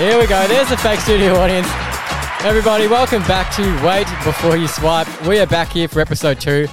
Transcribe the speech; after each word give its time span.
Here 0.00 0.18
we 0.18 0.26
go. 0.26 0.48
There's 0.48 0.70
the 0.70 0.78
fake 0.78 0.98
studio 1.00 1.34
audience. 1.34 1.68
Everybody, 2.42 2.86
welcome 2.86 3.20
back 3.24 3.54
to 3.56 3.86
Wait 3.86 4.06
Before 4.24 4.56
You 4.56 4.66
Swipe. 4.66 5.06
We 5.26 5.38
are 5.40 5.46
back 5.46 5.72
here 5.72 5.88
for 5.88 6.00
episode 6.00 6.40
two. 6.40 6.68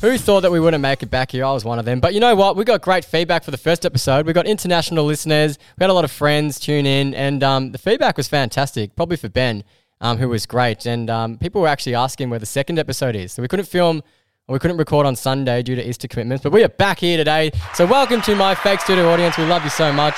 Who 0.00 0.18
thought 0.18 0.40
that 0.40 0.50
we 0.50 0.58
wouldn't 0.58 0.82
make 0.82 1.00
it 1.00 1.06
back 1.08 1.30
here? 1.30 1.44
I 1.44 1.52
was 1.52 1.64
one 1.64 1.78
of 1.78 1.84
them. 1.84 2.00
But 2.00 2.12
you 2.12 2.18
know 2.18 2.34
what? 2.34 2.56
We 2.56 2.64
got 2.64 2.82
great 2.82 3.04
feedback 3.04 3.44
for 3.44 3.52
the 3.52 3.56
first 3.56 3.86
episode. 3.86 4.26
We 4.26 4.32
got 4.32 4.48
international 4.48 5.04
listeners. 5.04 5.58
We 5.78 5.84
had 5.84 5.90
a 5.90 5.94
lot 5.94 6.02
of 6.02 6.10
friends 6.10 6.58
tune 6.58 6.84
in, 6.84 7.14
and 7.14 7.44
um, 7.44 7.70
the 7.70 7.78
feedback 7.78 8.16
was 8.16 8.26
fantastic. 8.26 8.96
Probably 8.96 9.16
for 9.16 9.28
Ben, 9.28 9.62
um, 10.00 10.18
who 10.18 10.28
was 10.28 10.44
great. 10.44 10.84
And 10.84 11.08
um, 11.08 11.38
people 11.38 11.60
were 11.60 11.68
actually 11.68 11.94
asking 11.94 12.30
where 12.30 12.40
the 12.40 12.46
second 12.46 12.80
episode 12.80 13.14
is. 13.14 13.32
So 13.32 13.42
we 13.42 13.48
couldn't 13.48 13.66
film 13.66 14.02
we 14.48 14.58
couldn't 14.58 14.76
record 14.76 15.06
on 15.06 15.14
Sunday 15.14 15.62
due 15.62 15.76
to 15.76 15.88
Easter 15.88 16.08
commitments, 16.08 16.42
but 16.42 16.50
we 16.50 16.64
are 16.64 16.68
back 16.68 16.98
here 16.98 17.16
today. 17.16 17.52
So 17.74 17.86
welcome 17.86 18.20
to 18.22 18.34
my 18.34 18.56
fake 18.56 18.80
studio 18.80 19.08
audience. 19.08 19.38
We 19.38 19.44
love 19.44 19.62
you 19.62 19.70
so 19.70 19.92
much. 19.92 20.16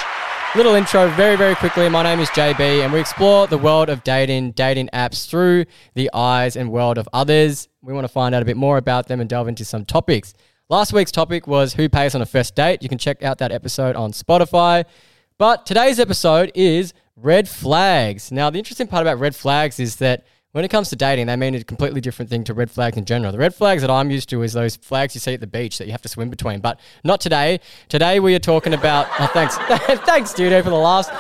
Little 0.57 0.77
intro, 0.77 1.09
very, 1.17 1.35
very 1.35 1.57
quickly. 1.57 1.89
My 1.89 2.05
name 2.05 2.21
is 2.21 2.29
JB, 2.29 2.85
and 2.85 2.93
we 2.93 3.01
explore 3.01 3.49
the 3.49 3.59
world 3.59 3.89
of 3.89 4.05
dating, 4.05 4.53
dating 4.53 4.89
apps 4.93 5.29
through 5.29 5.65
the 5.95 6.09
eyes 6.15 6.55
and 6.55 6.71
world 6.71 6.97
of 6.97 7.09
others. 7.13 7.67
We 7.83 7.93
want 7.93 8.05
to 8.05 8.13
find 8.13 8.37
out 8.37 8.43
a 8.43 8.45
bit 8.45 8.57
more 8.57 8.77
about 8.77 9.09
them 9.09 9.21
and 9.21 9.29
delve 9.29 9.49
into 9.49 9.65
some 9.65 9.85
topics. 9.85 10.33
Last 10.69 10.93
week's 10.93 11.11
topic 11.11 11.49
was 11.49 11.75
who 11.75 11.89
pays 11.89 12.15
on 12.15 12.23
a 12.23 12.27
first 12.27 12.55
date. 12.55 12.85
You 12.85 12.89
can 12.89 12.99
check 12.99 13.25
out 13.25 13.39
that 13.39 13.51
episode 13.51 13.97
on 13.97 14.13
Spotify. 14.13 14.85
But 15.39 15.67
today's 15.67 15.99
episode 15.99 16.53
is 16.55 16.95
red 17.17 17.49
flags. 17.49 18.31
Now, 18.31 18.49
the 18.49 18.59
interesting 18.59 18.87
part 18.87 19.03
about 19.03 19.19
red 19.19 19.35
flags 19.35 19.81
is 19.81 19.97
that 19.97 20.25
when 20.55 20.65
it 20.65 20.69
comes 20.69 20.89
to 20.89 20.95
dating, 20.95 21.27
they 21.27 21.35
mean 21.35 21.53
a 21.57 21.65
completely 21.65 22.01
different 22.01 22.31
thing 22.31 22.45
to 22.45 22.55
red 22.55 22.71
flags 22.71 22.97
in 22.97 23.05
general. 23.05 23.33
The 23.33 23.39
red 23.39 23.57
flags 23.57 23.83
that 23.83 23.91
I'm 23.91 24.09
used 24.09 24.29
to 24.29 24.41
is 24.45 24.53
those 24.53 24.77
flags 24.77 25.13
you 25.13 25.21
see 25.21 25.35
at 25.35 25.41
the 25.41 25.49
beach 25.49 25.79
that 25.79 25.87
you 25.87 25.91
have 25.91 26.03
to 26.03 26.09
swim 26.09 26.31
between, 26.31 26.61
but 26.61 26.79
not 27.03 27.21
today. 27.21 27.59
Today 27.89 28.21
we 28.21 28.37
are 28.37 28.39
talking 28.39 28.73
about. 28.73 29.09
Oh, 29.19 29.27
thanks, 29.33 29.57
thanks, 30.07 30.31
studio, 30.31 30.63
for 30.63 30.71
the 30.71 30.77
last. 30.77 31.11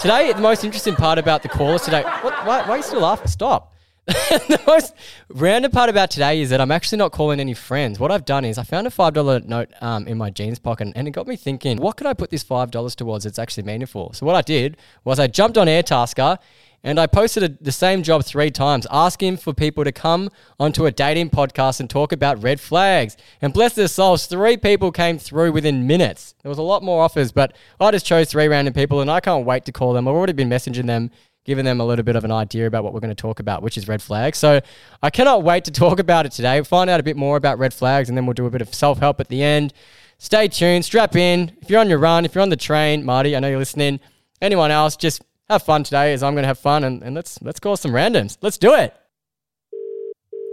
Today, 0.00 0.32
the 0.32 0.40
most 0.40 0.64
interesting 0.64 0.96
part 0.96 1.20
about 1.20 1.44
the 1.44 1.48
callers 1.48 1.82
today. 1.82 2.02
What, 2.02 2.34
why, 2.44 2.62
why 2.62 2.70
are 2.70 2.76
you 2.78 2.82
still 2.82 3.02
laughing? 3.02 3.28
Stop. 3.28 3.72
the 4.06 4.60
most 4.66 4.92
random 5.28 5.70
part 5.70 5.88
about 5.88 6.10
today 6.10 6.40
is 6.40 6.50
that 6.50 6.60
I'm 6.60 6.72
actually 6.72 6.98
not 6.98 7.12
calling 7.12 7.38
any 7.38 7.54
friends. 7.54 8.00
What 8.00 8.10
I've 8.10 8.24
done 8.24 8.44
is 8.44 8.58
I 8.58 8.64
found 8.64 8.88
a 8.88 8.90
five 8.90 9.14
dollar 9.14 9.38
note 9.38 9.70
um, 9.82 10.08
in 10.08 10.18
my 10.18 10.30
jeans 10.30 10.58
pocket, 10.58 10.88
and 10.96 11.06
it 11.06 11.12
got 11.12 11.28
me 11.28 11.36
thinking, 11.36 11.76
what 11.76 11.96
could 11.96 12.08
I 12.08 12.12
put 12.12 12.30
this 12.30 12.42
five 12.42 12.72
dollars 12.72 12.96
towards 12.96 13.22
that's 13.22 13.38
actually 13.38 13.62
meaningful? 13.62 14.12
So 14.14 14.26
what 14.26 14.34
I 14.34 14.42
did 14.42 14.78
was 15.04 15.20
I 15.20 15.28
jumped 15.28 15.56
on 15.56 15.68
Airtasker 15.68 16.38
and 16.84 17.00
I 17.00 17.06
posted 17.08 17.42
a, 17.42 17.48
the 17.60 17.72
same 17.72 18.02
job 18.02 18.24
three 18.24 18.50
times, 18.50 18.86
asking 18.90 19.38
for 19.38 19.52
people 19.52 19.82
to 19.82 19.90
come 19.90 20.30
onto 20.60 20.86
a 20.86 20.92
dating 20.92 21.30
podcast 21.30 21.80
and 21.80 21.90
talk 21.90 22.12
about 22.12 22.42
red 22.42 22.60
flags. 22.60 23.16
And 23.42 23.52
bless 23.52 23.74
their 23.74 23.88
souls, 23.88 24.26
three 24.26 24.56
people 24.56 24.92
came 24.92 25.18
through 25.18 25.50
within 25.52 25.86
minutes. 25.86 26.34
There 26.42 26.50
was 26.50 26.58
a 26.58 26.62
lot 26.62 26.82
more 26.82 27.02
offers, 27.02 27.32
but 27.32 27.56
I 27.80 27.90
just 27.90 28.06
chose 28.06 28.30
three 28.30 28.46
random 28.46 28.74
people, 28.74 29.00
and 29.00 29.10
I 29.10 29.18
can't 29.18 29.44
wait 29.44 29.64
to 29.64 29.72
call 29.72 29.94
them. 29.94 30.06
I've 30.06 30.14
already 30.14 30.34
been 30.34 30.50
messaging 30.50 30.86
them 30.86 31.10
giving 31.44 31.64
them 31.64 31.78
a 31.78 31.84
little 31.84 32.02
bit 32.02 32.16
of 32.16 32.24
an 32.24 32.32
idea 32.32 32.66
about 32.66 32.82
what 32.84 32.94
we're 32.94 33.00
going 33.00 33.14
to 33.14 33.20
talk 33.20 33.38
about, 33.38 33.62
which 33.62 33.76
is 33.76 33.86
red 33.86 34.00
flags. 34.00 34.38
So 34.38 34.60
I 35.02 35.10
cannot 35.10 35.42
wait 35.42 35.64
to 35.64 35.70
talk 35.70 35.98
about 35.98 36.26
it 36.26 36.32
today. 36.32 36.62
Find 36.62 36.88
out 36.88 37.00
a 37.00 37.02
bit 37.02 37.16
more 37.16 37.36
about 37.36 37.58
red 37.58 37.74
flags, 37.74 38.08
and 38.08 38.16
then 38.16 38.26
we'll 38.26 38.34
do 38.34 38.46
a 38.46 38.50
bit 38.50 38.62
of 38.62 38.74
self 38.74 38.98
help 38.98 39.20
at 39.20 39.28
the 39.28 39.42
end. 39.42 39.72
Stay 40.18 40.48
tuned, 40.48 40.84
strap 40.84 41.16
in. 41.16 41.52
If 41.60 41.68
you're 41.68 41.80
on 41.80 41.88
your 41.88 41.98
run, 41.98 42.24
if 42.24 42.34
you're 42.34 42.42
on 42.42 42.48
the 42.48 42.56
train, 42.56 43.04
Marty, 43.04 43.36
I 43.36 43.40
know 43.40 43.48
you're 43.48 43.58
listening. 43.58 44.00
Anyone 44.40 44.70
else, 44.70 44.96
just 44.96 45.22
have 45.48 45.62
fun 45.62 45.84
today 45.84 46.12
as 46.12 46.22
I'm 46.22 46.34
going 46.34 46.42
to 46.42 46.48
have 46.48 46.58
fun 46.58 46.84
and, 46.84 47.02
and 47.02 47.14
let's 47.14 47.40
let's 47.42 47.60
call 47.60 47.76
some 47.76 47.92
randoms. 47.92 48.38
Let's 48.40 48.58
do 48.58 48.74
it. 48.74 48.94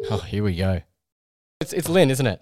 Oh, 0.09 0.19
here 0.19 0.43
we 0.43 0.55
go. 0.55 0.81
It's 1.59 1.73
it's 1.73 1.89
Lynn, 1.89 2.09
isn't 2.09 2.25
it? 2.25 2.41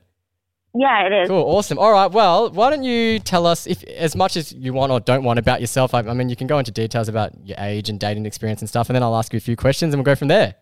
Yeah, 0.75 1.08
it 1.08 1.23
is. 1.23 1.30
Cool, 1.30 1.44
awesome. 1.44 1.80
All 1.80 1.91
right, 1.91 2.11
well, 2.11 2.52
why 2.52 2.69
don't 2.69 2.83
you 2.83 3.19
tell 3.19 3.47
us 3.47 3.66
if 3.66 3.83
as 3.86 4.16
much 4.16 4.38
as 4.38 4.53
you 4.53 4.72
want 4.72 4.91
or 4.91 5.00
don't 5.00 5.24
want 5.24 5.40
about 5.40 5.62
yourself? 5.62 5.96
I, 5.96 6.00
I 6.01 6.13
mean, 6.13 6.29
you 6.29 6.35
can 6.35 6.46
go 6.46 6.59
into 6.59 6.72
details 6.72 7.09
about 7.09 7.34
your 7.44 7.57
age 7.59 7.90
and 7.90 8.00
dating 8.00 8.28
experience 8.28 8.62
and 8.62 8.69
stuff, 8.69 8.88
and 8.88 8.95
then 8.95 9.01
I'll 9.01 9.16
ask 9.16 9.34
you 9.34 9.38
a 9.38 9.41
few 9.41 9.56
questions 9.56 9.94
and 9.94 10.00
we'll 10.00 10.06
go 10.06 10.16
from 10.16 10.28
there. 10.28 10.56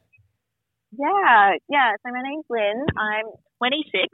Yeah, 0.97 1.51
yeah. 1.69 1.91
So 2.05 2.11
my 2.11 2.21
name's 2.23 2.45
Lynn. 2.49 2.85
I'm 2.97 3.25
26. 3.57 4.07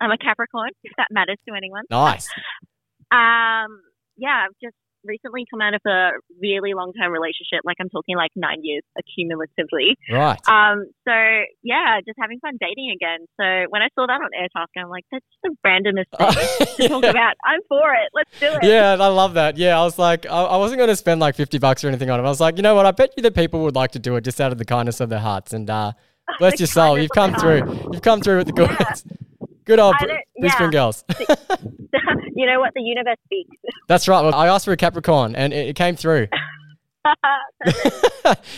I'm 0.00 0.12
a 0.12 0.18
Capricorn, 0.18 0.70
if 0.84 0.92
that 0.96 1.08
matters 1.10 1.38
to 1.48 1.54
anyone. 1.56 1.82
Nice. 1.90 2.28
um, 3.10 3.82
yeah, 4.16 4.46
I've 4.46 4.56
just 4.62 4.76
recently 5.04 5.44
come 5.50 5.60
out 5.60 5.74
of 5.74 5.80
a 5.86 6.10
really 6.40 6.74
long 6.74 6.92
term 6.92 7.12
relationship. 7.12 7.60
Like 7.64 7.76
I'm 7.80 7.88
talking 7.88 8.16
like 8.16 8.30
nine 8.36 8.60
years 8.62 8.82
accumulatively. 8.98 9.94
Right. 10.10 10.38
Um. 10.48 10.86
So 11.06 11.14
yeah, 11.62 12.00
just 12.06 12.18
having 12.20 12.40
fun 12.40 12.56
dating 12.60 12.92
again. 12.94 13.26
So 13.38 13.70
when 13.70 13.82
I 13.82 13.88
saw 13.94 14.06
that 14.06 14.20
on 14.20 14.30
Air 14.36 14.48
Airtasker, 14.48 14.82
I'm 14.82 14.90
like, 14.90 15.04
that's 15.10 15.24
just 15.24 15.42
the 15.42 15.56
randomest 15.66 16.10
thing 16.16 16.76
to 16.76 16.88
talk 16.88 17.04
about. 17.04 17.34
I'm 17.44 17.60
for 17.68 17.92
it. 17.94 18.10
Let's 18.14 18.30
do 18.40 18.46
it. 18.46 18.64
Yeah, 18.64 18.92
I 18.92 19.08
love 19.08 19.34
that. 19.34 19.56
Yeah, 19.56 19.78
I 19.78 19.82
was 19.82 19.98
like, 19.98 20.26
I, 20.26 20.42
I 20.42 20.56
wasn't 20.56 20.78
going 20.78 20.90
to 20.90 20.96
spend 20.96 21.20
like 21.20 21.36
fifty 21.36 21.58
bucks 21.58 21.84
or 21.84 21.88
anything 21.88 22.10
on 22.10 22.20
it. 22.20 22.24
I 22.24 22.28
was 22.28 22.40
like, 22.40 22.56
you 22.56 22.62
know 22.62 22.74
what? 22.74 22.86
I 22.86 22.90
bet 22.92 23.12
you 23.16 23.22
that 23.24 23.34
people 23.34 23.62
would 23.64 23.76
like 23.76 23.92
to 23.92 23.98
do 23.98 24.16
it 24.16 24.22
just 24.22 24.40
out 24.40 24.52
of 24.52 24.58
the 24.58 24.64
kindness 24.64 25.00
of 25.00 25.08
their 25.08 25.18
hearts. 25.20 25.52
And 25.52 25.68
uh, 25.68 25.92
bless 26.38 26.60
your 26.60 26.66
soul, 26.66 26.98
you've 26.98 27.10
come 27.10 27.34
through. 27.34 27.88
You've 27.92 28.02
come 28.02 28.20
through 28.20 28.38
with 28.38 28.46
the 28.48 28.52
goods. 28.52 29.04
Yeah. 29.06 29.16
Good 29.70 29.78
old 29.78 29.94
Brisbane 30.40 30.64
yeah. 30.64 30.70
girls. 30.70 31.04
you 32.34 32.44
know 32.44 32.58
what? 32.58 32.72
The 32.74 32.82
universe 32.82 33.18
speaks. 33.24 33.56
That's 33.86 34.08
right. 34.08 34.20
Well, 34.20 34.34
I 34.34 34.48
asked 34.48 34.64
for 34.64 34.72
a 34.72 34.76
Capricorn, 34.76 35.36
and 35.36 35.52
it, 35.52 35.68
it 35.68 35.76
came 35.76 35.94
through. 35.94 36.26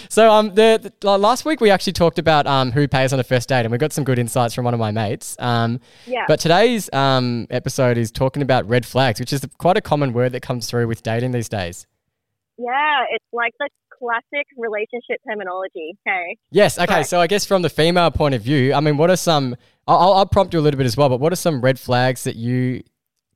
so 0.09 0.33
um, 0.33 0.55
the, 0.55 0.91
the, 1.01 1.19
last 1.19 1.45
week 1.45 1.61
we 1.61 1.71
actually 1.71 1.93
talked 1.93 2.19
about 2.19 2.47
um 2.47 2.73
who 2.73 2.89
pays 2.89 3.13
on 3.13 3.21
a 3.21 3.25
first 3.25 3.51
date, 3.51 3.61
and 3.61 3.71
we 3.71 3.77
got 3.77 3.93
some 3.93 4.05
good 4.05 4.19
insights 4.19 4.55
from 4.55 4.65
one 4.65 4.73
of 4.73 4.81
my 4.81 4.91
mates. 4.91 5.37
Um, 5.39 5.81
yeah. 6.07 6.25
But 6.27 6.41
today's 6.41 6.89
um 6.95 7.47
episode 7.51 7.99
is 7.99 8.11
talking 8.11 8.41
about 8.41 8.67
red 8.67 8.87
flags, 8.87 9.21
which 9.21 9.35
is 9.35 9.47
quite 9.59 9.77
a 9.77 9.83
common 9.83 10.15
word 10.15 10.33
that 10.33 10.41
comes 10.41 10.67
through 10.67 10.87
with 10.87 11.03
dating 11.03 11.33
these 11.33 11.51
days. 11.51 11.87
Yeah, 12.57 13.05
it's 13.11 13.25
like 13.35 13.53
the 13.59 13.69
classic 14.03 14.47
relationship 14.57 15.21
terminology. 15.29 15.95
Okay. 16.07 16.37
Yes. 16.51 16.79
Okay. 16.79 17.03
So 17.03 17.21
I 17.21 17.27
guess 17.27 17.47
from 17.47 17.63
the 17.63 17.71
female 17.71 18.11
point 18.11 18.35
of 18.35 18.43
view, 18.43 18.75
I 18.75 18.81
mean, 18.81 18.97
what 18.97 19.11
are 19.11 19.17
some? 19.17 19.57
I'll, 19.87 20.15
I'll 20.15 20.27
prompt 20.27 20.55
you 20.55 20.61
a 20.61 20.63
little 20.63 20.79
bit 20.79 20.87
as 20.87 20.97
well. 20.97 21.09
But 21.09 21.21
what 21.21 21.33
are 21.33 21.37
some 21.37 21.61
red 21.61 21.79
flags 21.79 22.25
that 22.25 22.37
you 22.37 22.83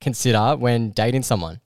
consider 0.01 0.55
when 0.55 0.91
dating 0.91 1.23
someone? 1.23 1.61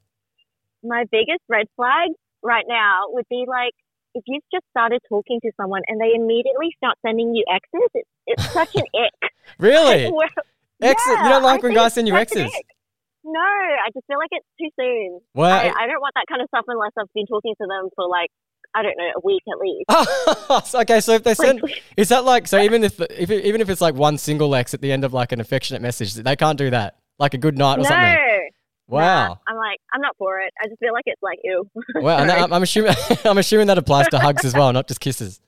My 0.84 1.06
biggest 1.12 1.42
red 1.48 1.68
flag 1.76 2.10
right 2.44 2.66
now 2.68 3.06
would 3.10 3.26
be 3.30 3.46
like 3.48 3.74
if 4.14 4.24
you've 4.28 4.44
just 4.54 4.66
started 4.72 5.00
talking 5.08 5.40
to 5.42 5.52
someone 5.58 5.82
and 5.88 6.00
they 6.00 6.14
immediately 6.16 6.76
start 6.78 6.98
sending 7.06 7.34
you 7.34 7.46
exes, 7.50 7.90
it's, 7.94 8.10
it's 8.28 8.54
such 8.54 8.76
an 8.76 8.84
ick. 8.96 9.32
Really? 9.58 10.06
Exes? 10.82 11.06
Yeah, 11.08 11.24
you 11.24 11.30
don't 11.30 11.44
like 11.44 11.64
I 11.64 11.68
when 11.68 11.74
guys 11.76 11.94
send 11.94 12.08
you 12.08 12.16
exes? 12.16 12.50
No, 13.24 13.40
I 13.40 13.90
just 13.94 14.06
feel 14.08 14.18
like 14.18 14.32
it's 14.32 14.48
too 14.58 14.70
soon. 14.80 15.20
Well, 15.36 15.52
I, 15.52 15.70
I, 15.70 15.86
don't 15.86 16.02
want 16.02 16.14
that 16.16 16.26
kind 16.28 16.42
of 16.42 16.48
stuff 16.48 16.66
unless 16.68 16.92
I've 16.98 17.12
been 17.14 17.28
talking 17.28 17.54
to 17.62 17.68
them 17.68 17.90
for 17.96 18.08
like 18.08 18.30
I 18.74 18.84
don't 18.84 18.98
know, 18.98 19.12
a 19.16 19.20
week 19.24 19.44
at 19.52 19.58
least. 19.60 20.76
okay, 20.76 21.02
so 21.02 21.14
if 21.14 21.24
they 21.24 21.34
send, 21.34 21.62
is 21.98 22.10
that 22.10 22.24
like 22.24 22.48
so? 22.48 22.60
Even 22.60 22.84
if, 22.84 23.00
if 23.02 23.30
even 23.30 23.62
if 23.62 23.70
it's 23.70 23.82
like 23.82 23.96
one 23.96 24.18
single 24.18 24.56
X 24.56 24.74
at 24.74 24.82
the 24.82 24.92
end 24.92 25.04
of 25.04 25.14
like 25.14 25.32
an 25.32 25.40
affectionate 25.40 25.82
message, 25.82 26.14
they 26.14 26.36
can't 26.36 26.58
do 26.58 26.70
that. 26.70 26.96
Like 27.20 27.34
a 27.34 27.38
good 27.38 27.58
night 27.58 27.76
or 27.76 27.84
no. 27.84 27.90
something. 27.90 28.50
Wow. 28.88 29.28
Nah, 29.28 29.36
I'm 29.48 29.56
like, 29.56 29.80
I'm 29.94 30.02
not 30.02 30.16
for 30.18 30.40
it. 30.40 30.54
I 30.62 30.68
just 30.68 30.80
feel 30.80 30.94
like 30.94 31.04
it's 31.06 31.22
like 31.22 31.40
ew. 31.44 31.66
Well, 32.02 32.20
and 32.20 32.32
I'm, 32.32 32.52
I'm 32.52 32.64
assuming 32.64 32.94
I'm 33.26 33.38
assuming 33.38 33.68
that 33.68 33.78
applies 33.78 34.08
to 34.10 34.20
hugs 34.20 34.46
as 34.46 34.54
well, 34.54 34.72
not 34.74 34.88
just 34.88 35.00
kisses. 35.00 35.40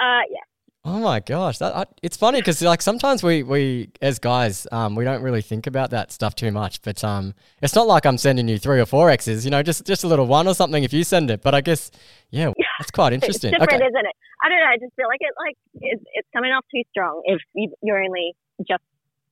Uh, 0.00 0.20
yeah. 0.30 0.40
Oh 0.84 0.98
my 0.98 1.20
gosh, 1.20 1.58
that 1.58 1.76
I, 1.76 1.84
it's 2.02 2.16
funny 2.16 2.40
because 2.40 2.60
like 2.60 2.82
sometimes 2.82 3.22
we 3.22 3.44
we 3.44 3.90
as 4.00 4.18
guys 4.18 4.66
um 4.72 4.96
we 4.96 5.04
don't 5.04 5.22
really 5.22 5.40
think 5.40 5.68
about 5.68 5.90
that 5.90 6.10
stuff 6.10 6.34
too 6.34 6.50
much, 6.50 6.82
but 6.82 7.04
um 7.04 7.34
it's 7.62 7.76
not 7.76 7.86
like 7.86 8.04
I'm 8.04 8.18
sending 8.18 8.48
you 8.48 8.58
three 8.58 8.80
or 8.80 8.86
four 8.86 9.08
X's, 9.08 9.44
you 9.44 9.52
know, 9.52 9.62
just 9.62 9.86
just 9.86 10.02
a 10.02 10.08
little 10.08 10.26
one 10.26 10.48
or 10.48 10.54
something 10.54 10.82
if 10.82 10.92
you 10.92 11.04
send 11.04 11.30
it. 11.30 11.40
But 11.40 11.54
I 11.54 11.60
guess 11.60 11.92
yeah, 12.30 12.50
it's 12.80 12.90
quite 12.90 13.12
interesting. 13.12 13.52
It's 13.52 13.60
different, 13.60 13.80
okay. 13.80 13.86
isn't 13.86 14.06
it? 14.06 14.16
I 14.42 14.48
don't 14.48 14.58
know. 14.58 14.66
I 14.66 14.76
just 14.78 14.92
feel 14.96 15.06
like 15.06 15.20
it 15.20 15.32
like 15.38 15.56
it's, 15.74 16.02
it's 16.14 16.28
coming 16.34 16.50
off 16.50 16.64
too 16.74 16.82
strong 16.90 17.22
if 17.26 17.40
you, 17.54 17.72
you're 17.80 18.02
only 18.02 18.34
just 18.66 18.82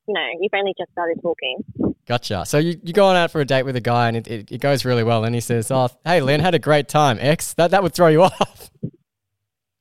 you 0.06 0.14
know 0.14 0.26
you've 0.40 0.54
only 0.54 0.74
just 0.78 0.92
started 0.92 1.18
talking. 1.20 1.64
Gotcha. 2.06 2.44
So 2.46 2.58
you 2.58 2.78
you 2.84 2.92
go 2.92 3.06
on 3.06 3.16
out 3.16 3.32
for 3.32 3.40
a 3.40 3.44
date 3.44 3.64
with 3.64 3.74
a 3.74 3.80
guy 3.80 4.06
and 4.06 4.16
it, 4.16 4.28
it, 4.28 4.52
it 4.52 4.60
goes 4.60 4.84
really 4.84 5.02
well, 5.02 5.24
and 5.24 5.34
he 5.34 5.40
says, 5.40 5.72
"Oh, 5.72 5.88
hey, 6.04 6.20
Lynn, 6.20 6.38
had 6.38 6.54
a 6.54 6.60
great 6.60 6.86
time." 6.86 7.18
X 7.20 7.54
that 7.54 7.72
that 7.72 7.82
would 7.82 7.92
throw 7.92 8.06
you 8.06 8.22
off. 8.30 8.70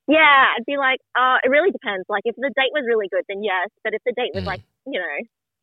Yeah, 0.09 0.57
I'd 0.57 0.65
be 0.65 0.77
like, 0.77 0.97
uh, 1.13 1.37
it 1.45 1.49
really 1.49 1.69
depends. 1.69 2.03
Like, 2.09 2.25
if 2.25 2.35
the 2.35 2.49
date 2.57 2.73
was 2.73 2.83
really 2.87 3.07
good, 3.13 3.21
then 3.29 3.43
yes. 3.43 3.69
But 3.83 3.93
if 3.93 4.01
the 4.05 4.13
date 4.17 4.33
was 4.33 4.43
mm. 4.43 4.47
like, 4.47 4.61
you 4.87 4.99
know, 4.99 5.17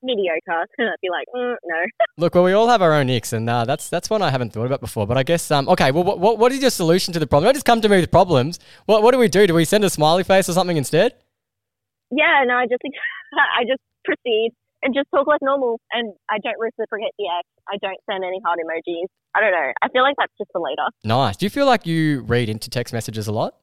mediocre, 0.06 0.70
then 0.78 0.87
I'd 0.93 1.02
be 1.02 1.10
like, 1.10 1.26
mm, 1.34 1.56
no. 1.64 1.81
Look, 2.16 2.37
well, 2.37 2.44
we 2.44 2.52
all 2.52 2.69
have 2.69 2.81
our 2.81 2.93
own 2.93 3.10
icks, 3.10 3.32
and 3.32 3.50
uh, 3.50 3.64
that's 3.64 3.90
that's 3.90 4.08
one 4.08 4.22
I 4.22 4.31
haven't 4.31 4.52
thought 4.52 4.66
about 4.66 4.81
before. 4.81 5.04
But 5.04 5.19
I 5.19 5.25
guess, 5.25 5.50
um, 5.50 5.69
okay, 5.69 5.90
well, 5.90 6.04
what, 6.04 6.38
what 6.38 6.52
is 6.52 6.60
your 6.60 6.70
solution 6.70 7.12
to 7.14 7.19
the 7.19 7.26
problem? 7.26 7.46
Don't 7.46 7.54
just 7.54 7.66
come 7.66 7.81
to 7.81 7.88
me 7.88 7.98
with 7.98 8.10
problems. 8.12 8.60
What 8.87 9.02
what 9.02 9.10
do 9.10 9.19
we 9.19 9.26
do? 9.26 9.48
Do 9.48 9.54
we 9.54 9.64
send 9.64 9.82
a 9.82 9.90
smiley 9.90 10.22
face 10.22 10.49
or 10.49 10.52
something 10.52 10.76
instead? 10.76 11.14
Yeah, 12.12 12.44
no, 12.46 12.54
I 12.54 12.66
just 12.66 12.82
I 13.58 13.64
just 13.64 13.82
proceed 14.04 14.52
and 14.82 14.94
just 14.94 15.08
talk 15.12 15.26
like 15.26 15.42
normal, 15.42 15.81
and 15.92 16.14
I 16.31 16.38
don't 16.38 16.60
reciprocate 16.60 17.12
the 17.19 17.26
X. 17.26 17.49
I 17.69 17.78
don't 17.82 17.99
send 18.08 18.22
any 18.22 18.40
heart 18.44 18.60
emojis. 18.62 19.10
I 19.34 19.40
don't 19.40 19.50
know. 19.50 19.72
I 19.82 19.88
feel 19.88 20.02
like 20.02 20.14
that's 20.16 20.32
just 20.38 20.50
for 20.52 20.60
later. 20.60 20.87
Nice. 21.02 21.37
Do 21.37 21.46
you 21.46 21.50
feel 21.50 21.66
like 21.66 21.84
you 21.84 22.20
read 22.22 22.49
into 22.49 22.70
text 22.70 22.94
messages 22.94 23.26
a 23.26 23.32
lot? 23.32 23.56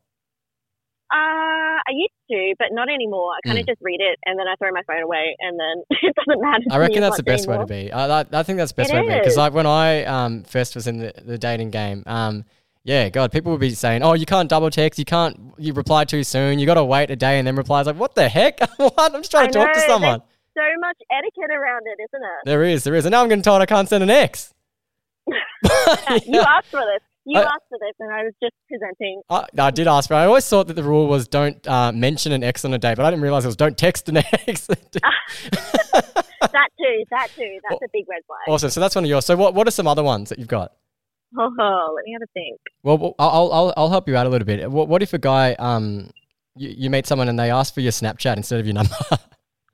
Uh, 1.13 1.77
I 1.85 1.91
used 1.91 2.13
to, 2.31 2.55
but 2.57 2.69
not 2.71 2.89
anymore. 2.89 3.33
I 3.37 3.47
kind 3.47 3.59
of 3.59 3.65
mm. 3.65 3.69
just 3.69 3.81
read 3.83 4.01
it 4.01 4.17
and 4.25 4.39
then 4.39 4.47
I 4.47 4.55
throw 4.55 4.71
my 4.71 4.81
phone 4.87 5.03
away, 5.03 5.35
and 5.39 5.59
then 5.59 5.83
it 6.01 6.15
doesn't 6.15 6.41
matter. 6.41 6.63
I 6.71 6.77
reckon 6.77 7.01
that's 7.01 7.17
the 7.17 7.23
best 7.23 7.47
anymore. 7.47 7.65
way 7.67 7.83
to 7.83 7.85
be. 7.85 7.91
I, 7.91 8.21
I, 8.21 8.43
think 8.43 8.57
that's 8.57 8.71
the 8.71 8.81
best 8.81 8.91
it 8.91 8.95
way 8.95 9.01
is. 9.01 9.07
to 9.07 9.13
be 9.13 9.19
because 9.19 9.37
like 9.37 9.53
when 9.53 9.67
I 9.67 10.05
um 10.05 10.43
first 10.43 10.73
was 10.73 10.87
in 10.87 10.97
the, 10.97 11.13
the 11.23 11.37
dating 11.37 11.69
game, 11.69 12.01
um, 12.07 12.45
Yeah, 12.83 13.09
God, 13.09 13.31
people 13.31 13.51
would 13.51 13.61
be 13.61 13.69
saying, 13.75 14.01
"Oh, 14.01 14.13
you 14.13 14.25
can't 14.25 14.49
double 14.49 14.71
text. 14.71 14.97
You 14.97 15.05
can't. 15.05 15.53
You 15.59 15.73
reply 15.73 16.03
too 16.05 16.23
soon. 16.23 16.57
You 16.57 16.65
got 16.65 16.75
to 16.75 16.83
wait 16.83 17.11
a 17.11 17.15
day 17.15 17.37
and 17.37 17.47
then 17.47 17.55
reply." 17.55 17.81
It's 17.81 17.87
like, 17.87 17.95
what 17.95 18.15
the 18.15 18.27
heck? 18.27 18.59
what? 18.77 19.13
I'm 19.13 19.21
just 19.21 19.31
trying 19.31 19.49
I 19.49 19.51
to 19.51 19.53
talk 19.53 19.73
to 19.73 19.81
someone. 19.81 20.21
So 20.55 20.61
much 20.79 20.97
etiquette 21.11 21.55
around 21.55 21.83
it, 21.85 22.01
isn't 22.01 22.23
it? 22.23 22.45
There 22.45 22.63
is, 22.63 22.83
there 22.83 22.95
is, 22.95 23.05
and 23.05 23.11
now 23.11 23.21
I'm 23.21 23.29
getting 23.29 23.43
told 23.43 23.61
I 23.61 23.65
can't 23.65 23.87
send 23.87 24.03
an 24.03 24.09
X. 24.09 24.53
You 26.25 26.41
asked 26.41 26.69
for 26.69 26.81
this. 26.81 27.01
You 27.25 27.39
I- 27.39 27.43
asked 27.43 27.63
for 27.69 27.77
this, 27.79 27.93
and 27.99 28.11
I 28.13 28.23
was 28.23 28.33
just 28.41 28.53
presenting. 28.67 29.21
I, 29.29 29.45
I 29.57 29.71
did 29.71 29.87
ask, 29.87 30.09
but 30.09 30.15
I 30.15 30.25
always 30.25 30.47
thought 30.47 30.67
that 30.67 30.73
the 30.73 30.83
rule 30.83 31.07
was 31.07 31.27
don't 31.27 31.65
uh, 31.67 31.91
mention 31.91 32.31
an 32.33 32.43
ex 32.43 32.65
on 32.65 32.73
a 32.73 32.77
date, 32.77 32.95
but 32.97 33.05
I 33.05 33.09
didn't 33.11 33.23
realize 33.23 33.45
it 33.45 33.47
was 33.47 33.55
don't 33.55 33.77
text 33.77 34.09
an 34.09 34.17
ex. 34.17 34.67
That 36.51 36.69
too. 36.79 37.03
That 37.09 37.29
too. 37.35 37.57
That's 37.67 37.81
a 37.81 37.87
big 37.93 38.05
red 38.09 38.21
flag. 38.27 38.53
awesome. 38.53 38.69
So 38.69 38.79
that's 38.79 38.93
one 38.93 39.05
of 39.05 39.09
yours. 39.09 39.25
So 39.25 39.35
what, 39.35 39.55
what 39.55 39.67
are 39.67 39.71
some 39.71 39.87
other 39.87 40.03
ones 40.03 40.29
that 40.29 40.37
you've 40.37 40.47
got? 40.47 40.73
Oh, 41.37 41.93
let 41.95 42.03
me 42.05 42.11
have 42.13 42.21
a 42.21 42.27
think. 42.33 42.59
Well, 42.83 42.97
well, 42.97 43.15
I'll, 43.17 43.51
I'll, 43.51 43.73
I'll 43.77 43.89
help 43.89 44.07
you 44.07 44.15
out 44.15 44.27
a 44.27 44.29
little 44.29 44.45
bit. 44.45 44.69
What, 44.69 44.87
what 44.87 45.01
if 45.01 45.13
a 45.13 45.17
guy, 45.17 45.53
um, 45.53 46.11
you, 46.55 46.69
you 46.77 46.89
meet 46.91 47.07
someone 47.07 47.27
and 47.29 47.39
they 47.39 47.49
ask 47.49 47.73
for 47.73 47.81
your 47.81 47.91
Snapchat 47.91 48.37
instead 48.37 48.59
of 48.59 48.65
your 48.67 48.73
number? 48.75 48.93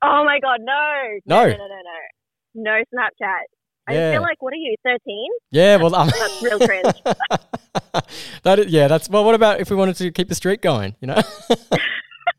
Oh 0.02 0.24
my 0.24 0.40
god, 0.40 0.60
no. 0.62 1.18
No. 1.26 1.42
No, 1.42 1.50
no, 1.50 1.56
no, 1.58 2.62
no. 2.64 2.72
No 2.72 2.82
Snapchat. 2.94 3.42
I 3.90 3.94
Yeah. 3.94 4.12
feel 4.14 4.22
like, 4.22 4.40
what 4.42 4.52
are 4.52 4.56
you, 4.56 4.74
13? 4.84 5.28
yeah, 5.50 5.76
well, 5.76 5.94
um, 5.94 6.08
That's 6.08 6.42
real 6.42 6.58
cringe. 6.58 6.94
that 8.44 8.58
is, 8.60 8.66
yeah, 8.66 8.88
that's 8.88 9.08
well. 9.08 9.24
What 9.24 9.34
about 9.34 9.60
if 9.60 9.70
we 9.70 9.76
wanted 9.76 9.96
to 9.96 10.10
keep 10.10 10.28
the 10.28 10.34
streak 10.34 10.62
going? 10.62 10.94
You 11.00 11.08
know, 11.08 11.14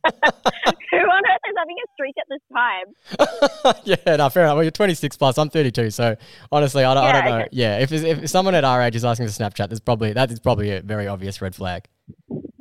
Who 0.03 0.97
on 0.97 1.21
earth 1.29 1.41
is 1.47 1.55
having 1.57 1.75
a 1.77 1.87
streak 1.93 2.15
at 2.17 2.25
this 2.29 2.41
time? 2.53 3.75
yeah, 4.07 4.15
no, 4.17 4.29
fair 4.29 4.43
enough. 4.43 4.55
Well, 4.55 4.63
you're 4.63 4.71
26 4.71 5.15
plus. 5.17 5.37
I'm 5.37 5.49
32, 5.49 5.89
so 5.91 6.15
honestly, 6.51 6.83
I 6.83 6.93
don't, 6.93 7.03
I 7.03 7.11
don't 7.11 7.25
know. 7.25 7.37
okay. 7.41 7.47
Yeah, 7.51 7.79
if, 7.79 7.91
if 7.91 8.29
someone 8.29 8.55
at 8.55 8.63
our 8.63 8.81
age 8.81 8.95
is 8.95 9.05
asking 9.05 9.27
for 9.27 9.33
Snapchat, 9.33 9.69
there's 9.69 9.79
probably 9.79 10.13
that 10.13 10.31
is 10.31 10.39
probably 10.39 10.71
a 10.71 10.81
very 10.81 11.07
obvious 11.07 11.41
red 11.41 11.53
flag. 11.55 11.87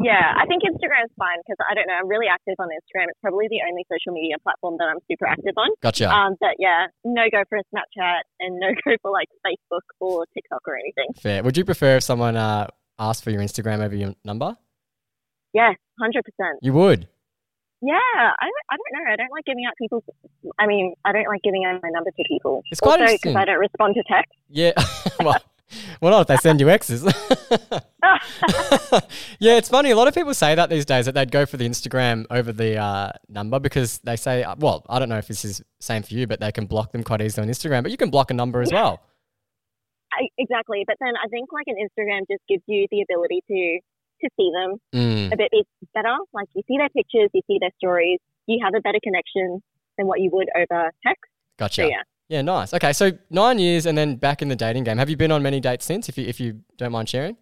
Yeah, 0.01 0.33
I 0.33 0.47
think 0.47 0.65
Instagram's 0.65 1.13
fine 1.19 1.37
because 1.45 1.61
I 1.61 1.75
don't 1.75 1.87
know. 1.87 1.93
I'm 1.93 2.09
really 2.09 2.27
active 2.27 2.57
on 2.59 2.69
Instagram. 2.69 3.13
It's 3.13 3.21
probably 3.21 3.49
the 3.53 3.61
only 3.69 3.85
social 3.85 4.17
media 4.17 4.37
platform 4.43 4.77
that 4.79 4.89
I'm 4.89 4.99
super 5.11 5.27
active 5.27 5.53
on. 5.57 5.69
Gotcha. 5.83 6.09
Um, 6.09 6.37
but 6.41 6.57
yeah, 6.59 6.89
no 7.05 7.29
go 7.31 7.45
for 7.49 7.59
a 7.59 7.65
Snapchat 7.69 8.25
and 8.41 8.59
no 8.59 8.69
go 8.85 8.97
for 9.03 9.13
like 9.13 9.29
Facebook 9.45 9.85
or 10.01 10.25
TikTok 10.33 10.63
or 10.67 10.77
anything. 10.77 11.13
Fair. 11.21 11.43
Would 11.43 11.57
you 11.57 11.65
prefer 11.65 11.97
if 11.97 12.03
someone 12.03 12.37
uh, 12.37 12.69
asked 12.99 13.23
for 13.23 13.31
your 13.31 13.43
Instagram 13.43 13.85
over 13.85 13.95
your 13.95 14.15
number? 14.25 14.57
Yeah, 15.53 15.73
hundred 16.01 16.25
percent. 16.25 16.61
You 16.63 16.73
would. 16.73 17.09
Yeah, 17.83 17.97
I 17.97 18.45
don't, 18.45 18.67
I 18.71 18.77
don't 18.77 18.93
know. 18.93 19.13
I 19.13 19.17
don't 19.17 19.33
like 19.33 19.45
giving 19.45 19.65
out 19.65 19.73
people's. 19.81 20.05
I 20.59 20.67
mean, 20.67 20.95
I 21.05 21.13
don't 21.13 21.27
like 21.27 21.41
giving 21.43 21.65
out 21.65 21.81
my 21.83 21.89
number 21.89 22.11
to 22.11 22.25
people. 22.29 22.63
It's 22.71 22.81
quite 22.81 23.01
also 23.01 23.05
interesting. 23.05 23.33
because 23.33 23.41
I 23.41 23.45
don't 23.47 23.59
respond 23.59 23.95
to 23.97 24.05
text. 24.05 24.33
Yeah. 24.49 24.73
well, 25.21 25.41
well, 26.01 26.11
not 26.13 26.23
if 26.23 26.27
they 26.29 26.37
send 26.37 26.61
you 26.61 26.69
X's. 26.71 27.03
yeah, 29.39 29.57
it's 29.57 29.69
funny. 29.69 29.91
A 29.91 29.97
lot 29.97 30.09
of 30.09 30.15
people 30.15 30.35
say 30.35 30.55
that 30.55 30.71
these 30.71 30.85
days 30.85 31.07
that 31.07 31.13
they'd 31.13 31.31
go 31.31 31.47
for 31.47 31.57
the 31.57 31.69
Instagram 31.69 32.27
over 32.31 32.53
the 32.53 32.77
uh, 32.77 33.13
number 33.29 33.59
because 33.59 33.99
they 33.99 34.17
say, 34.17 34.43
uh, 34.43 34.55
well, 34.59 34.85
I 34.89 34.99
don't 34.99 35.09
know 35.09 35.19
if 35.19 35.29
this 35.29 35.45
is 35.45 35.63
same 35.79 36.03
for 36.03 36.15
you, 36.15 36.27
but 36.27 36.41
they 36.41 36.53
can 36.53 36.67
block 36.67 36.93
them 36.93 37.03
quite 37.05 37.21
easily 37.23 37.47
on 37.47 37.53
Instagram. 37.53 37.83
But 37.83 37.91
you 37.93 37.97
can 37.97 38.11
block 38.11 38.31
a 38.31 38.35
number 38.35 38.61
as 38.61 38.73
well. 38.73 39.01
I, 40.13 40.27
exactly, 40.39 40.85
but 40.87 40.97
then 41.01 41.13
I 41.23 41.29
think 41.29 41.51
like 41.53 41.67
an 41.69 41.77
Instagram 41.77 42.21
just 42.31 42.43
gives 42.49 42.63
you 42.67 42.87
the 42.91 43.03
ability 43.03 43.43
to 43.49 43.79
to 44.23 44.29
see 44.37 44.51
them 44.53 44.77
Mm, 44.95 45.33
a 45.33 45.37
bit 45.37 45.49
bit 45.51 45.67
better. 45.95 46.15
Like 46.35 46.49
you 46.55 46.63
see 46.69 46.77
their 46.77 46.89
pictures, 46.91 47.31
you 47.33 47.41
see 47.47 47.59
their 47.61 47.71
stories, 47.79 48.19
you 48.47 48.59
have 48.63 48.75
a 48.75 48.81
better 48.81 48.99
connection 49.03 49.63
than 49.97 50.07
what 50.07 50.21
you 50.21 50.31
would 50.33 50.49
over 50.55 50.91
text. 51.07 51.23
gotcha. 51.59 51.83
So 51.83 51.89
yeah, 51.89 52.03
Yeah, 52.31 52.43
nice. 52.43 52.73
Okay, 52.73 52.93
so 52.93 53.11
nine 53.29 53.59
years 53.59 53.87
and 53.87 53.99
then 53.99 54.15
back 54.15 54.41
in 54.41 54.47
the 54.49 54.55
dating 54.55 54.85
game. 54.85 54.99
Have 54.99 55.11
you 55.11 55.17
been 55.17 55.33
on 55.33 55.43
many 55.43 55.59
dates 55.59 55.85
since? 55.85 56.09
If 56.09 56.17
you 56.17 56.27
if 56.27 56.39
you 56.39 56.61
don't 56.79 56.93
mind 56.93 57.09
sharing, 57.09 57.37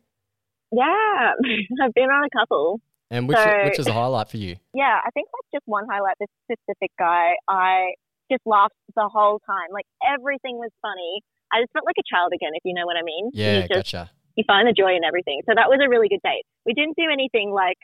yeah, 0.73 1.33
I've 1.85 1.93
been 1.93 2.09
on 2.09 2.25
a 2.25 2.33
couple. 2.39 2.81
and 3.11 3.29
which 3.29 3.37
So- 3.37 3.65
which 3.65 3.79
is 3.79 3.87
a 3.87 3.93
highlight 3.93 4.31
for 4.31 4.39
you? 4.39 4.57
Yeah, 4.73 4.97
I 5.05 5.11
think 5.13 5.29
that's 5.29 5.51
just 5.61 5.67
one 5.69 5.85
highlight. 5.91 6.17
This 6.19 6.33
specific 6.49 6.91
guy, 6.99 7.33
I 7.49 7.93
just 8.33 8.41
laughed 8.47 8.75
the 8.97 9.09
whole 9.13 9.41
time. 9.45 9.69
Like 9.73 9.85
everything 10.03 10.57
was 10.57 10.71
funny. 10.81 11.21
I 11.53 11.61
just 11.61 11.73
felt 11.73 11.85
like 11.85 11.97
a 12.01 12.09
child 12.09 12.33
again, 12.35 12.51
if 12.55 12.63
you 12.65 12.73
know 12.75 12.87
what 12.87 12.97
I 12.97 13.03
mean. 13.05 13.29
Yeah, 13.35 13.57
you 13.57 13.61
just 13.69 13.93
gotcha. 13.93 14.11
you 14.37 14.45
find 14.47 14.67
the 14.67 14.73
joy 14.73 14.97
in 14.97 15.05
everything. 15.05 15.43
So 15.45 15.53
that 15.55 15.69
was 15.69 15.81
a 15.85 15.89
really 15.89 16.09
good 16.09 16.25
date. 16.25 16.45
We 16.65 16.73
didn't 16.73 16.97
do 16.97 17.05
anything 17.13 17.53
like 17.53 17.77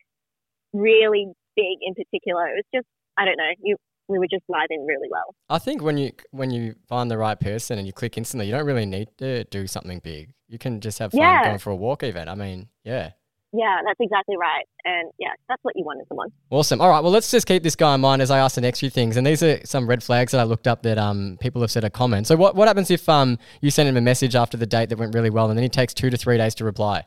really 0.73 1.29
big 1.57 1.77
in 1.85 1.95
particular. 1.95 2.49
It 2.49 2.65
was 2.65 2.69
just 2.75 2.87
I 3.19 3.25
don't 3.25 3.37
know. 3.37 3.53
You 3.63 3.77
we 4.09 4.19
were 4.19 4.27
just 4.31 4.45
vibing 4.51 4.87
really 4.87 5.09
well. 5.11 5.35
I 5.49 5.59
think 5.59 5.83
when 5.83 5.97
you 5.99 6.13
when 6.31 6.51
you 6.51 6.75
find 6.89 7.11
the 7.11 7.19
right 7.19 7.39
person 7.39 7.79
and 7.79 7.87
you 7.87 7.93
click 7.93 8.17
instantly, 8.19 8.47
you 8.47 8.53
don't 8.53 8.67
really 8.67 8.87
need 8.87 9.09
to 9.19 9.45
do 9.45 9.67
something 9.67 10.01
big. 10.01 10.33
You 10.49 10.59
can 10.59 10.81
just 10.81 10.99
have 10.99 11.13
fun 11.13 11.21
Yeah. 11.21 11.45
going 11.45 11.59
for 11.59 11.71
a 11.71 11.77
walk. 11.77 12.03
Even 12.03 12.29
I 12.29 12.35
mean, 12.35 12.69
yeah, 12.85 13.11
Yeah, 13.53 13.79
that's 13.87 13.99
exactly 14.01 14.37
right. 14.37 14.65
And 14.85 15.11
yeah, 15.19 15.29
that's 15.49 15.63
what 15.63 15.75
you 15.77 15.85
want 15.85 16.01
in 16.01 16.07
someone. 16.09 16.29
awesome. 16.51 16.81
All 16.81 16.89
right, 16.91 17.01
well, 17.03 17.13
let's 17.13 17.31
just 17.31 17.47
keep 17.47 17.63
this 17.63 17.77
guy 17.77 17.95
in 17.95 18.01
mind 18.03 18.21
as 18.21 18.31
I 18.31 18.39
ask 18.39 18.55
the 18.57 18.61
next 18.61 18.81
few 18.81 18.91
things. 18.91 19.17
And 19.17 19.27
these 19.27 19.43
are 19.43 19.59
some 19.65 19.87
red 19.89 20.03
flags 20.03 20.33
that 20.33 20.41
I 20.41 20.45
looked 20.45 20.67
up 20.67 20.83
that 20.83 20.99
um 20.99 21.39
people 21.41 21.61
have 21.63 21.71
said 21.71 21.85
are 21.85 21.91
common. 21.91 22.25
So 22.25 22.37
what 22.37 22.55
what 22.57 22.69
happens 22.69 22.91
if 22.91 23.09
um 23.09 23.39
you 23.63 23.71
send 23.71 23.89
him 23.89 23.97
a 23.97 24.01
message 24.03 24.35
after 24.35 24.57
the 24.57 24.67
date 24.67 24.89
that 24.91 24.99
went 24.99 25.15
really 25.15 25.31
well 25.31 25.49
and 25.49 25.57
then 25.59 25.63
he 25.63 25.69
takes 25.71 25.95
two 25.95 26.11
to 26.11 26.17
three 26.17 26.37
days 26.37 26.55
to 26.57 26.65
reply? 26.65 27.05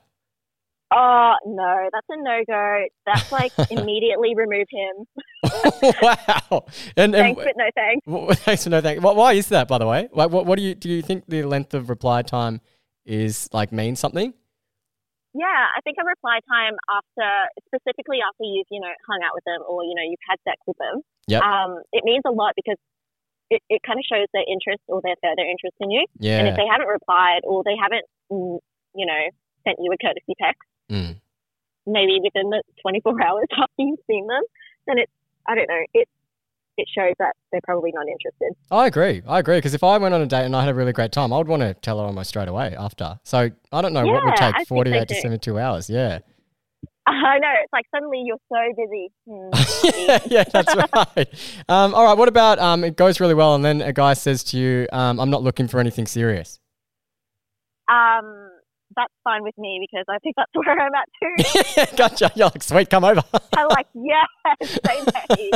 Oh 0.89 1.33
no, 1.45 1.89
that's 1.91 2.07
a 2.09 2.15
no 2.21 2.39
go. 2.47 2.85
That's 3.05 3.31
like 3.31 3.51
immediately 3.71 4.33
remove 4.35 4.67
him. 4.71 5.05
wow. 6.01 6.65
And, 6.95 7.13
and 7.13 7.35
Thanks, 7.35 7.43
but 7.43 7.53
no 7.57 7.69
thanks. 7.75 8.39
Thanks 8.45 8.63
for 8.63 8.69
no 8.69 8.81
thanks. 8.81 9.03
Why, 9.03 9.11
why 9.11 9.33
is 9.33 9.47
that, 9.49 9.67
by 9.67 9.77
the 9.79 9.87
way? 9.87 10.07
Like, 10.13 10.31
what, 10.31 10.45
what 10.45 10.57
do 10.57 10.63
you 10.63 10.75
do? 10.75 10.89
You 10.89 11.01
think 11.01 11.25
the 11.27 11.43
length 11.43 11.73
of 11.73 11.89
reply 11.89 12.21
time 12.21 12.61
is 13.05 13.49
like 13.51 13.71
means 13.71 13.99
something? 13.99 14.33
Yeah, 15.33 15.45
I 15.75 15.81
think 15.83 15.97
a 16.01 16.05
reply 16.07 16.39
time 16.49 16.73
after, 16.89 17.29
specifically 17.67 18.17
after 18.25 18.41
you've, 18.41 18.65
you 18.71 18.79
know, 18.81 18.89
hung 19.05 19.21
out 19.21 19.35
with 19.35 19.43
them 19.45 19.61
or, 19.69 19.83
you 19.83 19.93
know, 19.93 20.01
you've 20.01 20.23
had 20.27 20.39
sex 20.47 20.57
with 20.65 20.77
them, 20.81 21.03
Yep. 21.27 21.41
um, 21.43 21.83
it 21.93 22.01
means 22.03 22.23
a 22.25 22.31
lot 22.31 22.53
because 22.55 22.79
it, 23.51 23.61
it 23.69 23.81
kind 23.85 23.99
of 23.99 24.05
shows 24.09 24.25
their 24.33 24.47
interest 24.49 24.81
or 24.87 25.01
their 25.03 25.13
further 25.21 25.45
interest 25.45 25.77
in 25.79 25.91
you. 25.91 26.07
Yeah. 26.17 26.39
And 26.39 26.47
if 26.47 26.55
they 26.55 26.65
haven't 26.65 26.87
replied 26.87 27.41
or 27.43 27.61
they 27.63 27.75
haven't, 27.77 28.07
mm, 28.31 28.57
you 28.95 29.05
know, 29.05 29.23
sent 29.67 29.77
you 29.77 29.91
a 29.93 29.99
courtesy 30.01 30.33
text, 30.41 30.63
Mm. 30.91 31.17
maybe 31.85 32.19
within 32.23 32.49
the 32.49 32.63
24 32.81 33.21
hours 33.25 33.45
after 33.51 33.73
you've 33.77 33.99
seen 34.07 34.27
them, 34.27 34.41
then 34.87 34.97
it's, 34.99 35.11
I 35.47 35.55
don't 35.55 35.67
know, 35.67 35.83
it, 35.93 36.07
it 36.77 36.87
shows 36.95 37.13
that 37.19 37.35
they're 37.51 37.61
probably 37.63 37.91
not 37.93 38.07
interested. 38.07 38.53
I 38.71 38.87
agree. 38.87 39.21
I 39.27 39.39
agree. 39.39 39.57
Because 39.57 39.73
if 39.73 39.83
I 39.83 39.97
went 39.97 40.13
on 40.13 40.21
a 40.21 40.25
date 40.27 40.45
and 40.45 40.55
I 40.55 40.61
had 40.61 40.69
a 40.69 40.75
really 40.75 40.93
great 40.93 41.11
time, 41.11 41.33
I 41.33 41.37
would 41.37 41.47
want 41.47 41.61
to 41.63 41.73
tell 41.73 41.99
her 41.99 42.05
almost 42.05 42.29
straight 42.29 42.47
away 42.47 42.75
after. 42.77 43.19
So 43.23 43.49
I 43.71 43.81
don't 43.81 43.93
know 43.93 44.05
what 44.05 44.23
would 44.23 44.33
Yeah, 44.39 44.51
I 44.53 44.59
take 44.59 44.67
48 44.67 45.07
to 45.07 45.15
72 45.15 45.59
hours. 45.59 45.89
Yeah. 45.89 46.19
I 47.07 47.39
know, 47.39 47.47
it's 47.63 47.71
like 47.73 47.85
suddenly 47.89 48.21
you're 48.25 48.37
so 48.49 48.73
busy. 48.75 49.11
Hmm, 49.27 49.49
yeah, 50.07 50.19
yeah, 50.25 50.43
that's 50.43 50.75
right. 50.75 51.27
Um, 51.67 51.95
all 51.95 52.03
right. 52.05 52.17
What 52.17 52.27
about 52.27 52.59
um, 52.59 52.83
it 52.83 52.95
goes 52.95 53.19
really 53.19 53.33
well 53.33 53.55
and 53.55 53.63
then 53.65 53.81
a 53.81 53.91
guy 53.93 54.13
says 54.13 54.43
to 54.45 54.57
you, 54.57 54.87
um, 54.91 55.19
I'm 55.19 55.29
not 55.29 55.41
looking 55.41 55.67
for 55.67 55.79
anything 55.79 56.05
serious? 56.05 56.59
Um, 57.89 58.46
that's 58.95 59.13
fine 59.23 59.43
with 59.43 59.57
me 59.57 59.79
because 59.89 60.05
I 60.09 60.17
think 60.19 60.35
that's 60.35 60.51
where 60.53 60.79
I'm 60.79 60.91
at 60.93 61.07
too. 61.21 61.95
gotcha. 61.97 62.31
You're 62.35 62.47
like, 62.47 62.63
sweet, 62.63 62.89
come 62.89 63.03
over. 63.03 63.21
I'm 63.55 63.67
like, 63.69 63.87
yes, 63.93 64.79
same 64.85 65.51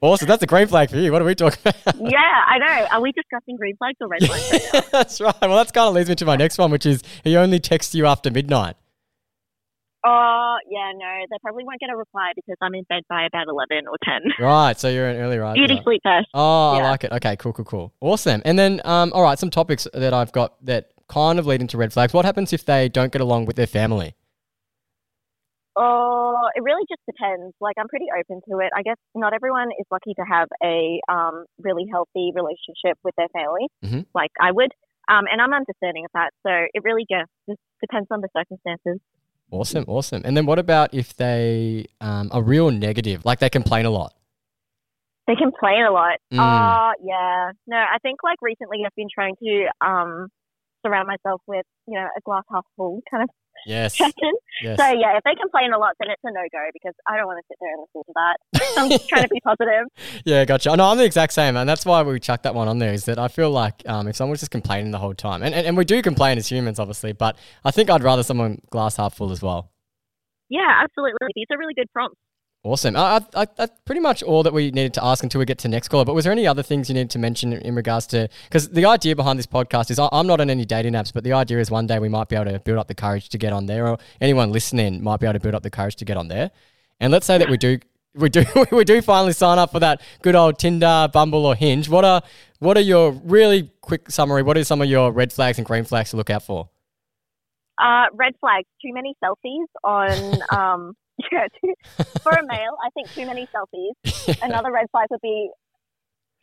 awesome. 0.00 0.28
That's 0.28 0.42
a 0.42 0.46
green 0.46 0.66
flag 0.66 0.90
for 0.90 0.96
you. 0.96 1.12
What 1.12 1.22
are 1.22 1.24
we 1.24 1.34
talking 1.34 1.58
about? 1.64 1.96
Yeah, 1.98 2.18
I 2.18 2.58
know. 2.58 2.86
Are 2.92 3.00
we 3.00 3.12
discussing 3.12 3.56
green 3.56 3.76
flags 3.76 3.96
or 4.00 4.08
red 4.08 4.24
flags 4.24 4.70
right? 4.72 4.90
That's 4.90 5.20
right. 5.20 5.34
Well, 5.40 5.56
that's 5.56 5.72
kind 5.72 5.88
of 5.88 5.94
leads 5.94 6.08
me 6.08 6.14
to 6.16 6.24
my 6.24 6.36
next 6.36 6.58
one, 6.58 6.70
which 6.70 6.86
is 6.86 7.02
he 7.24 7.36
only 7.36 7.58
texts 7.58 7.94
you 7.94 8.06
after 8.06 8.30
midnight. 8.30 8.76
Oh, 10.04 10.56
yeah, 10.68 10.90
no. 10.96 11.26
They 11.30 11.36
probably 11.42 11.64
won't 11.64 11.78
get 11.78 11.88
a 11.90 11.96
reply 11.96 12.32
because 12.34 12.56
I'm 12.60 12.74
in 12.74 12.82
bed 12.88 13.02
by 13.08 13.24
about 13.24 13.46
11 13.48 13.84
or 13.86 13.96
10. 14.04 14.44
Right. 14.44 14.78
So 14.78 14.88
you're 14.88 15.08
an 15.08 15.16
early 15.16 15.38
riser. 15.38 15.54
Beauty 15.54 15.80
sleep 15.84 16.00
first. 16.04 16.28
Oh, 16.34 16.70
I 16.72 16.82
like 16.82 17.04
it. 17.04 17.12
Okay, 17.12 17.36
cool, 17.36 17.52
cool, 17.52 17.64
cool. 17.64 17.92
Awesome. 18.00 18.42
And 18.44 18.58
then, 18.58 18.80
um, 18.84 19.12
all 19.14 19.22
right, 19.22 19.38
some 19.38 19.50
topics 19.50 19.86
that 19.94 20.12
I've 20.12 20.32
got 20.32 20.64
that 20.66 20.91
kind 21.12 21.38
of 21.38 21.46
lead 21.46 21.60
into 21.60 21.76
red 21.76 21.92
flags. 21.92 22.12
What 22.12 22.24
happens 22.24 22.52
if 22.52 22.64
they 22.64 22.88
don't 22.88 23.12
get 23.12 23.20
along 23.20 23.46
with 23.46 23.56
their 23.56 23.66
family? 23.66 24.14
Oh, 25.74 26.48
it 26.54 26.62
really 26.62 26.84
just 26.88 27.00
depends. 27.06 27.54
Like, 27.60 27.76
I'm 27.78 27.88
pretty 27.88 28.06
open 28.18 28.42
to 28.50 28.58
it. 28.58 28.70
I 28.76 28.82
guess 28.82 28.96
not 29.14 29.32
everyone 29.32 29.68
is 29.80 29.86
lucky 29.90 30.12
to 30.14 30.24
have 30.30 30.48
a 30.62 31.00
um, 31.08 31.46
really 31.58 31.86
healthy 31.90 32.30
relationship 32.34 32.98
with 33.04 33.14
their 33.16 33.28
family, 33.32 33.68
Mhm. 33.82 34.06
like 34.14 34.30
I 34.40 34.52
would. 34.52 34.72
Um, 35.08 35.24
and 35.30 35.40
I'm 35.40 35.52
understanding 35.52 36.04
of 36.04 36.10
that. 36.14 36.30
So 36.46 36.50
it 36.74 36.82
really 36.84 37.06
just, 37.10 37.30
just 37.48 37.60
depends 37.80 38.08
on 38.10 38.20
the 38.20 38.28
circumstances. 38.36 39.00
Awesome, 39.50 39.84
awesome. 39.88 40.22
And 40.24 40.36
then 40.36 40.46
what 40.46 40.58
about 40.58 40.94
if 40.94 41.16
they 41.16 41.86
um, 42.00 42.28
are 42.32 42.42
real 42.42 42.70
negative, 42.70 43.24
like 43.24 43.38
they 43.40 43.50
complain 43.50 43.84
a 43.86 43.90
lot? 43.90 44.14
They 45.26 45.36
complain 45.36 45.84
a 45.84 45.90
lot. 45.90 46.18
Mm. 46.32 46.38
Oh, 46.40 46.92
yeah. 47.02 47.52
No, 47.66 47.76
I 47.76 47.98
think 48.02 48.22
like 48.22 48.40
recently 48.42 48.78
I've 48.86 48.94
been 48.94 49.08
trying 49.12 49.36
to 49.42 49.68
um 49.86 50.28
surround 50.84 51.08
myself 51.08 51.40
with, 51.46 51.64
you 51.86 51.94
know, 51.94 52.06
a 52.16 52.20
glass 52.24 52.44
half 52.52 52.64
full 52.76 53.00
kind 53.10 53.22
of 53.24 53.30
Yes. 53.66 53.96
session. 53.96 54.32
Yes. 54.62 54.78
So 54.78 54.86
yeah, 54.86 55.16
if 55.16 55.22
they 55.24 55.34
complain 55.40 55.72
a 55.72 55.78
lot, 55.78 55.92
then 56.00 56.10
it's 56.10 56.20
a 56.24 56.32
no 56.32 56.40
go 56.50 56.58
because 56.72 56.94
I 57.06 57.16
don't 57.16 57.26
want 57.26 57.38
to 57.38 57.44
sit 57.48 57.58
there 57.60 57.70
and 57.72 57.80
listen 57.82 58.02
to 58.06 58.12
that. 58.14 58.80
I'm 58.82 58.90
just 58.90 59.08
trying 59.08 59.22
to 59.22 59.28
be 59.28 59.40
positive. 59.44 59.86
Yeah, 60.24 60.44
gotcha. 60.44 60.74
No, 60.74 60.86
I'm 60.86 60.96
the 60.98 61.04
exact 61.04 61.32
same, 61.32 61.56
and 61.56 61.68
that's 61.68 61.84
why 61.86 62.02
we 62.02 62.18
chucked 62.18 62.42
that 62.44 62.54
one 62.54 62.66
on 62.66 62.78
there. 62.78 62.92
Is 62.92 63.04
that 63.04 63.18
I 63.18 63.28
feel 63.28 63.50
like 63.50 63.82
um, 63.86 64.08
if 64.08 64.16
someone's 64.16 64.40
just 64.40 64.50
complaining 64.50 64.90
the 64.90 64.98
whole 64.98 65.14
time, 65.14 65.42
and, 65.42 65.54
and, 65.54 65.66
and 65.66 65.76
we 65.76 65.84
do 65.84 66.00
complain 66.02 66.38
as 66.38 66.48
humans, 66.50 66.78
obviously, 66.80 67.12
but 67.12 67.36
I 67.64 67.70
think 67.70 67.90
I'd 67.90 68.02
rather 68.02 68.22
someone 68.22 68.60
glass 68.70 68.96
half 68.96 69.14
full 69.14 69.30
as 69.30 69.42
well. 69.42 69.70
Yeah, 70.48 70.80
absolutely. 70.82 71.28
These 71.34 71.46
are 71.50 71.58
really 71.58 71.74
good 71.74 71.90
prompts. 71.92 72.18
Awesome. 72.64 72.94
I, 72.94 73.16
I, 73.16 73.42
I, 73.42 73.46
that's 73.56 73.72
pretty 73.84 74.00
much 74.00 74.22
all 74.22 74.44
that 74.44 74.52
we 74.52 74.70
needed 74.70 74.94
to 74.94 75.04
ask 75.04 75.24
until 75.24 75.40
we 75.40 75.44
get 75.44 75.58
to 75.58 75.68
next 75.68 75.88
caller. 75.88 76.04
But 76.04 76.14
was 76.14 76.24
there 76.24 76.32
any 76.32 76.46
other 76.46 76.62
things 76.62 76.88
you 76.88 76.94
needed 76.94 77.10
to 77.10 77.18
mention 77.18 77.52
in 77.52 77.74
regards 77.74 78.06
to? 78.08 78.28
Because 78.44 78.68
the 78.68 78.86
idea 78.86 79.16
behind 79.16 79.36
this 79.36 79.48
podcast 79.48 79.90
is 79.90 79.98
I, 79.98 80.08
I'm 80.12 80.28
not 80.28 80.40
on 80.40 80.48
any 80.48 80.64
dating 80.64 80.92
apps, 80.92 81.12
but 81.12 81.24
the 81.24 81.32
idea 81.32 81.58
is 81.58 81.72
one 81.72 81.88
day 81.88 81.98
we 81.98 82.08
might 82.08 82.28
be 82.28 82.36
able 82.36 82.52
to 82.52 82.60
build 82.60 82.78
up 82.78 82.86
the 82.86 82.94
courage 82.94 83.30
to 83.30 83.38
get 83.38 83.52
on 83.52 83.66
there, 83.66 83.88
or 83.88 83.98
anyone 84.20 84.52
listening 84.52 85.02
might 85.02 85.18
be 85.18 85.26
able 85.26 85.34
to 85.34 85.40
build 85.40 85.56
up 85.56 85.64
the 85.64 85.70
courage 85.70 85.96
to 85.96 86.04
get 86.04 86.16
on 86.16 86.28
there. 86.28 86.52
And 87.00 87.10
let's 87.10 87.26
say 87.26 87.36
that 87.38 87.50
we 87.50 87.56
do. 87.56 87.78
We 88.14 88.28
do 88.28 88.44
we 88.70 88.84
do 88.84 89.02
finally 89.02 89.32
sign 89.32 89.58
up 89.58 89.72
for 89.72 89.80
that 89.80 90.00
good 90.22 90.36
old 90.36 90.58
Tinder, 90.60 91.08
Bumble, 91.12 91.46
or 91.46 91.56
Hinge. 91.56 91.88
What 91.88 92.04
are 92.04 92.22
what 92.60 92.76
are 92.76 92.82
your 92.82 93.10
really 93.10 93.72
quick 93.80 94.08
summary? 94.08 94.44
What 94.44 94.56
are 94.56 94.62
some 94.62 94.80
of 94.80 94.88
your 94.88 95.10
red 95.10 95.32
flags 95.32 95.58
and 95.58 95.66
green 95.66 95.82
flags 95.82 96.10
to 96.10 96.16
look 96.16 96.30
out 96.30 96.44
for? 96.44 96.68
Uh, 97.82 98.04
red 98.12 98.34
flags: 98.38 98.68
too 98.80 98.92
many 98.92 99.16
selfies 99.24 99.66
on. 99.82 100.38
Um, 100.52 100.94
yeah, 101.32 101.46
for 102.22 102.32
a 102.32 102.46
male, 102.46 102.76
I 102.84 102.90
think 102.94 103.12
too 103.12 103.26
many 103.26 103.46
selfies. 103.54 104.38
Another 104.42 104.72
red 104.72 104.86
flag 104.90 105.06
would 105.10 105.20
be 105.22 105.50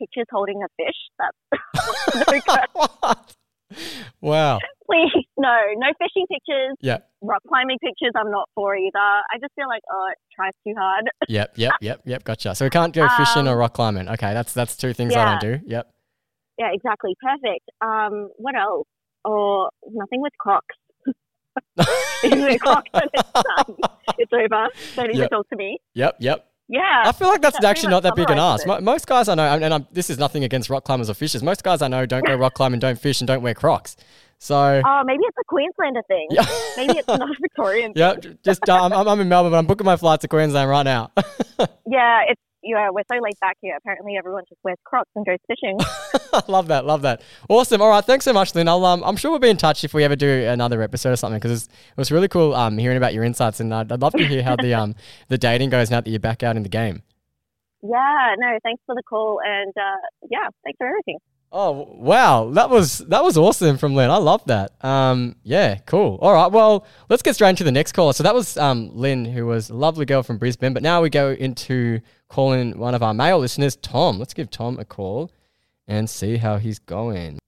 pictures 0.00 0.26
holding 0.30 0.60
a 0.62 0.68
fish. 0.76 0.96
That's 1.18 2.44
no? 3.06 3.14
Wow. 4.20 4.58
Please, 4.86 5.24
no, 5.38 5.56
no 5.76 5.86
fishing 5.98 6.26
pictures. 6.28 6.76
Yeah. 6.80 6.98
Rock 7.22 7.42
climbing 7.48 7.78
pictures, 7.78 8.12
I'm 8.16 8.30
not 8.30 8.48
for 8.54 8.74
either. 8.76 8.98
I 8.98 9.38
just 9.40 9.54
feel 9.54 9.68
like, 9.68 9.82
oh, 9.92 10.08
it 10.10 10.18
tries 10.34 10.52
too 10.66 10.74
hard. 10.76 11.04
Yep. 11.28 11.52
Yep. 11.56 11.72
Yep. 11.80 12.00
Yep. 12.04 12.24
Gotcha. 12.24 12.54
So 12.54 12.64
we 12.64 12.70
can't 12.70 12.92
go 12.92 13.06
fishing 13.16 13.46
or 13.46 13.52
Um, 13.52 13.58
rock 13.58 13.74
climbing. 13.74 14.08
Okay, 14.08 14.32
that's 14.34 14.52
that's 14.52 14.76
two 14.76 14.92
things 14.92 15.14
I 15.14 15.24
don't 15.24 15.40
do. 15.40 15.60
Yep. 15.66 15.88
Yeah, 16.58 16.70
exactly. 16.72 17.14
Perfect. 17.22 17.70
Um, 17.80 18.30
what 18.36 18.54
else? 18.56 18.86
Or 19.24 19.70
nothing 19.86 20.20
with 20.22 20.32
Crocs. 20.38 20.74
Wear 21.76 22.58
Crocs, 22.58 22.90
it's 22.94 23.32
done. 23.32 23.76
It's 24.18 24.32
over. 24.32 24.68
Don't 24.96 25.06
even 25.10 25.16
Yep. 25.22 25.30
talk 25.30 25.48
to 25.50 25.56
me. 25.56 25.78
Yep. 25.94 26.16
Yep. 26.20 26.46
Yeah. 26.68 27.02
I 27.04 27.12
feel 27.12 27.28
like 27.28 27.40
that's 27.42 27.58
that 27.60 27.64
actually 27.68 27.90
not 27.90 28.02
that 28.04 28.14
big 28.14 28.30
an 28.30 28.38
ask. 28.38 28.66
Mo- 28.66 28.80
Most 28.80 29.06
guys 29.06 29.28
I 29.28 29.34
know, 29.34 29.44
and, 29.44 29.64
and 29.64 29.74
I'm, 29.74 29.86
this 29.90 30.08
is 30.10 30.18
nothing 30.18 30.44
against 30.44 30.70
rock 30.70 30.84
climbers 30.84 31.10
or 31.10 31.14
fishers. 31.14 31.42
Most 31.42 31.64
guys 31.64 31.82
I 31.82 31.88
know 31.88 32.06
don't 32.06 32.24
go 32.24 32.34
rock 32.36 32.54
climbing, 32.54 32.78
don't 32.80 32.98
fish, 32.98 33.20
and 33.20 33.26
don't 33.28 33.42
wear 33.42 33.54
Crocs. 33.54 33.96
So, 34.38 34.80
Oh, 34.86 35.02
maybe 35.04 35.22
it's 35.24 35.36
a 35.40 35.44
Queenslander 35.48 36.02
thing. 36.06 36.28
yeah, 36.30 36.46
Maybe 36.76 36.98
it's 36.98 37.08
not 37.08 37.22
a 37.22 37.34
Victorian. 37.40 37.92
yeah. 37.96 38.14
j- 38.14 38.36
Just 38.44 38.68
uh, 38.68 38.84
I'm, 38.84 38.92
I'm- 38.92 39.08
I'm 39.08 39.20
in 39.20 39.28
Melbourne, 39.28 39.50
but 39.52 39.58
I'm 39.58 39.66
booking 39.66 39.84
my 39.84 39.96
flight 39.96 40.20
to 40.20 40.28
Queensland 40.28 40.68
right 40.70 40.84
now. 40.84 41.10
Yeah, 41.86 42.20
it's 42.28 42.40
yeah. 42.62 42.88
We're 42.90 43.02
so 43.10 43.18
laid 43.20 43.38
back 43.40 43.56
here. 43.60 43.76
Apparently, 43.76 44.16
everyone 44.16 44.44
just 44.48 44.60
wears 44.64 44.78
Crocs 44.84 45.10
and 45.14 45.24
goes 45.24 45.38
fishing. 45.46 45.78
love 46.48 46.68
that, 46.68 46.84
love 46.86 47.02
that. 47.02 47.22
Awesome. 47.48 47.80
All 47.80 47.88
right, 47.88 48.04
thanks 48.04 48.24
so 48.24 48.32
much, 48.32 48.54
Lynn. 48.54 48.68
I'll, 48.68 48.84
um, 48.84 49.02
I'm 49.04 49.16
sure 49.16 49.30
we'll 49.30 49.40
be 49.40 49.50
in 49.50 49.56
touch 49.56 49.84
if 49.84 49.94
we 49.94 50.04
ever 50.04 50.16
do 50.16 50.28
another 50.46 50.82
episode 50.82 51.12
or 51.12 51.16
something 51.16 51.38
because 51.40 51.64
it 51.66 51.96
was 51.96 52.10
really 52.10 52.28
cool 52.28 52.54
um, 52.54 52.78
hearing 52.78 52.96
about 52.96 53.14
your 53.14 53.24
insights, 53.24 53.60
and 53.60 53.74
I'd, 53.74 53.90
I'd 53.90 54.00
love 54.00 54.12
to 54.14 54.26
hear 54.26 54.42
how 54.42 54.56
the 54.56 54.74
um 54.74 54.94
the 55.28 55.38
dating 55.38 55.70
goes 55.70 55.90
now 55.90 56.00
that 56.00 56.10
you're 56.10 56.20
back 56.20 56.42
out 56.42 56.56
in 56.56 56.62
the 56.62 56.68
game. 56.68 57.02
yeah. 57.82 58.34
No, 58.38 58.58
thanks 58.62 58.82
for 58.86 58.94
the 58.94 59.02
call, 59.02 59.40
and 59.44 59.72
uh, 59.76 60.06
yeah, 60.30 60.48
thanks 60.64 60.78
for 60.78 60.86
everything. 60.86 61.18
Oh 61.52 61.88
wow, 61.96 62.50
that 62.50 62.70
was 62.70 62.98
that 62.98 63.24
was 63.24 63.36
awesome 63.36 63.76
from 63.76 63.96
Lynn. 63.96 64.08
I 64.08 64.18
love 64.18 64.44
that. 64.46 64.72
Um, 64.84 65.34
yeah, 65.42 65.78
cool. 65.84 66.16
All 66.22 66.32
right, 66.32 66.46
well, 66.46 66.86
let's 67.08 67.22
get 67.22 67.34
straight 67.34 67.50
into 67.50 67.64
the 67.64 67.72
next 67.72 67.90
caller. 67.90 68.12
So 68.12 68.22
that 68.22 68.34
was 68.34 68.56
um, 68.56 68.90
Lynn, 68.94 69.24
who 69.24 69.46
was 69.46 69.68
a 69.68 69.74
lovely 69.74 70.06
girl 70.06 70.22
from 70.22 70.38
Brisbane. 70.38 70.72
But 70.72 70.84
now 70.84 71.02
we 71.02 71.10
go 71.10 71.30
into 71.30 72.00
calling 72.28 72.78
one 72.78 72.94
of 72.94 73.02
our 73.02 73.12
male 73.12 73.40
listeners, 73.40 73.74
Tom. 73.74 74.20
Let's 74.20 74.32
give 74.32 74.48
Tom 74.48 74.78
a 74.78 74.84
call 74.84 75.32
and 75.88 76.08
see 76.08 76.36
how 76.36 76.58
he's 76.58 76.78
going. 76.78 77.40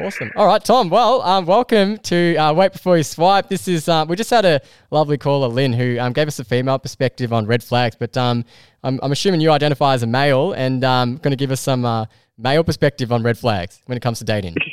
Awesome. 0.00 0.30
All 0.34 0.46
right, 0.46 0.64
Tom. 0.64 0.88
Well, 0.88 1.20
um, 1.22 1.44
welcome 1.44 1.98
to 1.98 2.36
uh, 2.36 2.54
Wait 2.54 2.72
Before 2.72 2.96
You 2.96 3.02
Swipe. 3.02 3.48
This 3.48 3.68
is 3.68 3.90
uh, 3.90 4.06
we 4.08 4.16
just 4.16 4.30
had 4.30 4.46
a 4.46 4.62
lovely 4.90 5.18
caller, 5.18 5.48
Lynn, 5.48 5.74
who 5.74 5.98
um, 5.98 6.14
gave 6.14 6.28
us 6.28 6.38
a 6.38 6.44
female 6.44 6.78
perspective 6.78 7.30
on 7.30 7.44
red 7.44 7.62
flags. 7.62 7.94
But 7.98 8.16
um, 8.16 8.46
I'm, 8.82 8.98
I'm 9.02 9.12
assuming 9.12 9.42
you 9.42 9.50
identify 9.50 9.92
as 9.92 10.02
a 10.02 10.06
male 10.06 10.52
and 10.52 10.82
um, 10.82 11.16
going 11.16 11.32
to 11.32 11.36
give 11.36 11.50
us 11.50 11.60
some 11.60 11.84
uh, 11.84 12.06
male 12.38 12.64
perspective 12.64 13.12
on 13.12 13.22
red 13.22 13.36
flags 13.36 13.82
when 13.86 13.96
it 13.96 14.00
comes 14.00 14.18
to 14.18 14.24
dating. 14.24 14.56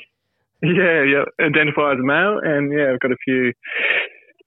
Yeah, 0.64 1.04
yeah. 1.04 1.46
Identify 1.46 1.92
as 1.92 2.00
a 2.00 2.04
male, 2.04 2.40
and 2.42 2.72
yeah, 2.72 2.92
I've 2.92 3.00
got 3.00 3.12
a 3.12 3.18
few 3.24 3.52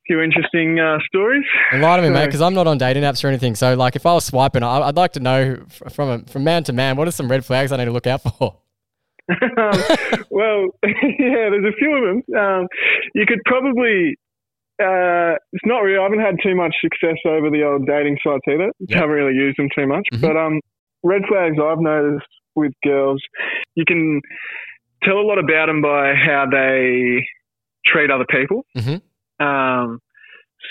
few 0.09 0.21
interesting 0.21 0.81
uh, 0.81 0.99
stories. 1.07 1.45
Enlighten 1.73 2.07
me, 2.07 2.11
mate, 2.11 2.27
because 2.27 2.41
I'm 2.41 2.55
not 2.55 2.67
on 2.67 2.79
dating 2.79 3.05
apps 3.05 3.23
or 3.23 3.29
anything. 3.29 3.55
So, 3.55 3.75
like, 3.75 3.95
if 3.95 4.07
I 4.07 4.15
was 4.15 4.25
swiping, 4.25 4.63
I, 4.63 4.81
I'd 4.81 4.97
like 4.97 5.13
to 5.13 5.21
know 5.21 5.63
from 5.69 6.09
a, 6.09 6.19
from 6.27 6.43
man 6.43 6.65
to 6.65 6.73
man, 6.73 6.97
what 6.97 7.07
are 7.07 7.13
some 7.13 7.31
red 7.31 7.45
flags 7.45 7.71
I 7.71 7.77
need 7.77 7.85
to 7.85 7.93
look 7.93 8.07
out 8.07 8.23
for? 8.23 8.57
um, 9.31 9.81
well, 10.31 10.67
yeah, 10.83 11.51
there's 11.53 11.73
a 11.73 11.77
few 11.79 11.95
of 11.95 12.03
them. 12.03 12.37
Um, 12.37 12.67
you 13.15 13.25
could 13.27 13.41
probably. 13.45 14.17
Uh, 14.81 15.37
it's 15.53 15.67
not 15.67 15.81
really. 15.81 15.99
I 15.99 16.03
haven't 16.05 16.21
had 16.21 16.37
too 16.43 16.57
much 16.57 16.75
success 16.81 17.19
over 17.27 17.51
the 17.51 17.63
old 17.65 17.87
dating 17.87 18.17
sites 18.25 18.45
either. 18.49 18.73
Yeah. 18.81 19.01
Haven't 19.01 19.15
really 19.15 19.35
used 19.35 19.59
them 19.59 19.69
too 19.77 19.87
much. 19.87 20.07
Mhm. 20.15 20.21
But 20.21 20.37
um, 20.37 20.61
red 21.03 21.23
flags 21.29 21.57
I've 21.63 21.81
noticed 21.81 22.27
with 22.59 22.73
girls, 22.85 23.23
you 23.75 23.85
can 23.87 24.21
tell 25.03 25.19
a 25.19 25.23
lot 25.27 25.39
about 25.39 25.67
them 25.67 25.81
by 25.83 26.15
how 26.15 26.47
they 26.51 27.25
treat 27.87 28.11
other 28.11 28.27
people. 28.29 28.65
Mhm. 28.77 29.01
Um, 29.41 30.01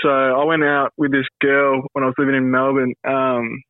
so 0.02 0.10
I 0.10 0.44
went 0.44 0.64
out 0.64 0.92
with 0.98 1.12
this 1.12 1.26
girl 1.42 1.82
when 1.94 2.04
I 2.04 2.08
was 2.08 2.16
living 2.18 2.36
in 2.36 2.52
Melbourne. 2.52 2.94
Um, 3.08 3.62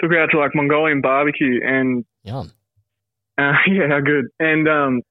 took 0.00 0.10
her 0.10 0.18
out 0.18 0.30
to 0.30 0.38
like 0.38 0.54
Mongolian 0.54 1.00
barbecue 1.02 1.60
and 1.62 2.04
Yum. 2.24 2.50
uh, 3.38 3.52
yeah, 3.68 3.88
how 3.88 4.00
good. 4.00 4.26
And 4.40 4.68
um, 4.68 5.02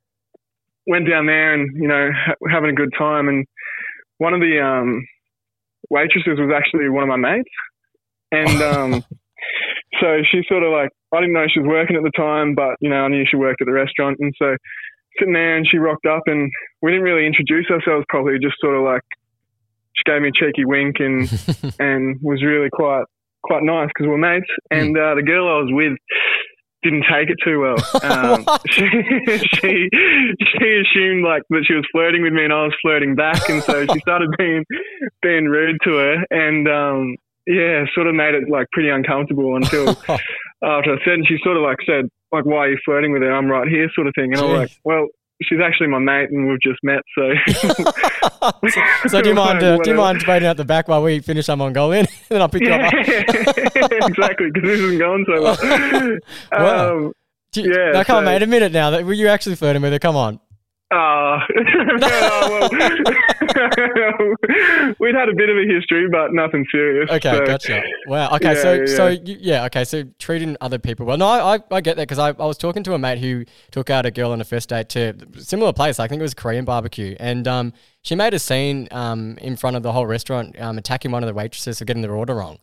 went 0.88 1.08
down 1.08 1.28
there 1.28 1.54
and 1.54 1.70
you 1.80 1.88
know 1.88 2.10
ha- 2.14 2.34
having 2.50 2.72
a 2.72 2.74
good 2.74 2.92
time. 2.98 3.28
And 3.30 3.46
one 4.18 4.34
of 4.34 4.40
the 4.42 4.60
um, 4.60 5.06
waitresses 5.90 6.40
was 6.40 6.52
actually 6.56 6.90
one 6.90 7.04
of 7.04 7.10
my 7.10 7.18
mates, 7.18 7.50
and 8.32 8.62
um, 8.62 9.04
so 10.02 10.18
she 10.30 10.42
sort 10.48 10.64
of 10.64 10.72
like 10.72 10.90
I 11.14 11.20
didn't 11.20 11.34
know 11.34 11.46
she 11.52 11.60
was 11.60 11.68
working 11.68 11.96
at 11.96 12.04
the 12.04 12.12
time, 12.16 12.56
but 12.56 12.76
you 12.80 12.90
know 12.90 13.04
I 13.04 13.08
knew 13.08 13.26
she 13.30 13.38
worked 13.38 13.62
at 13.62 13.66
the 13.66 13.74
restaurant, 13.74 14.18
and 14.20 14.34
so 14.38 14.56
sitting 15.20 15.34
there 15.34 15.58
and 15.58 15.68
she 15.70 15.78
rocked 15.78 16.06
up 16.06 16.24
and 16.26 16.50
we 16.82 16.92
didn't 16.92 17.04
really 17.04 17.26
introduce 17.26 17.70
ourselves 17.70 18.06
properly, 18.10 18.40
just 18.42 18.56
sort 18.60 18.76
of 18.76 18.84
like 18.84 19.02
she 19.94 20.04
gave 20.10 20.22
me 20.22 20.30
a 20.30 20.32
cheeky 20.32 20.66
wink 20.66 20.98
and 21.00 21.30
and 21.80 22.18
was 22.22 22.44
really 22.44 22.70
quite 22.72 23.04
quite 23.44 23.64
nice 23.64 23.90
because 23.90 24.08
we're 24.08 24.18
mates. 24.18 24.48
And 24.70 24.98
uh, 24.98 25.16
the 25.16 25.24
girl 25.24 25.48
I 25.48 25.62
was 25.62 25.70
with 25.72 25.98
didn't 26.84 27.04
take 27.12 27.30
it 27.30 27.38
too 27.44 27.60
well. 27.60 27.78
Um, 28.04 28.46
she, 28.70 28.88
she 29.56 29.90
she 30.40 30.82
assumed 30.82 31.24
like 31.26 31.44
that 31.50 31.66
she 31.68 31.74
was 31.74 31.86
flirting 31.92 32.24
with 32.24 32.34
me 32.34 32.46
and 32.46 32.54
I 32.54 32.64
was 32.64 32.76
flirting 32.82 33.16
back, 33.16 33.50
and 33.50 33.62
so 33.64 33.86
she 33.92 34.00
started 34.00 34.30
being 34.38 34.66
being 35.22 35.46
rude 35.46 35.78
to 35.84 35.94
her 35.96 36.26
and. 36.32 36.68
um 36.68 37.16
yeah, 37.48 37.86
sort 37.96 38.06
of 38.06 38.14
made 38.14 38.36
it 38.36 38.48
like 38.50 38.68
pretty 38.72 38.90
uncomfortable 38.90 39.56
until 39.56 39.98
after 40.64 40.94
I 40.94 40.98
said, 41.04 41.14
and 41.16 41.28
she 41.28 41.38
sort 41.44 41.58
of 41.58 41.64
like 41.64 41.78
said, 41.86 42.06
like, 42.32 42.46
why 42.46 42.58
are 42.58 42.70
you 42.70 42.78
flirting 42.86 43.12
with 43.12 43.22
her? 43.22 43.34
I'm 43.34 43.48
right 43.48 43.68
here, 43.68 43.90
sort 43.94 44.08
of 44.08 44.14
thing. 44.16 44.34
And 44.34 44.42
I 44.42 44.44
was 44.44 44.58
like, 44.58 44.72
well, 44.84 45.08
she's 45.42 45.60
actually 45.60 45.88
my 45.88 46.00
mate, 46.00 46.30
and 46.30 46.48
we've 46.48 46.62
just 46.62 46.80
met, 46.84 47.02
so. 47.18 47.32
so, 48.70 48.82
so 49.08 49.22
do 49.22 49.30
you 49.30 49.36
mind 49.46 49.64
uh, 49.64 49.78
do 49.78 49.90
you 49.92 49.96
mind 49.98 50.24
waiting 50.28 50.48
at 50.48 50.58
the 50.58 50.66
back 50.66 50.88
while 50.88 51.04
we 51.04 51.20
finish 51.20 51.50
our 51.50 51.58
Mongolian, 51.58 52.06
and 52.30 52.30
then 52.30 52.42
I'll 52.42 52.50
pick 52.50 52.64
you 52.64 52.72
up? 52.72 52.94
exactly, 52.94 54.48
because 54.52 54.64
this 54.64 54.80
isn't 54.80 55.00
going 55.00 55.26
so 55.28 55.42
well. 55.42 55.58
Wow. 56.52 56.98
Um, 56.98 57.14
you, 57.54 57.64
Yeah, 57.64 57.92
now, 57.92 58.04
come 58.04 58.18
on, 58.18 58.26
mate. 58.26 58.42
A 58.44 58.48
minute 58.48 58.72
now. 58.72 58.92
That 58.92 59.06
were 59.06 59.14
you 59.14 59.28
actually 59.28 59.56
flirting 59.56 59.82
with 59.82 59.92
her? 59.92 60.00
Come 60.00 60.16
on. 60.16 60.40
uh, 60.92 61.40
well, 61.50 62.70
we'd 65.00 65.16
had 65.16 65.30
a 65.30 65.36
bit 65.36 65.50
of 65.50 65.58
a 65.58 65.66
history, 65.68 66.08
but 66.10 66.34
nothing 66.34 66.66
serious. 66.72 67.10
Okay, 67.10 67.32
so, 67.32 67.46
gotcha. 67.46 67.84
Wow. 68.08 68.36
Okay, 68.36 68.54
yeah, 68.54 68.62
so 68.62 68.74
yeah, 68.74 68.86
so 68.86 69.08
yeah. 69.08 69.20
you, 69.24 69.38
yeah, 69.40 69.66
okay, 69.66 69.84
so 69.84 70.04
treating 70.20 70.58
other 70.62 70.80
people 70.80 71.06
well. 71.06 71.18
No, 71.18 71.28
I 71.28 71.60
I, 71.72 71.82
get 71.82 71.98
that 71.98 72.08
because 72.08 72.20
I, 72.20 72.30
I 72.30 72.46
was 72.46 72.58
talking 72.58 72.84
to 72.84 72.94
a 72.94 73.00
mate 73.00 73.20
who 73.20 73.46
took 73.72 73.90
out 73.90 74.06
a 74.06 74.12
girl 74.12 74.32
on 74.32 74.42
a 74.42 74.44
first 74.44 74.70
date 74.70 74.90
to 74.90 75.16
a 75.36 75.40
similar 75.42 75.74
place. 75.74 76.00
I 76.00 76.08
think 76.08 76.20
it 76.20 76.24
was 76.24 76.34
Korean 76.34 76.66
barbecue, 76.66 77.16
and 77.20 77.48
um, 77.48 77.74
she 78.02 78.16
made 78.16 78.34
a 78.34 78.40
scene 78.40 78.88
um 78.92 79.38
in 79.40 79.56
front 79.56 79.76
of 79.76 79.84
the 79.84 79.92
whole 79.92 80.06
restaurant, 80.06 80.60
um, 80.60 80.78
attacking 80.78 81.12
one 81.12 81.24
of 81.24 81.28
the 81.28 81.34
waitresses 81.34 81.80
for 81.80 81.86
getting 81.86 82.02
their 82.02 82.16
order 82.16 82.36
wrong. 82.36 82.58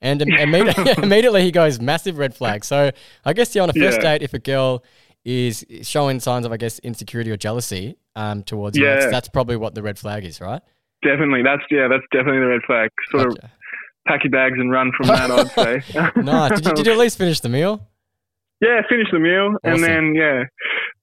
And 0.00 0.20
im- 0.22 0.28
immediately, 0.38 0.92
immediately 1.02 1.42
he 1.42 1.50
goes 1.52 1.80
massive 1.80 2.18
red 2.18 2.34
flag. 2.34 2.64
So 2.64 2.90
I 3.24 3.32
guess 3.32 3.54
yeah, 3.54 3.62
on 3.62 3.70
a 3.70 3.72
first 3.72 3.98
Yeah. 4.02 4.18
date, 4.18 4.22
if 4.22 4.34
a 4.34 4.38
girl 4.38 4.84
is 5.24 5.64
showing 5.82 6.20
signs 6.20 6.44
of 6.44 6.52
I 6.52 6.56
guess 6.58 6.78
insecurity 6.80 7.30
or 7.30 7.36
jealousy 7.36 7.96
um 8.16 8.42
towards 8.42 8.76
you, 8.76 8.84
Yeah. 8.84 8.94
that's, 8.96 9.10
that's 9.12 9.28
probably 9.28 9.56
what 9.56 9.74
the 9.74 9.82
red 9.82 9.98
flag 9.98 10.24
is, 10.24 10.40
right? 10.40 10.62
Definitely, 11.02 11.42
that's 11.42 11.62
yeah, 11.70 11.88
that's 11.88 12.04
definitely 12.12 12.40
the 12.40 12.46
red 12.46 12.62
flag. 12.66 12.90
Sort 13.10 13.26
of 13.28 13.36
pack 14.06 14.24
your 14.24 14.30
bags 14.30 14.56
and 14.58 14.70
run 14.70 14.92
from 14.96 15.08
that. 15.08 15.30
I'd 15.30 15.50
say. 15.50 15.82
Nice. 16.22 16.60
Did 16.60 16.66
you, 16.66 16.72
did 16.74 16.86
you 16.86 16.92
at 16.92 16.98
least 16.98 17.18
finish 17.18 17.40
the 17.40 17.48
meal? 17.48 17.86
Yeah, 18.60 18.80
finish 18.88 19.08
the 19.12 19.18
meal, 19.18 19.54
Awesome. 19.64 19.74
and 19.74 19.82
then 19.84 20.14
yeah, 20.14 20.44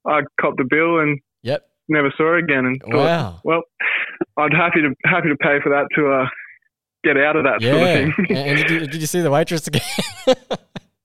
I 0.06 0.20
copped 0.40 0.56
the 0.58 0.64
bill 0.68 0.98
and 1.00 1.20
Yep. 1.42 1.68
never 1.88 2.12
saw 2.16 2.24
her 2.24 2.36
again. 2.38 2.64
And 2.66 2.80
thought, 2.82 2.94
Wow. 2.94 3.40
well, 3.44 3.62
I'd 4.36 4.52
happy 4.54 4.80
to 4.82 4.94
happy 5.04 5.28
to 5.28 5.36
pay 5.36 5.60
for 5.62 5.68
that 5.70 5.86
to 5.96 6.10
uh, 6.12 6.28
get 7.04 7.16
out 7.16 7.36
of 7.36 7.44
that 7.44 7.60
Yeah. 7.60 7.72
sort 7.72 7.82
of 7.82 8.14
thing. 8.26 8.36
and 8.36 8.58
did, 8.58 8.70
you, 8.70 8.80
did 8.86 9.00
you 9.00 9.06
see 9.06 9.20
the 9.20 9.30
waitress 9.30 9.66
again? 9.66 9.82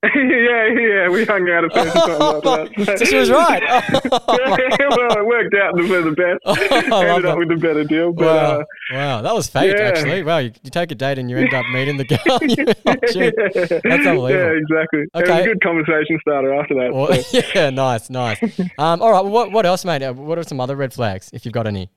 yeah, 0.04 0.68
yeah, 0.80 1.10
we 1.10 1.26
hung 1.26 1.50
out 1.50 1.66
a 1.66 1.70
few 1.70 1.84
times 1.84 1.96
after 1.96 2.42
that. 2.86 2.98
so 3.00 3.06
she 3.06 3.18
was 3.18 3.30
right. 3.32 3.62
yeah, 3.64 4.88
well, 4.90 5.17
worked 5.38 5.56
out 5.56 5.78
for 5.78 6.02
the 6.02 6.12
best. 6.12 6.40
Oh, 6.46 6.54
Ended 7.02 7.24
that. 7.24 7.32
up 7.32 7.38
with 7.38 7.52
a 7.52 7.56
better 7.56 7.84
deal, 7.84 8.12
but 8.14 8.26
wow. 8.26 8.60
uh, 8.60 8.64
wow, 8.94 9.22
that 9.22 9.34
was 9.36 9.48
fate, 9.48 9.76
yeah. 9.78 9.84
actually. 9.88 10.24
Wow, 10.24 10.38
you, 10.40 10.52
you 10.64 10.70
take 10.70 10.92
a 10.92 10.96
date 10.96 11.18
and 11.20 11.30
you 11.30 11.38
end 11.38 11.54
up 11.54 11.66
meeting 11.74 11.98
the 11.98 12.06
girl. 12.06 12.20
oh. 12.28 12.40
That's 12.40 14.08
unbelievable. 14.08 14.30
Yeah, 14.30 14.52
exactly. 14.62 15.00
It 15.02 15.10
was 15.14 15.24
Okay. 15.30 15.42
a 15.42 15.46
good 15.46 15.62
conversation 15.62 16.18
starter 16.22 16.54
after 16.54 16.76
that. 16.76 16.94
Well, 16.94 17.14
so. 17.22 17.42
yeah, 17.56 17.70
nice, 17.70 18.10
nice. 18.10 18.42
Um, 18.78 19.02
all 19.02 19.12
right, 19.12 19.22
well, 19.24 19.32
what, 19.32 19.52
what 19.52 19.66
else, 19.66 19.86
mate? 19.86 20.02
Uh, 20.02 20.14
What 20.14 20.38
are 20.38 20.44
some 20.44 20.60
other 20.60 20.76
red 20.76 20.94
flags, 20.94 21.30
if 21.34 21.46
you've 21.46 21.54
got 21.54 21.68
any? 21.68 21.90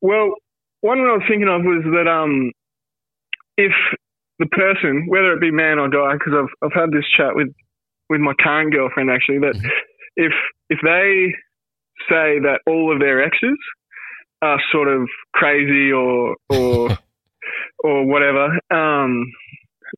Well, 0.00 0.34
one 0.80 0.98
I 1.00 1.12
was 1.12 1.22
thinking 1.28 1.48
of 1.48 1.62
was 1.62 1.82
that 1.84 2.08
um, 2.10 2.52
if 3.56 3.72
the 4.38 4.46
person, 4.46 5.06
whether 5.08 5.32
it 5.32 5.40
be 5.40 5.50
man 5.50 5.78
or 5.78 5.88
guy, 5.90 6.14
because 6.14 6.32
I've 6.34 6.48
I've 6.64 6.72
had 6.72 6.90
this 6.90 7.04
chat 7.16 7.34
with 7.34 7.48
with 8.08 8.20
my 8.20 8.32
current 8.40 8.72
girlfriend 8.72 9.10
actually, 9.10 9.38
that 9.40 9.54
Mhm. 9.54 9.68
if 10.16 10.32
if 10.70 10.78
they 10.82 11.34
say 12.10 12.38
that 12.40 12.60
all 12.66 12.92
of 12.92 13.00
their 13.00 13.22
exes 13.22 13.56
are 14.42 14.60
sort 14.72 14.88
of 14.88 15.06
crazy 15.34 15.92
or 15.92 16.34
or 16.50 16.98
or 17.84 18.04
whatever, 18.06 18.46
um, 18.70 19.24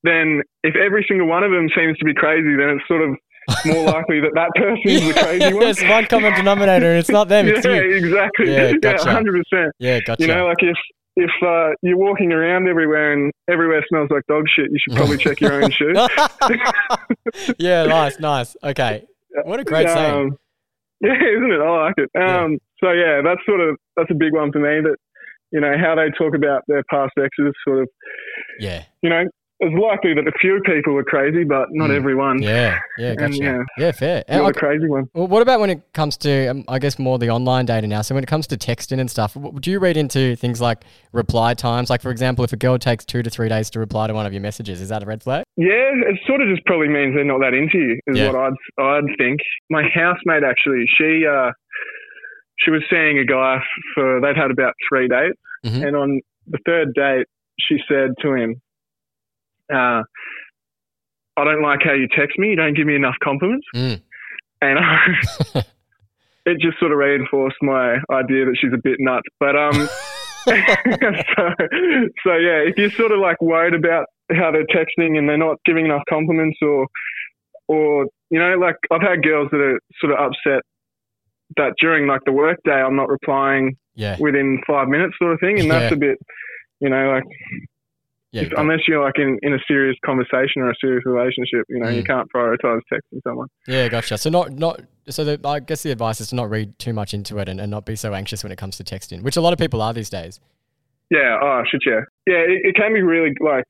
then 0.05 0.43
if 0.63 0.75
every 0.77 1.05
single 1.09 1.27
one 1.27 1.43
of 1.43 1.51
them 1.51 1.69
seems 1.77 1.99
to 1.99 2.05
be 2.05 2.15
crazy, 2.15 2.55
then 2.57 2.71
it's 2.79 2.87
sort 2.89 3.03
of 3.03 3.17
more 3.67 3.85
likely 3.97 4.21
that 4.21 4.33
that 4.35 4.51
person 4.55 4.83
is 4.85 5.07
the 5.15 5.21
crazy 5.21 5.45
one. 5.55 5.65
There's 5.65 5.83
one 5.83 6.07
common 6.07 6.33
denominator, 6.35 6.91
and 6.91 6.99
it's 6.99 7.11
not 7.11 7.29
them, 7.29 7.49
it's 7.49 7.65
yeah, 7.67 7.75
you. 7.75 7.97
exactly. 7.97 8.53
Yeah, 8.53 8.69
Yeah, 8.69 8.73
gotcha. 8.81 9.11
hundred 9.11 9.43
percent. 9.45 9.73
Yeah, 9.79 10.01
gotcha. 10.01 10.23
You 10.23 10.29
know, 10.29 10.47
like 10.47 10.63
if 10.63 10.77
if 11.17 11.31
uh, 11.45 11.75
you're 11.83 11.99
walking 11.99 12.33
around 12.33 12.69
everywhere 12.69 13.13
and 13.13 13.33
everywhere 13.51 13.85
smells 13.89 14.09
like 14.11 14.23
dog 14.29 14.45
shit, 14.57 14.71
you 14.71 14.79
should 14.83 14.97
probably 14.97 15.19
check 15.19 15.41
your 15.41 15.63
own 15.63 15.71
shoes. 15.71 15.99
yeah, 17.59 17.85
nice, 17.85 18.19
nice. 18.19 18.57
Okay. 18.65 19.05
What 19.45 19.61
a 19.61 19.65
great 19.65 19.89
saying. 19.89 20.37
Yeah, 21.07 21.15
isn't 21.15 21.51
it? 21.51 21.61
I 21.61 21.85
like 21.85 21.95
it. 21.99 22.11
Um, 22.15 22.59
So 22.83 22.93
yeah, 22.93 23.23
that's 23.25 23.41
sort 23.45 23.61
of 23.61 23.77
that's 23.97 24.11
a 24.11 24.15
big 24.15 24.33
one 24.33 24.53
for 24.53 24.61
me. 24.61 24.81
That 24.81 24.97
you 25.51 25.61
know 25.61 25.75
how 25.77 25.97
they 25.97 26.11
talk 26.17 26.35
about 26.35 26.63
their 26.69 26.85
past 26.91 27.13
exes, 27.19 27.53
sort 27.67 27.83
of. 27.83 27.89
Yeah, 28.61 28.85
You 29.03 29.11
know, 29.11 29.25
it's 29.65 29.81
likely 29.81 30.13
that 30.15 30.27
a 30.27 30.33
few 30.41 30.61
people 30.67 30.97
are 30.99 31.05
crazy, 31.05 31.45
but 31.45 31.69
not 31.71 31.91
Mm. 31.91 31.97
everyone. 31.97 32.43
yeah, 32.43 32.79
yeah, 32.99 33.15
And, 33.19 33.35
yeah. 33.35 33.59
Yeah, 33.79 33.93
fair. 33.93 34.25
You're 34.31 34.47
the 34.49 34.53
crazy 34.53 34.89
one. 34.89 35.09
Well, 35.15 35.29
what 35.29 35.41
about 35.41 35.61
when 35.61 35.71
it 35.71 35.81
comes 35.95 36.17
to, 36.19 36.47
um, 36.49 36.65
I 36.69 36.79
guess, 36.79 36.99
more 36.99 37.19
the 37.19 37.31
online 37.31 37.65
data 37.67 37.87
now? 37.87 38.03
So 38.03 38.15
when 38.15 38.25
it 38.25 38.27
comes 38.27 38.47
to 38.49 38.57
texting 38.57 38.99
and 39.01 39.11
stuff, 39.11 39.37
do 39.61 39.71
you 39.71 39.79
read 39.79 39.97
into 39.97 40.37
things 40.37 40.61
like 40.61 40.83
reply 41.13 41.55
times? 41.55 41.91
Like, 41.91 42.03
for 42.03 42.11
example, 42.11 42.45
if 42.45 42.53
a 42.53 42.57
girl 42.57 42.77
takes 42.79 43.05
two 43.05 43.23
to 43.23 43.31
three 43.31 43.49
days 43.49 43.71
to 43.71 43.79
reply 43.81 44.09
to 44.09 44.15
one 44.15 44.27
of 44.27 44.33
your 44.33 44.43
messages, 44.43 44.81
is 44.81 44.89
that 44.91 45.03
a 45.03 45.07
red 45.07 45.23
flag? 45.23 45.45
Yeah, 45.57 45.93
it 46.11 46.19
sort 46.27 46.41
of 46.43 46.49
just 46.49 46.67
probably 46.67 46.89
means 46.89 47.15
they're 47.15 47.25
not 47.25 47.41
that 47.41 47.55
into 47.55 47.79
you, 47.79 48.01
is 48.09 48.19
Yeah. 48.19 48.33
what 48.33 48.37
I'd 48.37 48.85
I'd 48.85 49.17
think. 49.19 49.41
My 49.71 49.83
housemate 49.95 50.43
actually, 50.45 50.85
she 50.99 51.25
uh, 51.27 51.51
she 52.59 52.71
was 52.71 52.83
seeing 52.91 53.19
a 53.19 53.25
guy 53.25 53.59
for 53.95 54.21
they'd 54.21 54.37
had 54.37 54.51
about 54.51 54.75
three 54.89 55.09
dates, 55.09 55.39
Mhm. 55.67 55.87
and 55.87 55.97
on 55.97 56.21
the 56.47 56.59
third 56.67 56.95
date, 56.95 57.27
she 57.61 57.79
said 57.89 58.11
to 58.23 58.35
him, 58.35 58.57
uh, 59.73 60.03
"I 61.37 61.45
don't 61.45 61.63
like 61.63 61.81
how 61.85 61.93
you 61.93 62.09
text 62.17 62.39
me. 62.39 62.51
You 62.51 62.57
don't 62.57 62.75
give 62.75 62.87
me 62.87 62.95
enough 62.95 63.17
compliments," 63.23 63.67
Mm. 63.75 64.01
and 64.61 64.79
it 66.47 66.59
just 66.61 66.79
sort 66.79 66.93
of 66.93 66.99
reinforced 66.99 67.57
my 67.63 67.97
idea 68.11 68.47
that 68.47 68.57
she's 68.61 68.73
a 68.73 68.81
bit 68.83 68.97
nuts. 69.01 69.27
But 69.39 69.57
um. 69.57 69.89
so, 70.49 70.55
so 72.25 72.35
yeah, 72.35 72.59
if 72.67 72.77
you're 72.77 72.91
sort 72.91 73.13
of 73.13 73.21
like 73.21 73.41
worried 73.41 73.75
about 73.75 74.07
how 74.33 74.51
they're 74.51 74.67
texting 74.67 75.17
and 75.17 75.29
they're 75.29 75.39
not 75.39 75.57
giving 75.65 75.85
enough 75.87 76.03
compliments 76.09 76.59
or 76.63 76.87
or 77.69 78.07
you 78.31 78.41
know, 78.41 78.57
like 78.57 78.75
I've 78.91 79.03
had 79.03 79.23
girls 79.23 79.49
that 79.53 79.61
are 79.61 79.79
sort 80.01 80.13
of 80.13 80.19
upset 80.19 80.63
that 81.57 81.75
during 81.79 82.09
like 82.09 82.23
the 82.27 82.33
work 82.33 82.59
day 82.65 82.73
I'm 82.73 82.97
not 82.97 83.09
replying 83.09 83.77
Yeah, 83.95 84.17
within 84.19 84.61
five 84.67 84.89
minutes 84.89 85.15
sort 85.21 85.33
of 85.35 85.39
thing 85.39 85.61
and 85.61 85.71
that's 85.71 85.93
a 85.93 85.97
bit 85.97 86.19
you 86.81 86.89
know, 86.89 87.11
like 87.13 87.25
yeah, 88.33 88.49
unless 88.57 88.81
you're 88.89 89.05
like 89.05 89.19
in, 89.19 89.39
in 89.43 89.53
a 89.55 89.59
serious 89.69 89.97
conversation 90.05 90.63
or 90.63 90.71
a 90.71 90.75
serious 90.81 91.05
relationship, 91.07 91.65
you 91.69 91.79
know, 91.79 91.89
you 91.89 92.03
Mm. 92.03 92.07
can't 92.07 92.29
prioritize 92.35 92.81
texting 92.93 93.21
someone. 93.27 93.49
yeah, 93.69 93.89
gotcha. 93.89 94.17
So 94.19 94.31
not, 94.31 94.53
not, 94.53 94.81
so 95.09 95.25
the, 95.25 95.39
I 95.47 95.61
guess 95.61 95.83
the 95.83 95.91
advice 95.93 96.21
is 96.21 96.29
to 96.31 96.35
not 96.37 96.49
read 96.51 96.79
too 96.79 96.93
much 96.93 97.13
into 97.15 97.39
it 97.39 97.49
and, 97.49 97.61
and 97.61 97.71
not 97.71 97.85
be 97.85 97.95
so 97.97 98.15
anxious 98.15 98.43
when 98.43 98.51
it 98.53 98.57
comes 98.57 98.77
to 98.79 98.85
texting, 98.85 99.23
which 99.23 99.37
a 99.37 99.41
lot 99.41 99.53
of 99.53 99.59
people 99.59 99.83
are 99.83 99.93
these 99.93 100.11
days. 100.11 100.41
Yeah, 101.11 101.39
oh 101.43 101.63
shit, 101.71 101.83
yeah, 101.87 102.01
yeah. 102.27 102.39
It, 102.39 102.61
it 102.69 102.75
can 102.75 102.95
be 102.95 103.03
really 103.03 103.35
like 103.41 103.67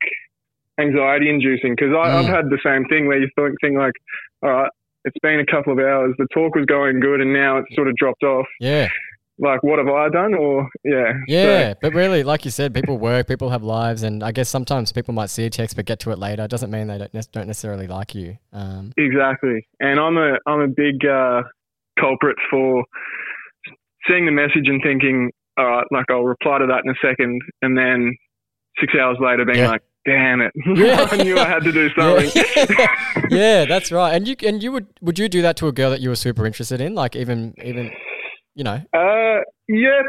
anxiety 0.79 1.29
inducing 1.29 1.75
because 1.75 1.93
I've 1.93 2.25
Mm. 2.25 2.29
had 2.35 2.45
the 2.49 2.59
same 2.65 2.85
thing 2.85 3.07
where 3.07 3.19
you 3.19 3.29
think, 3.35 3.55
think 3.61 3.77
like, 3.77 3.93
all 4.41 4.49
right, 4.51 4.69
it's 5.05 5.17
been 5.21 5.39
a 5.39 5.45
couple 5.45 5.73
of 5.73 5.79
hours, 5.79 6.15
the 6.17 6.27
talk 6.33 6.55
was 6.55 6.65
going 6.65 6.99
good, 7.01 7.19
and 7.21 7.33
now 7.33 7.57
it's 7.57 7.75
sort 7.75 7.87
of 7.89 7.95
dropped 7.97 8.23
off. 8.23 8.45
Yeah, 8.61 8.87
Like, 9.43 9.61
what 9.61 9.77
have 9.77 9.87
I 9.89 10.07
done? 10.09 10.33
Or 10.35 10.69
yeah, 10.85 11.11
yeah, 11.27 11.73
but 11.81 11.93
really, 11.93 12.23
like 12.23 12.45
you 12.45 12.51
said, 12.51 12.73
people 12.73 12.97
work, 12.97 13.27
people 13.27 13.49
have 13.49 13.61
lives, 13.63 14.01
and 14.03 14.23
I 14.23 14.31
guess 14.31 14.47
sometimes 14.47 14.91
people 14.93 15.13
might 15.13 15.29
see 15.29 15.45
a 15.45 15.49
text 15.49 15.75
but 15.75 15.85
get 15.85 15.99
to 16.01 16.11
it 16.11 16.17
later. 16.19 16.43
It 16.43 16.49
doesn't 16.51 16.71
mean 16.71 16.87
they 16.87 16.97
don't, 16.97 17.13
ne- 17.13 17.21
don't 17.31 17.47
necessarily 17.47 17.87
like 17.87 18.15
you. 18.15 18.37
Um, 18.53 18.93
exactly. 18.97 19.67
And 19.79 19.99
I'm 19.99 20.17
a 20.17 20.37
I'm 20.47 20.61
a 20.61 20.67
big 20.67 21.05
uh, 21.05 21.41
culprit 21.99 22.37
for 22.49 22.83
seeing 24.07 24.25
the 24.25 24.31
message 24.31 24.67
and 24.67 24.81
thinking, 24.83 25.31
all 25.57 25.65
right, 25.65 25.85
like 25.91 26.05
I'll 26.09 26.23
reply 26.23 26.59
to 26.59 26.67
that 26.67 26.81
in 26.85 26.91
a 26.91 26.95
second, 27.07 27.41
and 27.61 27.77
then 27.77 28.15
six 28.79 28.93
hours 28.99 29.17
later 29.19 29.45
being 29.45 29.59
Yeah. 29.59 29.69
like, 29.69 29.81
damn 30.05 30.41
it, 30.41 30.51
Yeah. 30.75 31.07
I 31.11 31.23
knew 31.23 31.37
I 31.37 31.45
had 31.47 31.63
to 31.63 31.71
do 31.71 31.89
yeah. 31.97 32.19
something. 32.29 33.27
yeah, 33.29 33.65
that's 33.65 33.91
right. 33.91 34.13
And 34.13 34.27
you 34.27 34.35
and 34.45 34.63
you 34.63 34.71
would 34.71 34.87
would 35.01 35.19
you 35.19 35.29
do 35.29 35.41
that 35.41 35.57
to 35.57 35.67
a 35.67 35.71
girl 35.71 35.89
that 35.91 36.01
you 36.01 36.09
were 36.09 36.15
super 36.15 36.45
interested 36.45 36.81
in? 36.81 36.95
Like 36.95 37.15
even 37.15 37.53
even 37.63 37.91
you 38.55 38.63
know? 38.63 38.81
Uh, 38.93 39.41
yeah, 39.67 40.01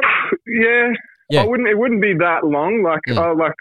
yeah. 0.46 0.88
Yeah. 1.30 1.42
I 1.42 1.46
wouldn't. 1.46 1.68
It 1.68 1.78
wouldn't 1.78 2.02
be 2.02 2.14
that 2.18 2.44
long. 2.44 2.82
Like 2.82 3.00
Mm. 3.08 3.18
I'll 3.18 3.36
like 3.38 3.54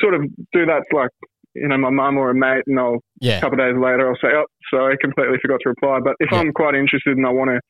sort 0.00 0.14
of 0.14 0.22
do 0.52 0.64
that. 0.66 0.82
to, 0.90 0.96
Like 0.96 1.10
you 1.54 1.68
know, 1.68 1.76
my 1.76 1.90
mum 1.90 2.16
or 2.16 2.30
a 2.30 2.34
mate, 2.34 2.64
and 2.66 2.78
I'll 2.80 2.98
Yeah. 3.20 3.38
a 3.38 3.40
couple 3.40 3.60
of 3.60 3.66
days 3.66 3.80
later 3.80 4.08
I'll 4.08 4.16
say, 4.16 4.34
oh, 4.34 4.46
sorry, 4.72 4.96
completely 4.98 5.36
forgot 5.40 5.60
to 5.62 5.68
reply. 5.68 6.00
But 6.02 6.16
if 6.18 6.32
Yeah. 6.32 6.38
I'm 6.40 6.52
quite 6.52 6.74
interested 6.74 7.16
and 7.16 7.26
I 7.26 7.30
want 7.30 7.50
to 7.50 7.60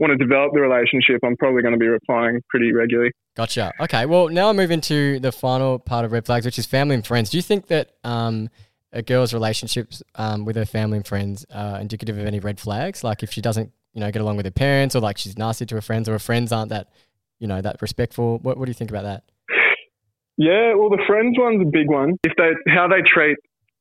want 0.00 0.10
to 0.12 0.16
develop 0.16 0.52
the 0.52 0.60
relationship, 0.60 1.20
I'm 1.24 1.36
probably 1.36 1.62
going 1.62 1.72
to 1.74 1.78
be 1.78 1.86
replying 1.88 2.40
pretty 2.50 2.72
regularly. 2.72 3.10
Gotcha. 3.36 3.72
Okay. 3.80 4.06
Well, 4.06 4.28
now 4.28 4.48
I 4.48 4.52
move 4.52 4.70
into 4.70 5.18
the 5.20 5.32
final 5.32 5.78
part 5.78 6.04
of 6.04 6.12
red 6.12 6.26
flags, 6.26 6.44
which 6.44 6.58
is 6.58 6.66
family 6.66 6.94
and 6.94 7.06
friends. 7.06 7.30
Do 7.30 7.36
you 7.38 7.42
think 7.42 7.66
that 7.68 7.90
um, 8.04 8.48
a 8.92 9.02
girl's 9.02 9.32
relationships 9.34 10.02
um, 10.16 10.44
with 10.44 10.54
her 10.56 10.64
family 10.66 10.98
and 10.98 11.06
friends 11.06 11.44
are 11.52 11.80
indicative 11.80 12.16
of 12.18 12.26
any 12.26 12.38
red 12.40 12.60
flags? 12.60 13.02
Like 13.02 13.22
if 13.24 13.32
she 13.32 13.40
doesn't, 13.40 13.72
you 13.98 14.04
know, 14.04 14.12
get 14.12 14.22
along 14.22 14.36
with 14.36 14.46
her 14.46 14.52
parents, 14.52 14.94
or 14.94 15.00
like 15.00 15.18
she's 15.18 15.36
nasty 15.36 15.66
to 15.66 15.74
her 15.74 15.80
friends, 15.80 16.08
or 16.08 16.12
her 16.12 16.20
friends 16.20 16.52
aren't 16.52 16.68
that, 16.70 16.86
you 17.40 17.48
know, 17.48 17.60
that 17.60 17.82
respectful. 17.82 18.38
What 18.38 18.56
What 18.56 18.66
do 18.66 18.70
you 18.70 18.74
think 18.74 18.90
about 18.90 19.02
that? 19.02 19.24
Yeah, 20.36 20.74
well, 20.74 20.88
the 20.88 21.02
friends 21.04 21.34
one's 21.36 21.60
a 21.66 21.68
big 21.68 21.88
one. 21.90 22.14
If 22.22 22.32
they 22.38 22.50
how 22.72 22.86
they 22.86 23.02
treat 23.12 23.36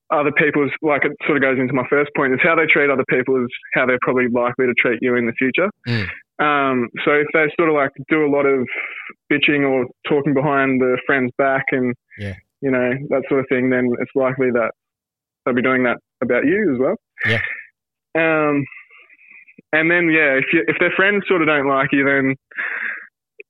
other 0.10 0.32
people 0.32 0.66
is 0.66 0.72
like 0.82 1.06
it 1.06 1.12
sort 1.28 1.38
of 1.38 1.44
goes 1.44 1.60
into 1.60 1.76
my 1.76 1.86
first 1.88 2.10
point 2.18 2.34
is 2.34 2.40
how 2.42 2.56
they 2.56 2.66
treat 2.66 2.90
other 2.90 3.06
people 3.12 3.36
is 3.44 3.50
how 3.76 3.86
they're 3.86 4.00
probably 4.02 4.28
likely 4.28 4.66
to 4.66 4.74
treat 4.80 4.98
you 5.04 5.16
in 5.18 5.28
the 5.28 5.34
future. 5.34 5.70
Mm. 5.88 6.08
Um, 6.40 6.88
so 7.06 7.12
if 7.12 7.28
they 7.34 7.46
sort 7.60 7.70
of 7.70 7.76
like 7.76 7.92
do 8.10 8.26
a 8.26 8.32
lot 8.32 8.48
of 8.48 8.66
bitching 9.32 9.70
or 9.70 9.86
talking 10.10 10.34
behind 10.34 10.82
the 10.82 10.98
friend's 11.06 11.32
back 11.38 11.66
and 11.72 11.94
Yeah. 12.18 12.34
you 12.62 12.72
know 12.72 12.90
that 13.10 13.22
sort 13.30 13.42
of 13.42 13.46
thing, 13.50 13.70
then 13.70 13.94
it's 14.00 14.16
likely 14.16 14.50
that 14.50 14.72
they'll 15.46 15.54
be 15.54 15.62
doing 15.62 15.84
that 15.84 15.98
about 16.24 16.46
you 16.46 16.74
as 16.74 16.80
well. 16.80 16.96
Yeah. 17.28 17.42
Um, 18.16 18.66
and 19.74 19.90
then 19.92 20.10
yeah, 20.10 20.38
if 20.38 20.46
you, 20.54 20.64
if 20.68 20.78
their 20.80 20.92
friends 20.96 21.24
sort 21.28 21.42
of 21.42 21.48
don't 21.48 21.68
like 21.68 21.90
you, 21.92 22.04
then 22.06 22.36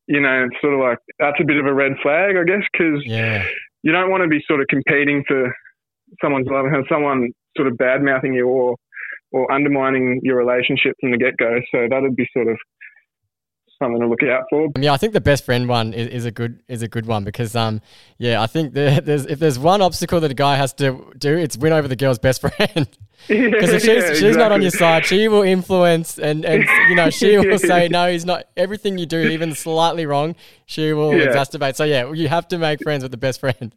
you 0.08 0.22
know 0.22 0.46
it's 0.50 0.62
sort 0.62 0.74
of 0.74 0.80
like 0.80 0.98
that's 1.20 1.40
a 1.42 1.46
bit 1.46 1.58
of 1.58 1.66
a 1.66 1.74
red 1.74 1.94
flag, 2.02 2.36
I 2.38 2.44
guess, 2.44 2.64
because 2.72 3.02
Yeah. 3.06 3.46
you 3.84 3.92
don't 3.92 4.10
want 4.10 4.24
to 4.24 4.30
be 4.30 4.44
sort 4.48 4.62
of 4.62 4.68
competing 4.68 5.24
for 5.28 5.54
someone's 6.22 6.48
love 6.48 6.66
and 6.66 6.86
someone 6.90 7.32
sort 7.56 7.68
of 7.68 7.78
bad 7.78 8.02
mouthing 8.02 8.34
you 8.34 8.48
or 8.48 8.76
or 9.32 9.52
undermining 9.52 10.20
your 10.24 10.38
relationship 10.38 10.94
from 11.02 11.12
the 11.12 11.18
get 11.18 11.36
go. 11.38 11.60
So 11.72 11.88
that'd 11.90 12.16
be 12.16 12.28
sort 12.34 12.48
of 12.48 12.58
something 13.80 14.00
to 14.00 14.08
look 14.08 14.24
out 14.24 14.44
for. 14.50 14.70
Yeah, 14.80 14.94
I 14.94 14.98
think 14.98 15.14
the 15.14 15.22
best 15.22 15.46
friend 15.46 15.68
one 15.68 15.94
is, 15.94 16.08
is 16.08 16.26
a 16.26 16.32
good 16.32 16.62
is 16.68 16.82
a 16.82 16.88
good 16.88 17.06
one 17.06 17.24
because 17.24 17.56
um 17.56 17.82
yeah 18.18 18.42
I 18.42 18.48
think 18.48 18.74
there, 18.74 19.00
there's 19.02 19.26
if 19.26 19.40
there's 19.40 19.60
one 19.60 19.82
obstacle 19.82 20.20
that 20.22 20.32
a 20.32 20.36
guy 20.36 20.56
has 20.56 20.74
to 20.76 21.12
do 21.18 21.38
it's 21.38 21.58
win 21.58 21.74
over 21.74 21.88
the 21.88 21.96
girl's 21.96 22.20
best 22.20 22.42
friend 22.42 22.58
because 23.28 23.72
if 23.74 23.82
she's 23.82 24.04
Yeah, 24.04 24.14
she's 24.14 24.38
not 24.38 24.52
on 24.52 24.62
your 24.62 24.72
side 24.72 25.06
she 25.06 25.28
will 25.28 25.42
influence 25.44 26.18
and 26.20 26.46
and 26.46 26.64
you 26.90 26.96
know 26.96 27.10
she 27.10 27.38
will 27.38 27.60
say 27.72 27.88
no 27.88 28.12
he's 28.12 28.26
not 28.26 28.46
everything 28.56 28.98
you 28.98 29.06
do 29.06 29.20
even 29.30 29.54
slightly 29.56 30.06
wrong 30.06 30.36
she 30.66 30.94
will 30.94 31.14
Yeah. 31.18 31.28
exacerbate 31.28 31.76
so 31.76 31.84
yeah 31.84 32.12
you 32.12 32.28
have 32.28 32.48
to 32.50 32.58
make 32.58 32.82
friends 32.84 33.04
with 33.04 33.12
the 33.12 33.18
best 33.18 33.40
friend 33.40 33.76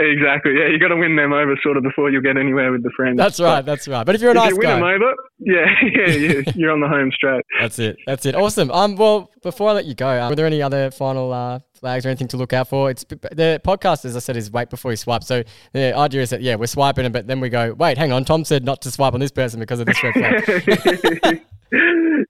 Exactly. 0.00 0.52
Yeah, 0.56 0.68
you 0.68 0.78
got 0.78 0.88
to 0.88 0.96
win 0.96 1.16
them 1.16 1.32
over 1.32 1.56
sort 1.60 1.76
of 1.76 1.82
before 1.82 2.08
you'll 2.08 2.22
get 2.22 2.36
anywhere 2.36 2.70
with 2.70 2.84
the 2.84 2.90
friends. 2.96 3.16
That's 3.16 3.40
right. 3.40 3.62
That's 3.64 3.88
right. 3.88 4.06
But 4.06 4.14
if 4.14 4.20
you're 4.20 4.30
a 4.30 4.34
if 4.34 4.36
nice 4.36 4.50
you 4.50 4.56
win 4.58 4.66
guy, 4.68 4.74
them 4.76 4.84
over, 4.84 5.14
yeah, 5.40 5.66
yeah, 5.82 6.06
yeah, 6.14 6.40
you're 6.54 6.70
on 6.70 6.80
the 6.80 6.86
home 6.88 7.10
straight. 7.12 7.44
that's 7.60 7.80
it. 7.80 7.96
That's 8.06 8.24
it. 8.24 8.36
Awesome. 8.36 8.70
Um. 8.70 8.94
Well, 8.94 9.30
before 9.42 9.70
I 9.70 9.72
let 9.72 9.86
you 9.86 9.94
go, 9.94 10.06
uh, 10.08 10.28
were 10.28 10.36
there 10.36 10.46
any 10.46 10.62
other 10.62 10.92
final 10.92 11.32
uh, 11.32 11.58
flags 11.74 12.06
or 12.06 12.10
anything 12.10 12.28
to 12.28 12.36
look 12.36 12.52
out 12.52 12.68
for? 12.68 12.90
It's 12.90 13.02
the 13.04 13.60
podcast, 13.64 14.04
as 14.04 14.14
I 14.14 14.20
said, 14.20 14.36
is 14.36 14.52
wait 14.52 14.70
before 14.70 14.92
you 14.92 14.96
swipe. 14.96 15.24
So 15.24 15.42
the 15.72 15.96
idea 15.96 16.22
is 16.22 16.30
that 16.30 16.42
yeah, 16.42 16.54
we're 16.54 16.66
swiping, 16.66 17.10
but 17.10 17.26
then 17.26 17.40
we 17.40 17.48
go, 17.48 17.74
wait, 17.74 17.98
hang 17.98 18.12
on. 18.12 18.24
Tom 18.24 18.44
said 18.44 18.64
not 18.64 18.80
to 18.82 18.92
swipe 18.92 19.14
on 19.14 19.20
this 19.20 19.32
person 19.32 19.58
because 19.58 19.80
of 19.80 19.86
this 19.86 20.00
red 20.02 20.14
flag. 20.14 21.42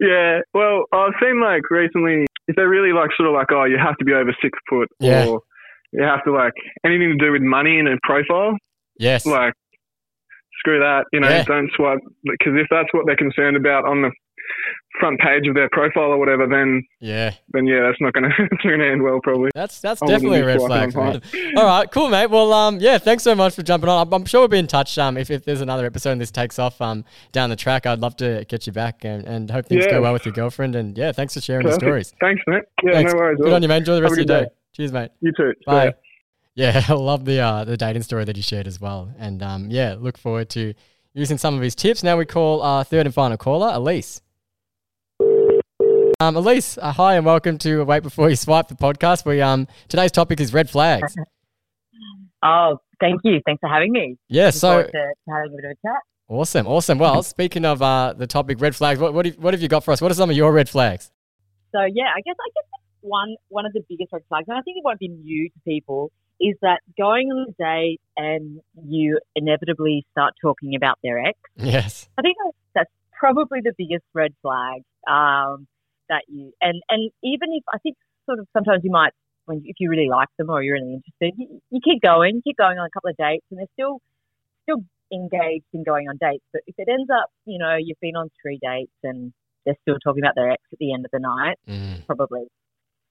yeah. 0.01 0.41
Well, 0.55 0.85
I've 0.93 1.13
seen 1.23 1.41
like 1.43 1.69
recently 1.71 2.27
if 2.47 2.57
they're 2.57 2.69
really 2.69 2.93
like 2.93 3.11
sort 3.17 3.29
of 3.29 3.35
like 3.35 3.49
oh 3.53 3.65
you 3.65 3.77
have 3.79 3.97
to 3.99 4.05
be 4.07 4.13
over 4.15 4.35
six 4.43 4.59
foot 4.69 4.89
Yeah. 5.01 5.27
or 5.27 5.43
you 5.93 6.03
have 6.03 6.23
to 6.25 6.33
like 6.33 6.53
anything 6.85 7.17
to 7.19 7.25
do 7.25 7.33
with 7.33 7.43
money 7.43 7.79
and 7.79 7.89
a 7.89 7.97
profile 8.03 8.57
yes. 8.99 9.25
like 9.27 9.55
screw 10.61 10.79
that 10.81 11.05
you 11.13 11.21
know 11.21 11.29
Yeah. 11.29 11.45
don't 11.45 11.71
swipe 11.77 12.01
because 12.25 12.55
if 12.57 12.67
that's 12.71 12.89
what 12.93 13.07
they're 13.07 13.17
concerned 13.17 13.57
about 13.57 13.85
on 13.87 14.03
the 14.03 14.11
front 14.99 15.21
page 15.21 15.47
of 15.47 15.55
their 15.55 15.69
profile 15.71 16.05
or 16.11 16.19
whatever 16.19 16.47
then 16.49 16.83
Yeah. 17.01 17.35
then 17.51 17.67
yeah 17.67 17.83
that's 17.83 18.01
not 18.01 18.13
gonna 18.15 18.29
it's 18.39 18.65
not 18.65 18.71
gonna 18.71 18.85
end 18.85 19.03
well 19.03 19.21
probably 19.23 19.51
That's 19.55 19.81
that's 19.81 20.03
I 20.03 20.07
definitely 20.07 20.41
a 20.41 20.47
red 20.47 20.59
flag. 20.61 20.97
All 20.97 21.65
right, 21.65 21.91
cool, 21.91 22.09
mate. 22.09 22.31
Well, 22.31 22.53
um, 22.53 22.79
yeah, 22.81 22.99
thanks 22.99 23.23
so 23.23 23.35
much 23.35 23.55
for 23.55 23.63
jumping 23.63 23.89
on. 23.89 24.07
I'm, 24.07 24.13
I'm 24.13 24.25
sure 24.25 24.41
we'll 24.41 24.49
be 24.49 24.59
in 24.59 24.67
touch. 24.67 24.97
Um, 24.99 25.17
if, 25.17 25.31
if 25.31 25.45
there's 25.45 25.61
another 25.61 25.85
episode 25.87 26.13
and 26.13 26.21
this 26.21 26.31
takes 26.31 26.59
off, 26.59 26.81
um, 26.81 27.05
down 27.33 27.51
the 27.51 27.57
track, 27.57 27.87
I'd 27.87 28.01
love 28.01 28.17
to 28.17 28.45
get 28.49 28.67
you 28.67 28.73
back 28.73 29.05
and, 29.05 29.25
and 29.27 29.51
hope 29.51 29.67
things 29.67 29.85
Yeah. 29.85 29.93
go 29.93 30.03
well 30.03 30.13
with 30.13 30.25
your 30.25 30.33
girlfriend. 30.35 30.75
And 30.75 30.97
yeah, 30.97 31.13
thanks 31.13 31.35
for 31.35 31.41
sharing 31.41 31.65
Perfect. 31.65 31.81
the 31.81 31.87
stories. 31.87 32.15
thanks 32.21 32.43
mate 32.47 32.63
yeah 32.83 32.93
Thanks. 32.95 33.13
no 33.13 33.19
worries 33.19 33.39
Good 33.41 33.53
on 33.53 33.63
you, 33.63 33.69
man. 33.69 33.79
Enjoy 33.79 33.95
the 33.97 34.03
rest 34.03 34.13
of 34.13 34.19
your 34.19 34.25
good 34.27 34.45
day. 34.47 34.51
Cheers, 34.79 34.93
mate. 34.93 35.11
you 35.21 35.33
too 35.37 35.55
Bye. 35.67 35.95
Yeah, 36.55 36.83
I 36.89 36.93
love 36.93 37.25
the 37.25 37.41
uh, 37.41 37.65
the 37.65 37.77
dating 37.77 38.03
story 38.03 38.25
that 38.25 38.37
he 38.37 38.43
shared 38.43 38.69
as 38.69 38.81
well. 38.81 39.13
And 39.19 39.43
um, 39.43 39.71
yeah, 39.71 39.97
look 39.99 40.17
forward 40.17 40.49
to 40.51 40.73
using 41.15 41.37
some 41.37 41.57
of 41.57 41.63
his 41.63 41.75
tips. 41.75 42.05
Now 42.05 42.17
we 42.17 42.25
call 42.25 42.63
our 42.63 42.85
third 42.85 43.07
and 43.07 43.15
final 43.15 43.37
caller, 43.37 43.73
Elise. 43.75 44.23
Um, 46.21 46.37
Elise, 46.37 46.79
uh, 46.79 46.93
hi 46.93 47.15
and 47.17 47.27
welcome 47.27 47.59
to 47.59 47.85
Wait 47.85 48.03
Before 48.05 48.29
You 48.31 48.37
Swipe, 48.37 48.69
the 48.69 48.77
podcast. 48.77 49.25
We 49.25 49.41
um 49.41 49.67
today's 49.89 50.13
topic 50.13 50.41
is 50.41 50.53
red 50.53 50.71
flags. 50.71 51.15
Oh, 52.41 52.79
thank 53.01 53.21
you. 53.25 53.41
Thanks 53.45 53.59
for 53.59 53.69
having 53.69 53.91
me. 53.91 54.17
Yeah, 54.29 54.45
Looking 54.45 54.59
so 54.61 54.69
forward 54.69 54.87
to, 54.87 54.93
to 54.93 55.35
having 55.35 55.53
a 55.55 55.57
bit 55.57 55.65
of 55.65 55.71
a 55.73 55.89
chat. 55.89 56.01
awesome, 56.29 56.67
awesome. 56.69 56.99
Well, 57.01 57.21
speaking 57.25 57.65
of 57.65 57.83
uh, 57.83 58.13
the 58.17 58.29
topic 58.29 58.61
red 58.61 58.77
flags, 58.77 59.01
what 59.01 59.13
what 59.13 59.27
have, 59.27 59.39
what 59.39 59.55
have 59.55 59.61
you 59.61 59.67
got 59.67 59.83
for 59.83 59.91
us? 59.91 60.01
What 60.01 60.13
are 60.13 60.15
some 60.15 60.31
of 60.31 60.37
your 60.37 60.53
red 60.53 60.69
flags? 60.69 61.11
So 61.75 61.81
yeah, 61.81 62.05
I 62.17 62.21
guess 62.21 62.37
I 62.39 62.49
guess 62.55 62.65
one 63.01 63.37
one 63.49 63.67
of 63.67 63.73
the 63.73 63.83
biggest 63.89 64.13
red 64.13 64.23
flags, 64.29 64.47
and 64.49 64.57
I 64.57 64.63
think 64.63 64.77
it 64.79 64.85
won't 64.85 64.99
be 64.99 65.09
new 65.09 65.49
to 65.49 65.59
people, 65.65 66.11
is 66.41 66.57
that 66.63 66.81
going 66.97 67.29
on 67.29 67.47
a 67.49 67.53
date 67.63 68.01
and 68.17 68.61
you 68.85 69.19
inevitably 69.35 70.07
start 70.13 70.35
talking 70.41 70.75
about 70.77 70.99
their 71.03 71.19
ex. 71.25 71.39
Yes. 71.57 72.09
I 72.19 72.23
think 72.23 72.37
that's, 72.75 72.91
probably 73.19 73.61
the 73.61 73.73
biggest 73.77 74.05
red 74.15 74.33
flag. 74.43 74.83
Um, 75.09 75.67
that 76.09 76.23
you 76.29 76.53
and 76.61 76.81
and 76.89 77.11
even 77.23 77.49
if 77.53 77.65
I 77.73 77.79
think 77.79 77.97
sort 78.27 78.39
of 78.39 78.47
sometimes 78.53 78.83
you 78.85 78.91
might 78.91 79.13
when 79.47 79.63
if 79.65 79.77
you 79.81 79.91
really 79.91 80.09
like 80.09 80.29
them 80.39 80.51
or 80.51 80.63
you're 80.63 80.75
really 80.75 80.95
interested, 80.95 81.33
you, 81.37 81.61
you 81.71 81.81
keep 81.83 82.01
going, 82.01 82.41
keep 82.45 82.57
going 82.57 82.79
on 82.79 82.87
a 82.87 82.91
couple 82.91 83.11
of 83.11 83.17
dates, 83.17 83.45
and 83.51 83.59
they're 83.59 83.67
still 83.75 84.01
still 84.63 84.85
engaged 85.13 85.65
in 85.73 85.83
going 85.83 86.09
on 86.09 86.17
dates. 86.21 86.45
But 86.53 86.63
if 86.67 86.75
it 86.79 86.89
ends 86.89 87.11
up, 87.11 87.31
you 87.45 87.59
know, 87.59 87.77
you've 87.77 88.01
been 88.01 88.15
on 88.17 88.31
three 88.41 88.59
dates 88.63 88.93
and 89.03 89.33
they're 89.65 89.77
still 89.83 89.97
talking 90.05 90.23
about 90.23 90.35
their 90.37 90.51
ex 90.51 90.63
at 90.73 90.79
the 90.79 90.93
end 90.93 91.05
of 91.05 91.11
the 91.11 91.19
night, 91.19 91.59
Mm. 91.69 92.07
probably. 92.07 92.47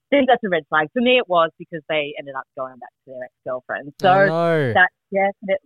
Think 0.09 0.27
that's 0.27 0.43
a 0.43 0.49
red 0.49 0.63
flag. 0.69 0.87
For 0.93 1.01
me, 1.01 1.17
it 1.17 1.27
was 1.27 1.51
because 1.59 1.81
they 1.89 2.13
ended 2.17 2.35
up 2.35 2.45
going 2.57 2.77
back 2.79 2.89
to 3.05 3.11
their 3.11 3.23
ex 3.25 3.33
girlfriend. 3.45 3.93
So 4.01 4.09
Oh, 4.09 4.25
no. 4.27 4.73
that's 4.73 4.93
definite. 5.13 5.61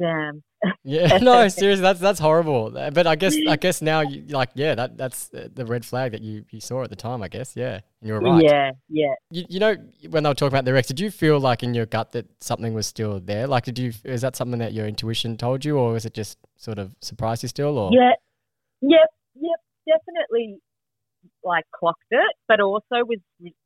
Damn. 0.00 0.42
Yeah, 0.82 1.18
no, 1.22 1.46
seriously, 1.48 1.82
that's 1.82 2.00
that's 2.00 2.20
horrible. 2.20 2.70
But 2.70 3.06
I 3.06 3.16
guess 3.16 3.36
I 3.48 3.56
guess 3.56 3.82
now, 3.82 4.00
you, 4.00 4.24
like, 4.28 4.50
yeah, 4.54 4.74
that 4.74 4.96
that's 4.96 5.28
the 5.28 5.64
red 5.66 5.84
flag 5.84 6.12
that 6.12 6.22
you, 6.22 6.44
you 6.50 6.60
saw 6.60 6.82
at 6.82 6.90
the 6.90 6.96
time. 6.96 7.22
I 7.22 7.28
guess, 7.28 7.54
yeah, 7.54 7.80
and 8.00 8.08
you 8.08 8.14
were 8.14 8.20
right. 8.20 8.42
Yeah, 8.42 8.70
yeah. 8.88 9.14
You, 9.30 9.44
you 9.48 9.60
know, 9.60 9.76
when 10.08 10.22
they 10.22 10.28
were 10.30 10.34
talking 10.34 10.54
about 10.54 10.64
their 10.64 10.76
ex, 10.76 10.88
did 10.88 11.00
you 11.00 11.10
feel 11.10 11.38
like 11.38 11.62
in 11.62 11.74
your 11.74 11.86
gut 11.86 12.12
that 12.12 12.26
something 12.42 12.72
was 12.72 12.86
still 12.86 13.20
there? 13.20 13.46
Like, 13.46 13.64
did 13.64 13.78
you 13.78 13.92
is 14.04 14.22
that 14.22 14.36
something 14.36 14.58
that 14.60 14.72
your 14.72 14.86
intuition 14.86 15.36
told 15.36 15.64
you, 15.66 15.76
or 15.76 15.92
was 15.92 16.06
it 16.06 16.14
just 16.14 16.38
sort 16.56 16.78
of 16.78 16.94
surprised 17.00 17.42
you 17.42 17.48
still? 17.50 17.76
Or 17.78 17.90
Yeah, 17.92 18.12
yep, 18.82 19.08
yep, 19.34 19.60
definitely 19.86 20.60
like 21.44 21.64
clocked 21.74 22.02
it, 22.10 22.34
but 22.48 22.60
also 22.60 23.04
was 23.06 23.18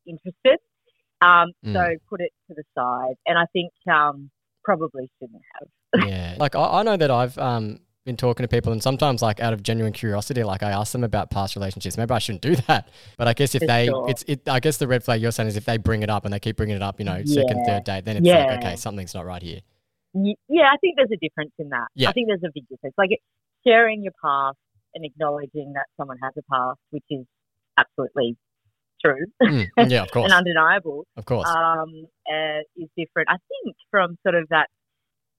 interested. 0.07 0.59
Um, 1.21 1.53
Mm. 1.65 1.73
so 1.73 1.95
put 2.11 2.21
it 2.21 2.31
to 2.49 2.55
the 2.55 2.65
side, 2.77 3.15
and 3.27 3.39
I 3.39 3.47
think 3.53 3.73
um, 3.91 4.31
probably 4.65 5.11
shouldn't 5.19 5.43
have. 5.55 6.09
yeah, 6.09 6.37
like 6.39 6.55
I, 6.55 6.81
I 6.81 6.83
know 6.83 6.97
that 6.97 7.11
I've 7.11 7.39
um 7.39 7.81
been 8.05 8.17
talking 8.19 8.45
to 8.45 8.49
people, 8.49 8.73
and 8.73 8.83
sometimes 8.83 9.23
like 9.23 9.41
out 9.41 9.55
of 9.55 9.63
genuine 9.63 9.93
curiosity, 9.95 10.43
like 10.45 10.63
I 10.63 10.73
ask 10.73 10.93
them 10.93 11.05
about 11.05 11.31
past 11.31 11.57
relationships. 11.57 11.97
Maybe 11.97 12.13
I 12.13 12.19
shouldn't 12.19 12.43
do 12.43 12.57
that, 12.69 12.89
but 13.17 13.27
I 13.29 13.33
guess 13.33 13.55
if 13.55 13.61
For 13.61 13.67
they, 13.67 13.87
sure. 13.87 14.11
it's 14.11 14.23
it. 14.29 14.47
I 14.49 14.61
guess 14.61 14.77
the 14.77 14.89
red 14.89 15.03
flag 15.05 15.23
you're 15.23 15.31
saying 15.33 15.49
is 15.49 15.57
if 15.57 15.65
they 15.65 15.79
bring 15.79 16.03
it 16.03 16.11
up 16.11 16.25
and 16.27 16.35
they 16.35 16.41
keep 16.41 16.57
bringing 16.57 16.77
it 16.77 16.83
up, 16.83 16.99
you 16.99 17.07
know, 17.07 17.25
second, 17.25 17.65
third 17.65 17.85
date, 17.85 18.05
then 18.05 18.17
it's 18.19 18.27
like 18.27 18.59
okay, 18.59 18.77
something's 18.77 19.15
not 19.15 19.25
right 19.25 19.43
here. 19.43 19.61
Yeah, 20.13 20.69
I 20.73 20.77
think 20.81 20.97
there's 20.97 21.11
a 21.13 21.17
difference 21.17 21.53
in 21.59 21.71
that. 21.71 21.87
Yeah. 21.95 22.09
I 22.11 22.13
think 22.13 22.29
there's 22.29 22.45
a 22.45 22.51
big 22.55 22.69
difference. 22.69 22.95
Like 22.99 23.11
sharing 23.67 24.03
your 24.03 24.13
past 24.23 24.59
and 24.95 25.05
acknowledging 25.05 25.73
that 25.75 25.87
someone 25.97 26.19
has 26.23 26.33
a 26.37 26.43
past, 26.53 26.79
which 26.91 27.03
is 27.11 27.25
absolutely 27.79 28.37
true 29.05 29.27
Mm, 29.43 29.67
yeah, 29.91 30.03
of 30.03 30.11
course, 30.13 30.25
and 30.25 30.33
undeniable, 30.33 31.05
of 31.17 31.25
course. 31.27 31.47
um, 31.49 32.07
uh, 32.31 32.61
is 32.77 32.89
different. 32.97 33.29
I 33.29 33.37
think 33.49 33.77
from 33.91 34.17
sort 34.23 34.35
of 34.35 34.49
that, 34.49 34.69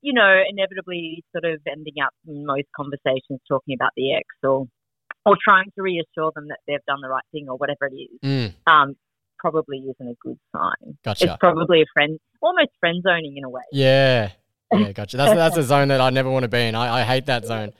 you 0.01 0.13
know, 0.13 0.41
inevitably 0.47 1.23
sort 1.31 1.51
of 1.51 1.59
ending 1.67 1.95
up 2.03 2.11
in 2.27 2.45
most 2.45 2.67
conversations 2.75 3.39
talking 3.47 3.73
about 3.73 3.89
the 3.95 4.13
ex 4.13 4.25
or 4.43 4.67
or 5.25 5.35
trying 5.43 5.65
to 5.75 5.81
reassure 5.81 6.31
them 6.35 6.47
that 6.49 6.59
they've 6.67 6.85
done 6.87 7.01
the 7.01 7.09
right 7.09 7.23
thing 7.31 7.47
or 7.49 7.57
whatever 7.57 7.87
it 7.91 7.95
is, 7.95 8.19
Mm, 8.23 8.53
um, 8.71 8.95
probably 9.39 9.77
isn't 9.79 10.07
a 10.07 10.13
good 10.21 10.37
sign. 10.55 10.97
gotcha. 11.03 11.25
It's 11.25 11.37
probably 11.39 11.81
a 11.81 11.85
friend, 11.93 12.19
almost 12.41 12.69
friend 12.79 13.01
zoning 13.01 13.35
in 13.37 13.43
a 13.43 13.49
way. 13.49 13.63
Yeah. 13.71 14.29
Yeah, 14.73 14.91
gotcha. 14.91 15.15
That's 15.15 15.33
that's 15.35 15.57
a 15.57 15.63
zone 15.63 15.87
that 15.89 16.01
I 16.01 16.09
never 16.09 16.29
want 16.29 16.43
to 16.43 16.49
be 16.49 16.57
in. 16.59 16.75
I, 16.75 17.01
I 17.01 17.03
hate 17.03 17.27
that 17.27 17.45
zone. 17.45 17.71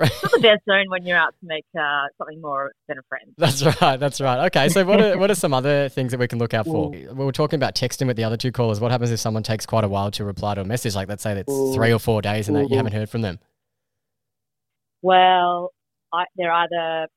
It's 0.00 0.22
not 0.22 0.32
the 0.32 0.40
best 0.40 0.64
zone 0.64 0.88
when 0.88 1.04
you're 1.04 1.16
out 1.16 1.34
to 1.40 1.46
make 1.46 1.64
uh, 1.78 2.06
something 2.18 2.40
more 2.40 2.72
than 2.88 2.98
a 2.98 3.02
friend. 3.08 3.32
That's 3.38 3.62
right. 3.80 3.98
That's 3.98 4.20
right. 4.20 4.46
Okay. 4.46 4.68
So 4.68 4.84
what 4.84 5.00
are 5.00 5.18
what 5.20 5.30
are 5.30 5.34
some 5.34 5.54
other 5.54 5.88
things 5.88 6.12
that 6.12 6.18
we 6.20 6.28
can 6.28 6.38
look 6.38 6.54
out 6.54 6.66
for? 6.66 6.90
We 6.90 7.06
were 7.12 7.32
talking 7.32 7.56
about 7.58 7.74
texting 7.74 8.06
with 8.06 8.16
the 8.16 8.24
other 8.24 8.36
two 8.36 8.52
callers. 8.52 8.80
What 8.80 8.90
happens 8.90 9.10
if 9.10 9.20
someone 9.20 9.42
takes 9.42 9.66
quite 9.66 9.84
a 9.84 9.88
while 9.88 10.10
to 10.12 10.24
reply 10.24 10.54
to 10.54 10.60
a 10.60 10.64
message? 10.64 10.94
Like 10.94 11.08
let's 11.08 11.22
say 11.22 11.32
it's 11.38 11.52
Ooh. 11.52 11.74
three 11.74 11.92
or 11.92 11.98
four 11.98 12.22
days 12.22 12.48
and 12.48 12.56
that 12.56 12.70
you 12.70 12.76
haven't 12.76 12.92
heard 12.92 13.10
from 13.10 13.22
them. 13.22 13.38
Well, 15.02 15.72
I, 16.12 16.24
they're 16.36 16.52
either 16.52 17.08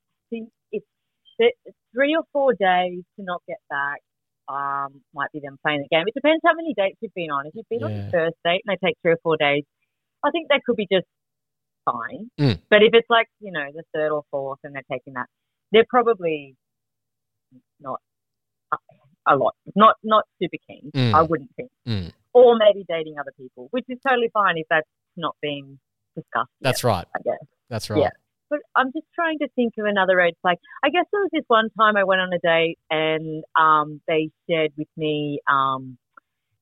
it's 1.38 1.56
three 1.94 2.16
or 2.16 2.24
four 2.32 2.52
days 2.54 3.02
to 3.16 3.22
not 3.24 3.42
get 3.46 3.58
back. 3.68 4.00
Um, 4.48 5.02
might 5.12 5.32
be 5.32 5.40
them 5.42 5.58
playing 5.62 5.82
the 5.82 5.94
game. 5.94 6.04
It 6.06 6.14
depends 6.14 6.40
how 6.44 6.54
many 6.54 6.72
dates 6.76 6.96
you've 7.00 7.14
been 7.14 7.30
on. 7.30 7.46
If 7.46 7.54
you've 7.56 7.68
been 7.68 7.82
on 7.82 7.90
Yeah. 7.90 8.04
the 8.06 8.10
first 8.10 8.36
date 8.44 8.62
and 8.64 8.68
they 8.72 8.78
take 8.86 8.96
three 9.02 9.12
or 9.12 9.18
four 9.22 9.36
days, 9.36 9.64
I 10.24 10.30
think 10.30 10.48
that 10.48 10.62
could 10.64 10.76
be 10.76 10.86
just 10.90 11.06
fine. 11.86 12.30
Mm. 12.38 12.60
But 12.68 12.82
if 12.82 12.90
it's 12.92 13.08
like 13.08 13.28
you 13.40 13.52
know 13.52 13.64
the 13.74 13.82
third 13.94 14.10
or 14.12 14.22
fourth 14.30 14.58
and 14.64 14.74
they're 14.74 14.82
taking 14.92 15.14
that, 15.14 15.26
they're 15.72 15.86
probably 15.88 16.56
not 17.80 18.00
a- 18.72 18.76
a 19.28 19.36
lot, 19.36 19.54
not 19.74 19.96
not 20.04 20.24
super 20.40 20.56
keen. 20.68 20.90
Mm. 20.94 21.14
I 21.14 21.22
wouldn't 21.22 21.50
think, 21.56 21.70
Mm, 21.86 22.12
or 22.32 22.56
maybe 22.56 22.84
dating 22.88 23.18
other 23.18 23.32
people, 23.36 23.68
which 23.70 23.84
is 23.88 23.98
totally 24.06 24.28
fine 24.32 24.58
if 24.58 24.66
that's 24.68 24.88
not 25.16 25.34
being 25.42 25.78
discussed. 26.14 26.50
yet, 26.60 26.62
that's 26.62 26.84
right. 26.84 27.06
I 27.14 27.18
guess. 27.24 27.38
That's 27.68 27.90
right. 27.90 28.02
Yeah. 28.02 28.10
But 28.48 28.60
I'm 28.76 28.92
just 28.92 29.06
trying 29.14 29.40
to 29.40 29.48
think 29.56 29.74
of 29.78 29.86
another 29.86 30.16
red 30.16 30.34
flag. 30.40 30.58
I 30.84 30.90
guess 30.90 31.04
there 31.10 31.20
was 31.20 31.30
this 31.32 31.42
one 31.48 31.68
time 31.76 31.96
I 31.96 32.04
went 32.04 32.20
on 32.20 32.32
a 32.32 32.38
date 32.38 32.78
and 32.90 33.42
um, 33.58 34.00
they 34.06 34.30
shared 34.48 34.70
with 34.78 34.86
me 34.96 35.40
um, 35.50 35.98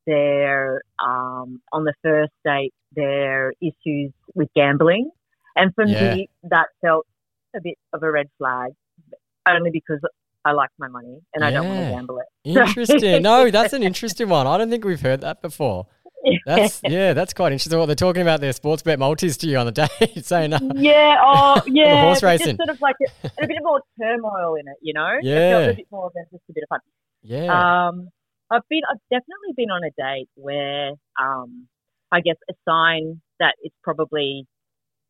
their 0.06 0.82
um, 1.04 1.60
on 1.72 1.84
the 1.84 1.94
first 2.02 2.32
date 2.44 2.72
their 2.94 3.52
issues 3.60 4.12
with 4.34 4.48
gambling, 4.54 5.10
and 5.56 5.74
for 5.74 5.84
Yeah. 5.86 6.14
me 6.14 6.28
that 6.44 6.66
felt 6.80 7.06
a 7.56 7.60
bit 7.60 7.76
of 7.92 8.02
a 8.02 8.10
red 8.10 8.28
flag, 8.38 8.72
only 9.48 9.70
because 9.70 10.00
I 10.44 10.52
like 10.52 10.70
my 10.78 10.88
money 10.88 11.20
and 11.34 11.44
I 11.44 11.50
don't 11.50 11.66
want 11.68 11.80
to 11.80 11.90
gamble 11.90 12.18
it. 12.18 12.26
Interesting. 12.44 13.22
No, 13.22 13.50
that's 13.50 13.72
an 13.72 13.82
interesting 13.90 14.28
one. 14.28 14.46
I 14.46 14.58
don't 14.58 14.70
think 14.70 14.84
we've 14.84 15.00
heard 15.00 15.22
that 15.22 15.40
before. 15.42 15.86
That's 16.46 16.80
yeah, 16.82 17.12
that's 17.14 17.34
quite 17.34 17.52
interesting. 17.52 17.78
What 17.78 17.86
they're 17.86 17.94
talking 17.94 18.22
about 18.22 18.40
their 18.40 18.52
sports 18.52 18.82
bet 18.82 18.98
multis 18.98 19.36
to 19.38 19.46
you 19.46 19.58
on 19.58 19.66
the 19.66 19.72
date, 19.72 20.24
saying, 20.24 20.52
uh, 20.54 20.58
Yeah, 20.74 21.16
oh, 21.22 21.60
yeah. 21.66 22.00
horse 22.02 22.22
racing. 22.22 22.46
Just 22.46 22.58
sort 22.58 22.68
of 22.70 22.80
like 22.80 22.96
a, 23.02 23.44
a 23.44 23.46
bit 23.46 23.58
more 23.62 23.80
turmoil 24.00 24.54
in 24.54 24.66
it, 24.68 24.76
you 24.80 24.94
know? 24.94 25.08
It 25.18 25.24
Yeah. 25.24 25.50
felt 25.50 25.72
a 25.72 25.76
bit 25.76 25.86
more 25.90 26.10
than 26.14 26.24
just 26.32 26.42
a 26.48 26.52
bit 26.54 26.62
of 26.64 26.68
fun. 26.70 26.80
yeah, 27.22 27.88
Um, 27.88 28.08
I've 28.50 28.66
been, 28.68 28.82
I've 28.90 29.00
definitely 29.10 29.54
been 29.56 29.70
on 29.70 29.82
a 29.84 29.90
date 29.96 30.28
where, 30.34 30.92
um, 31.20 31.66
I 32.12 32.20
guess 32.20 32.36
a 32.48 32.54
sign 32.68 33.20
that 33.40 33.54
it's 33.62 33.74
probably 33.82 34.46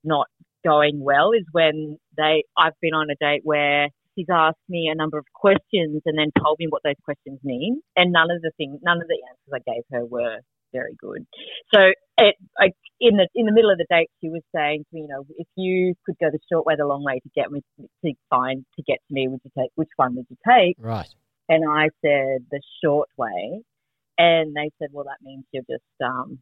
not 0.02 0.26
going 0.64 1.00
well 1.00 1.32
is 1.32 1.44
when 1.52 1.98
they, 2.16 2.44
I've 2.56 2.78
been 2.80 2.94
on 2.94 3.10
a 3.10 3.16
date 3.20 3.42
where 3.44 3.88
she's 4.14 4.26
asked 4.32 4.56
me 4.68 4.88
a 4.90 4.94
number 4.94 5.18
of 5.18 5.26
questions 5.34 6.02
and 6.06 6.18
then 6.18 6.30
told 6.42 6.58
me 6.58 6.66
what 6.68 6.82
those 6.84 6.94
questions 7.04 7.40
mean, 7.42 7.80
and 7.96 8.12
none 8.12 8.30
of 8.30 8.40
the 8.42 8.52
things, 8.56 8.78
none 8.82 9.00
of 9.00 9.08
the 9.08 9.18
answers 9.28 9.52
I 9.66 9.72
gave 9.72 9.82
her 9.90 10.04
were 10.06 10.38
very 10.72 10.94
good. 10.98 11.26
So 11.72 11.80
it, 12.18 12.34
I, 12.58 12.70
in 13.00 13.16
the 13.16 13.28
in 13.34 13.46
the 13.46 13.52
middle 13.52 13.70
of 13.70 13.78
the 13.78 13.86
date, 13.88 14.10
she 14.20 14.28
was 14.28 14.42
saying 14.54 14.84
to 14.90 14.96
me, 14.96 15.02
you 15.02 15.08
know, 15.08 15.24
if 15.38 15.46
you 15.56 15.94
could 16.04 16.16
go 16.20 16.30
the 16.30 16.38
short 16.50 16.66
way, 16.66 16.74
the 16.76 16.86
long 16.86 17.04
way 17.04 17.20
to 17.20 17.30
get 17.34 17.50
me 17.50 17.62
to 17.78 18.12
find 18.30 18.64
to 18.76 18.82
get 18.82 18.98
to 19.08 19.14
me, 19.14 19.28
would 19.28 19.40
you 19.44 19.50
take 19.56 19.70
which 19.76 19.90
one 19.96 20.16
would 20.16 20.26
you 20.28 20.36
take? 20.46 20.76
Right. 20.78 21.08
And 21.48 21.64
I 21.68 21.90
said 22.02 22.46
the 22.50 22.60
short 22.82 23.08
way, 23.16 23.62
and 24.18 24.54
they 24.54 24.70
said, 24.78 24.88
well, 24.92 25.04
that 25.04 25.22
means 25.22 25.44
you're 25.52 25.64
just 25.68 25.82
um, 26.02 26.38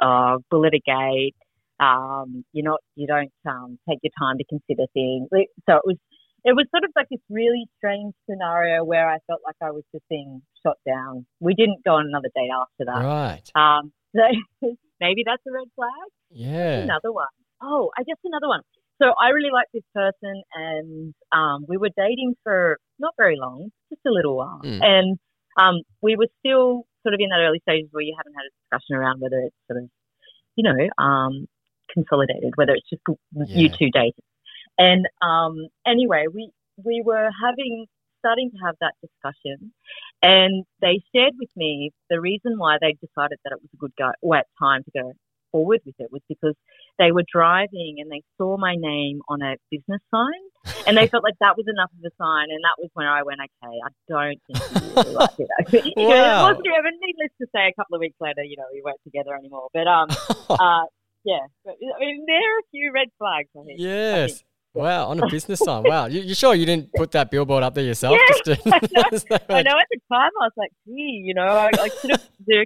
uh, 0.00 0.38
bullet 0.50 0.74
a 0.74 0.80
gate. 0.84 1.36
Um, 1.80 2.44
you're 2.52 2.64
not, 2.64 2.80
you 2.94 3.06
don't 3.06 3.32
um, 3.48 3.78
take 3.88 3.98
your 4.02 4.12
time 4.18 4.38
to 4.38 4.44
consider 4.44 4.84
things. 4.92 5.28
So 5.68 5.76
it 5.76 5.82
was, 5.84 5.96
it 6.44 6.54
was 6.54 6.66
sort 6.70 6.84
of 6.84 6.90
like 6.94 7.08
this 7.10 7.20
really 7.30 7.66
strange 7.78 8.14
scenario 8.28 8.84
where 8.84 9.08
I 9.08 9.18
felt 9.26 9.40
like 9.44 9.56
I 9.62 9.70
was 9.70 9.82
just 9.92 10.04
being 10.08 10.42
shot 10.64 10.76
down. 10.86 11.26
We 11.40 11.54
didn't 11.54 11.84
go 11.84 11.94
on 11.94 12.06
another 12.06 12.28
date 12.34 12.50
after 12.52 12.84
that. 12.84 13.04
Right. 13.04 13.50
Um, 13.54 13.92
so 14.16 14.76
maybe 15.00 15.22
that's 15.24 15.42
a 15.48 15.52
red 15.52 15.68
flag. 15.74 15.90
Yeah. 16.30 16.82
Another 16.82 17.12
one. 17.12 17.26
Oh, 17.62 17.90
I 17.96 18.02
guess 18.02 18.16
another 18.24 18.48
one. 18.48 18.60
So 19.02 19.06
I 19.20 19.30
really 19.30 19.50
liked 19.52 19.72
this 19.74 19.82
person, 19.92 20.42
and 20.54 21.14
um, 21.32 21.64
we 21.66 21.76
were 21.76 21.90
dating 21.96 22.36
for 22.44 22.78
not 22.98 23.14
very 23.16 23.36
long, 23.36 23.70
just 23.90 24.02
a 24.06 24.10
little 24.10 24.36
while, 24.36 24.60
Mm. 24.62 24.82
and 24.82 25.18
um, 25.56 25.82
we 26.02 26.16
were 26.16 26.28
still 26.40 26.84
sort 27.02 27.14
of 27.14 27.20
in 27.20 27.28
that 27.28 27.40
early 27.40 27.60
stages 27.60 27.88
where 27.92 28.02
you 28.02 28.14
haven't 28.16 28.34
had 28.34 28.44
a 28.46 28.52
discussion 28.62 28.96
around 28.96 29.20
whether 29.20 29.38
it's 29.38 29.56
sort 29.68 29.82
of, 29.82 29.90
you 30.56 30.64
know, 30.64 31.04
um, 31.04 31.46
consolidated, 31.92 32.52
whether 32.56 32.72
it's 32.72 32.88
just 32.88 33.02
you 33.48 33.68
two 33.68 33.90
dating. 33.90 34.24
And 34.78 35.06
um, 35.22 35.68
anyway, 35.86 36.26
we 36.32 36.50
we 36.82 37.02
were 37.04 37.30
having 37.42 37.86
starting 38.18 38.50
to 38.50 38.56
have 38.64 38.74
that 38.80 38.94
discussion, 39.02 39.72
and 40.22 40.64
they 40.80 41.00
shared 41.14 41.34
with 41.38 41.50
me 41.56 41.92
the 42.10 42.20
reason 42.20 42.58
why 42.58 42.78
they 42.80 42.92
decided 42.94 43.38
that 43.44 43.52
it 43.52 43.60
was 43.60 43.70
a 43.74 43.76
good 43.76 43.92
go, 43.96 44.10
well, 44.22 44.42
time 44.58 44.82
to 44.82 44.90
go 44.90 45.12
forward 45.52 45.80
with 45.86 45.94
it 45.98 46.10
was 46.10 46.22
because 46.28 46.54
they 46.98 47.12
were 47.12 47.24
driving 47.30 47.96
and 47.98 48.10
they 48.10 48.22
saw 48.38 48.56
my 48.56 48.74
name 48.76 49.20
on 49.28 49.42
a 49.42 49.56
business 49.70 50.00
sign, 50.10 50.42
and 50.86 50.96
they 50.96 51.06
felt 51.08 51.24
like 51.24 51.34
that 51.40 51.56
was 51.56 51.66
enough 51.68 51.90
of 51.98 52.04
a 52.04 52.14
sign, 52.16 52.50
and 52.50 52.62
that 52.62 52.76
was 52.78 52.90
when 52.94 53.06
I 53.06 53.22
went, 53.22 53.40
okay, 53.40 53.74
I 53.84 53.90
don't 54.08 54.40
think 54.46 54.82
you 54.82 54.94
really 54.96 55.14
like 55.14 55.30
it. 55.38 55.84
You 55.96 56.08
know, 56.08 56.08
Wow. 56.08 56.48
it 56.48 56.52
wasn't 56.52 56.66
even 56.66 56.94
needless 57.00 57.32
to 57.40 57.46
say, 57.54 57.68
a 57.68 57.74
couple 57.74 57.96
of 57.96 58.00
weeks 58.00 58.16
later, 58.20 58.42
you 58.42 58.56
know, 58.56 58.64
we 58.72 58.82
weren't 58.84 59.02
together 59.04 59.34
anymore. 59.34 59.68
But 59.72 59.86
um, 59.86 60.08
uh, 60.50 60.86
yeah, 61.24 61.40
but, 61.64 61.74
I 61.74 62.00
mean, 62.00 62.24
there 62.26 62.36
are 62.36 62.58
a 62.60 62.68
few 62.70 62.92
red 62.92 63.08
flags. 63.18 63.48
I 63.58 63.64
think. 63.64 63.80
yes. 63.80 64.42
Wow, 64.74 65.06
on 65.06 65.22
a 65.22 65.28
business 65.28 65.60
sign. 65.60 65.84
Wow. 65.84 66.06
You, 66.06 66.20
you 66.20 66.34
sure 66.34 66.52
you 66.52 66.66
didn't 66.66 66.92
put 66.96 67.12
that 67.12 67.30
billboard 67.30 67.62
up 67.62 67.74
there 67.74 67.84
yourself? 67.84 68.18
Yeah, 68.18 68.54
just 69.12 69.26
to, 69.28 69.34
I 69.54 69.62
know 69.62 69.78
at 69.78 69.86
the 69.88 70.00
time 70.12 70.30
I 70.40 70.46
was 70.46 70.52
like, 70.56 70.70
gee, 70.84 71.22
you 71.24 71.32
know, 71.32 71.46
I, 71.46 71.70
I 71.78 71.88
should 72.00 72.10
have 72.10 72.20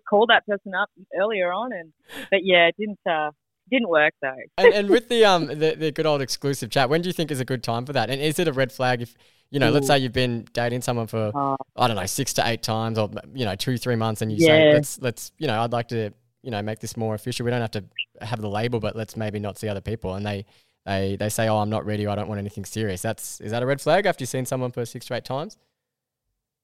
called 0.09 0.31
that 0.31 0.47
person 0.47 0.73
up 0.75 0.88
earlier 1.21 1.53
on, 1.53 1.71
and 1.73 1.93
but 2.31 2.41
yeah, 2.45 2.69
it 2.69 2.77
didn't 2.79 2.99
uh, 3.07 3.31
didn't 3.70 3.88
work 3.88 4.14
though. 4.22 4.35
and, 4.57 4.72
and 4.72 4.90
with 4.90 5.09
the 5.11 5.24
um 5.24 5.46
the, 5.46 5.74
the 5.78 5.92
good 5.92 6.07
old 6.07 6.20
exclusive 6.22 6.70
chat, 6.70 6.88
when 6.90 7.02
do 7.02 7.09
you 7.09 7.12
think 7.12 7.31
is 7.31 7.40
a 7.40 7.44
good 7.44 7.62
time 7.62 7.87
for 7.87 7.92
that? 7.92 8.11
And 8.11 8.20
is 8.20 8.38
it 8.38 8.48
a 8.48 8.52
red 8.52 8.72
flag 8.72 9.02
if 9.02 9.14
you 9.50 9.59
know, 9.59 9.70
let's 9.70 9.87
say 9.87 9.98
you've 9.98 10.12
been 10.12 10.46
dating 10.52 10.83
someone 10.83 11.07
for 11.07 11.33
Uh, 11.35 11.57
I 11.76 11.88
don't 11.88 11.96
know 11.96 12.04
six 12.04 12.35
to 12.35 12.46
eight 12.46 12.62
times, 12.62 12.98
or 12.98 13.11
you 13.35 13.44
know 13.46 13.54
two 13.54 13.78
three 13.78 13.96
months, 13.96 14.20
and 14.22 14.31
you 14.31 14.38
Yeah. 14.40 14.46
say 14.70 14.74
let's 14.74 15.00
let's 15.00 15.33
you 15.38 15.46
know 15.46 15.61
I'd 15.62 15.72
like 15.72 15.88
to 15.88 16.12
you 16.42 16.50
know 16.50 16.61
make 16.62 16.81
this 16.81 16.96
more 16.96 17.14
official. 17.14 17.44
We 17.44 17.50
don't 17.50 17.62
have 17.62 17.70
to 17.72 17.85
have 18.20 18.40
the 18.40 18.48
label, 18.50 18.78
but 18.81 18.94
let's 18.94 19.16
maybe 19.16 19.38
not 19.38 19.59
see 19.59 19.68
other 19.68 19.81
people. 19.81 20.14
And 20.14 20.26
they 20.26 20.44
they 20.85 21.16
they 21.16 21.28
say, 21.31 21.48
oh, 21.48 21.59
I'm 21.59 21.70
not 21.70 21.87
ready. 21.87 22.07
I 22.07 22.14
don't 22.14 22.28
want 22.28 22.38
anything 22.40 22.64
serious. 22.66 23.00
That's 23.00 23.40
is 23.40 23.50
that 23.52 23.62
a 23.62 23.66
red 23.66 23.81
flag 23.81 24.04
after 24.07 24.22
you've 24.22 24.28
seen 24.28 24.44
someone 24.44 24.70
for 24.70 24.85
six 24.85 25.07
to 25.07 25.14
eight 25.14 25.24
times? 25.24 25.57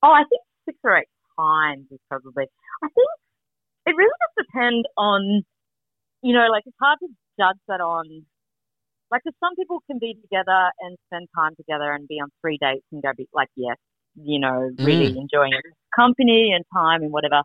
oh, 0.02 0.12
I 0.12 0.24
think 0.28 0.42
six 0.66 0.78
or 0.84 0.98
eight 0.98 1.08
times 1.38 1.86
is 1.90 1.98
probably. 2.10 2.44
I 2.82 2.88
think 2.88 3.08
it 3.86 3.94
really 3.96 4.10
does 4.36 4.44
depend 4.46 4.84
on, 4.98 5.42
you 6.24 6.34
know, 6.34 6.48
like 6.50 6.64
it's 6.66 6.76
hard 6.80 6.98
to 7.00 7.08
judge 7.38 7.58
that 7.68 7.80
on. 7.82 8.26
Like, 9.10 9.22
'cause 9.24 9.34
some 9.40 9.54
people 9.56 9.80
can 9.88 9.98
be 9.98 10.14
together 10.14 10.72
and 10.80 10.98
spend 11.06 11.28
time 11.37 11.54
together 11.56 11.92
and 11.92 12.08
be 12.08 12.20
on 12.20 12.30
three 12.42 12.58
dates 12.58 12.87
and 12.92 13.02
go 13.02 13.12
be 13.16 13.28
like, 13.34 13.50
yes, 13.56 13.76
you 14.16 14.40
know, 14.40 14.70
really 14.82 15.08
Mm. 15.10 15.22
enjoying 15.22 15.52
company 15.94 16.52
and 16.52 16.64
time 16.72 17.02
and 17.02 17.12
whatever. 17.12 17.42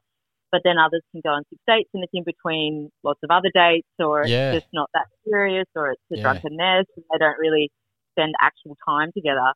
But 0.51 0.63
then 0.63 0.77
others 0.79 1.03
can 1.11 1.21
go 1.23 1.31
on 1.31 1.43
six 1.49 1.61
dates 1.67 1.89
and 1.93 2.03
it's 2.03 2.13
in 2.13 2.23
between 2.23 2.91
lots 3.03 3.21
of 3.23 3.31
other 3.31 3.51
dates, 3.53 3.87
or 3.99 4.25
it's 4.25 4.35
just 4.53 4.67
not 4.73 4.89
that 4.95 5.07
serious, 5.25 5.67
or 5.75 5.91
it's 5.91 6.01
a 6.11 6.17
Yeah. 6.17 6.21
drunkenness 6.23 6.87
and 6.95 7.05
they 7.11 7.17
don't 7.19 7.39
really 7.39 7.71
spend 8.13 8.35
actual 8.41 8.77
time 8.87 9.11
together. 9.13 9.53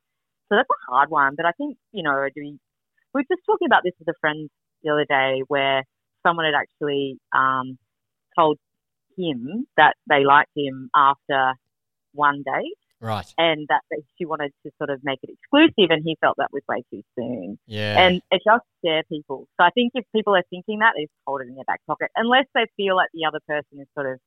So 0.50 0.56
that's 0.58 0.70
a 0.70 0.92
hard 0.92 1.10
one. 1.10 1.36
But 1.36 1.46
I 1.48 1.52
think, 1.54 1.78
you 1.94 2.04
know, 2.04 2.28
we, 2.36 2.44
we 2.46 2.60
were 3.14 3.24
just 3.24 3.44
talking 3.46 3.68
about 3.68 3.84
this 3.84 3.94
with 4.00 4.10
a 4.10 4.20
friend 4.22 4.50
the 4.84 4.92
other 4.92 5.06
day 5.06 5.44
where 5.48 5.84
someone 6.26 6.46
had 6.46 6.56
actually 6.56 7.20
um, 7.34 7.78
told 8.38 8.60
him 9.18 9.66
that 9.78 9.96
they 10.10 10.24
liked 10.26 10.52
him 10.56 10.90
after 10.96 11.54
one 12.14 12.44
date 12.46 12.78
Right. 13.02 13.26
and 13.38 13.66
that 13.70 13.82
they, 13.92 13.98
she 14.18 14.26
wanted 14.26 14.52
to 14.66 14.72
sort 14.78 14.90
of 14.90 15.02
make 15.04 15.20
it 15.24 15.30
exclusive 15.30 15.92
and 15.92 16.02
he 16.06 16.16
felt 16.22 16.36
that 16.38 16.50
was 16.54 16.62
way 16.70 16.84
too 16.90 17.02
soon. 17.18 17.60
Yeah. 17.68 18.00
And 18.00 18.22
it 18.32 18.42
just 18.46 18.64
scares 18.80 19.04
people. 19.10 19.48
So 19.60 19.66
I 19.66 19.72
think 19.72 19.92
if 19.94 20.06
people 20.16 20.36
are 20.36 20.44
thinking 20.50 20.80
that, 20.80 20.94
they 20.96 21.04
just 21.04 21.12
hold 21.28 21.42
it 21.42 21.48
in 21.48 21.56
their 21.56 21.66
back 21.66 21.82
pocket 21.86 22.10
unless 22.16 22.46
they 22.56 22.66
feel 22.78 22.96
like 22.96 23.10
the 23.14 23.26
other 23.28 23.40
person 23.48 23.82
is 23.82 23.88
sort 23.94 24.10
of, 24.14 24.20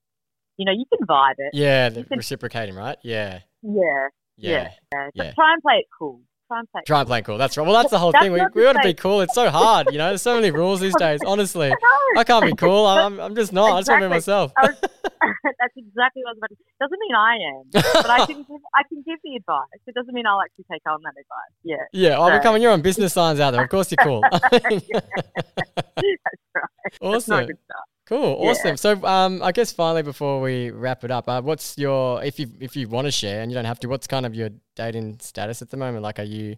you 0.59 0.65
know, 0.67 0.73
you 0.73 0.85
can 0.95 1.07
vibe 1.07 1.35
it. 1.39 1.51
yeah, 1.55 1.89
the 1.89 2.05
can- 2.05 2.19
reciprocating, 2.19 2.75
right? 2.75 2.99
Yeah. 3.03 3.41
Yeah. 3.63 4.09
Yeah. 4.37 4.71
Yeah. 4.93 5.09
yeah. 5.15 5.25
But 5.25 5.35
try 5.35 5.53
and 5.55 5.63
play 5.63 5.77
it 5.77 5.87
cool. 5.99 6.21
Try 6.49 6.61
and 6.61 6.71
play 6.71 6.83
Try 6.87 7.01
and 7.01 7.09
play 7.09 7.23
cool. 7.23 7.39
That's 7.39 7.57
right. 7.57 7.67
Well, 7.67 7.75
that's 7.75 7.91
the 7.91 7.99
whole 7.99 8.13
That's 8.13 8.25
thing. 8.25 8.31
We, 8.33 8.39
we 8.55 8.61
to 8.63 8.67
want 8.67 8.77
to 8.79 8.85
be 8.85 8.95
cool. 8.95 9.21
It's 9.21 9.35
so 9.35 9.51
hard, 9.51 9.89
you 9.91 9.99
know. 9.99 10.07
There's 10.09 10.23
so 10.23 10.37
many 10.37 10.51
rules 10.53 10.79
these 10.81 10.95
days. 10.97 11.19
Honestly, 11.27 11.73
I 12.17 12.23
can't 12.25 12.45
be 12.45 12.55
cool. 12.55 12.87
I'm, 12.87 13.19
I'm 13.19 13.35
just 13.35 13.53
not. 13.53 13.73
I 13.73 13.81
just 13.81 13.91
want 13.91 14.03
to 14.03 14.07
be 14.09 14.11
myself. 14.11 14.53
That's 14.63 15.75
exactly 15.77 16.23
what 16.23 16.31
I 16.31 16.33
was 16.33 16.39
about 16.39 16.51
to 16.51 16.57
Doesn't 16.81 17.01
mean 17.01 17.15
I 17.17 17.35
am, 17.35 17.65
but 17.73 18.11
I 18.11 18.27
can 18.27 18.37
give, 18.43 18.61
I 18.75 18.83
can 18.89 19.03
give 19.05 19.19
the 19.25 19.35
advice. 19.37 19.67
It 19.87 19.95
doesn't 19.95 20.15
mean 20.15 20.27
I'll 20.27 20.41
actually 20.41 20.65
take 20.71 20.83
on 20.87 21.01
that 21.03 21.11
advice. 21.11 21.53
Yeah, 21.65 21.77
yeah. 21.93 22.17
Oh, 22.17 22.29
So- 22.29 22.35
we're 22.35 22.41
coming. 22.41 22.63
You're 22.63 22.73
on 22.73 22.83
business 22.83 23.13
signs 23.13 23.41
out 23.41 23.51
there. 23.53 23.65
Of 23.65 23.71
course, 23.71 23.91
you're 23.91 24.05
cool. 24.05 24.23
that's 24.31 24.43
right. 27.29 27.49
That's 27.49 27.57
not 28.11 28.17
awesome. 28.19 28.35
Cool. 28.37 28.45
Yeah. 28.45 28.51
Awesome. 28.51 28.77
So, 28.77 29.05
um, 29.05 29.43
I 29.43 29.53
guess 29.53 29.73
finally 29.73 30.03
before 30.03 30.41
we 30.41 30.71
wrap 30.71 31.05
it 31.05 31.11
up, 31.11 31.29
uh, 31.29 31.43
what's 31.43 31.77
your 31.79 32.23
if 32.23 32.39
you 32.39 32.51
if 32.61 32.77
you 32.77 32.89
want 32.89 33.07
to 33.07 33.11
share 33.11 33.43
and 33.43 33.51
you 33.51 33.55
don't 33.55 33.65
have 33.65 33.81
to, 33.81 33.89
what's 33.89 34.07
kind 34.07 34.27
of 34.27 34.35
your 34.35 34.51
dating 34.75 35.19
status 35.21 35.63
at 35.63 35.71
the 35.71 35.77
moment? 35.77 36.03
Like, 36.03 36.19
are 36.19 36.25
you? 36.25 36.57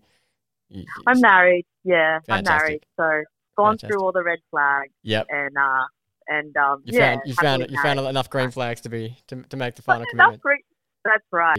you 0.68 0.84
I'm 1.06 1.20
married. 1.20 1.66
Yeah, 1.84 2.20
I'm 2.28 2.44
married. 2.44 2.84
So 2.96 3.22
gone 3.56 3.72
Fantastic. 3.72 3.88
through 3.88 4.00
all 4.04 4.12
the 4.12 4.22
red 4.22 4.38
flags 4.50 4.92
Yep. 5.02 5.26
and 5.30 5.56
uh 5.58 5.84
and 6.28 6.56
um 6.56 6.82
You 6.84 6.98
yeah. 6.98 7.14
found 7.14 7.22
you 7.26 7.34
found 7.34 7.66
you 7.70 7.82
found 7.82 8.00
enough 8.00 8.30
green 8.30 8.50
flags 8.50 8.80
to 8.82 8.88
be 8.88 9.16
to, 9.28 9.42
to 9.42 9.56
make 9.56 9.74
the 9.74 9.82
final 9.82 10.00
That's 10.00 10.10
commitment. 10.10 10.42
great. 10.42 10.64
That's 11.04 11.24
right. 11.32 11.56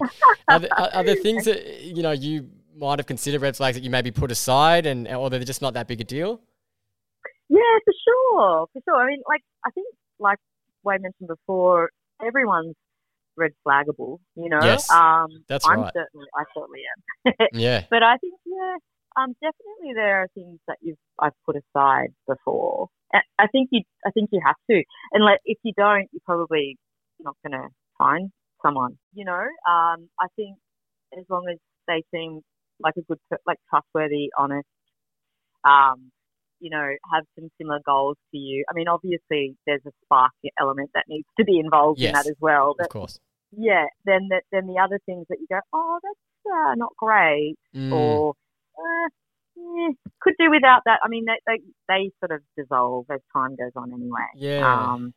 are, 0.47 0.59
there, 0.59 0.73
are, 0.73 0.89
are 0.93 1.03
there 1.03 1.15
things 1.15 1.45
that 1.45 1.81
you 1.81 2.03
know 2.03 2.11
you 2.11 2.49
might 2.75 2.99
have 2.99 3.07
considered 3.07 3.41
red 3.41 3.57
flags 3.57 3.75
that 3.75 3.83
you 3.83 3.89
maybe 3.89 4.11
put 4.11 4.31
aside 4.31 4.85
and 4.85 5.07
or 5.07 5.29
they're 5.29 5.39
just 5.43 5.61
not 5.61 5.73
that 5.73 5.87
big 5.87 6.01
a 6.01 6.03
deal? 6.03 6.41
Yeah, 7.49 7.77
for 7.83 7.93
sure, 8.05 8.67
for 8.73 8.81
sure. 8.85 8.95
I 9.01 9.07
mean, 9.07 9.21
like 9.27 9.41
I 9.65 9.71
think, 9.71 9.87
like 10.19 10.37
Wade 10.83 11.01
mentioned 11.01 11.27
before, 11.29 11.89
everyone's 12.25 12.75
red 13.35 13.51
flaggable. 13.67 14.19
You 14.35 14.49
know, 14.49 14.59
Yes, 14.63 14.89
um, 14.91 15.29
that's 15.47 15.67
I'm 15.67 15.81
right. 15.81 15.93
certainly, 15.93 16.27
I 16.35 16.43
certainly 16.55 16.81
am. 17.25 17.33
Yeah. 17.53 17.85
But 17.89 18.03
I 18.03 18.17
think, 18.17 18.33
yeah, 18.45 18.75
um, 19.17 19.33
definitely 19.41 19.93
there 19.95 20.21
are 20.21 20.27
things 20.35 20.59
that 20.67 20.77
you've 20.81 20.97
I've 21.19 21.33
put 21.45 21.55
aside 21.55 22.09
before. 22.27 22.87
I- 23.13 23.21
I 23.39 23.47
think 23.47 23.69
you, 23.71 23.81
I 24.05 24.11
think 24.11 24.29
you 24.31 24.41
have 24.45 24.55
to, 24.69 24.83
and 25.13 25.23
like 25.23 25.39
if 25.45 25.57
you 25.63 25.73
don't, 25.75 26.07
you're 26.11 26.21
probably 26.25 26.77
not 27.19 27.35
going 27.45 27.59
to 27.59 27.67
find 27.97 28.31
someone. 28.61 28.97
You 29.13 29.25
know, 29.25 29.33
um, 29.67 30.09
I 30.19 30.27
think 30.35 30.57
as 31.17 31.25
long 31.29 31.47
as 31.51 31.57
they 31.87 32.03
seem 32.13 32.41
like 32.79 32.93
a 32.97 33.01
good, 33.01 33.17
like 33.47 33.57
trustworthy, 33.69 34.29
honest, 34.37 34.67
um, 35.63 36.11
you 36.59 36.69
know, 36.69 36.87
have 37.13 37.25
some 37.37 37.49
similar 37.57 37.79
goals 37.85 38.17
to 38.31 38.37
you. 38.37 38.63
I 38.69 38.73
mean, 38.73 38.87
obviously 38.87 39.55
there's 39.65 39.81
a 39.85 39.91
spark 40.05 40.31
element 40.59 40.91
that 40.93 41.05
needs 41.07 41.27
to 41.39 41.45
be 41.45 41.59
involved 41.59 42.01
in 42.01 42.11
that 42.13 42.27
as 42.27 42.35
well. 42.39 42.75
But 42.77 42.87
Of 42.87 42.91
course. 42.91 43.19
yeah, 43.51 43.85
then 44.05 44.27
the, 44.29 44.41
then 44.51 44.67
the 44.67 44.79
other 44.81 44.99
things 45.05 45.25
that 45.29 45.39
you 45.39 45.47
go, 45.49 45.59
oh, 45.73 45.99
that's 46.03 46.53
uh, 46.53 46.75
not 46.75 46.91
great, 46.97 47.55
Mm, 47.75 47.93
or 47.93 48.33
uh, 48.77 49.07
eh, 49.57 49.93
could 50.21 50.33
do 50.39 50.49
without 50.49 50.81
that. 50.85 50.99
I 51.03 51.07
mean, 51.07 51.25
they, 51.25 51.39
they 51.45 51.61
they 51.87 52.11
sort 52.19 52.31
of 52.31 52.41
dissolve 52.57 53.05
as 53.11 53.19
time 53.35 53.55
goes 53.55 53.71
on 53.75 53.93
anyway. 53.93 54.27
yeah. 54.35 54.65
Um, 54.93 55.13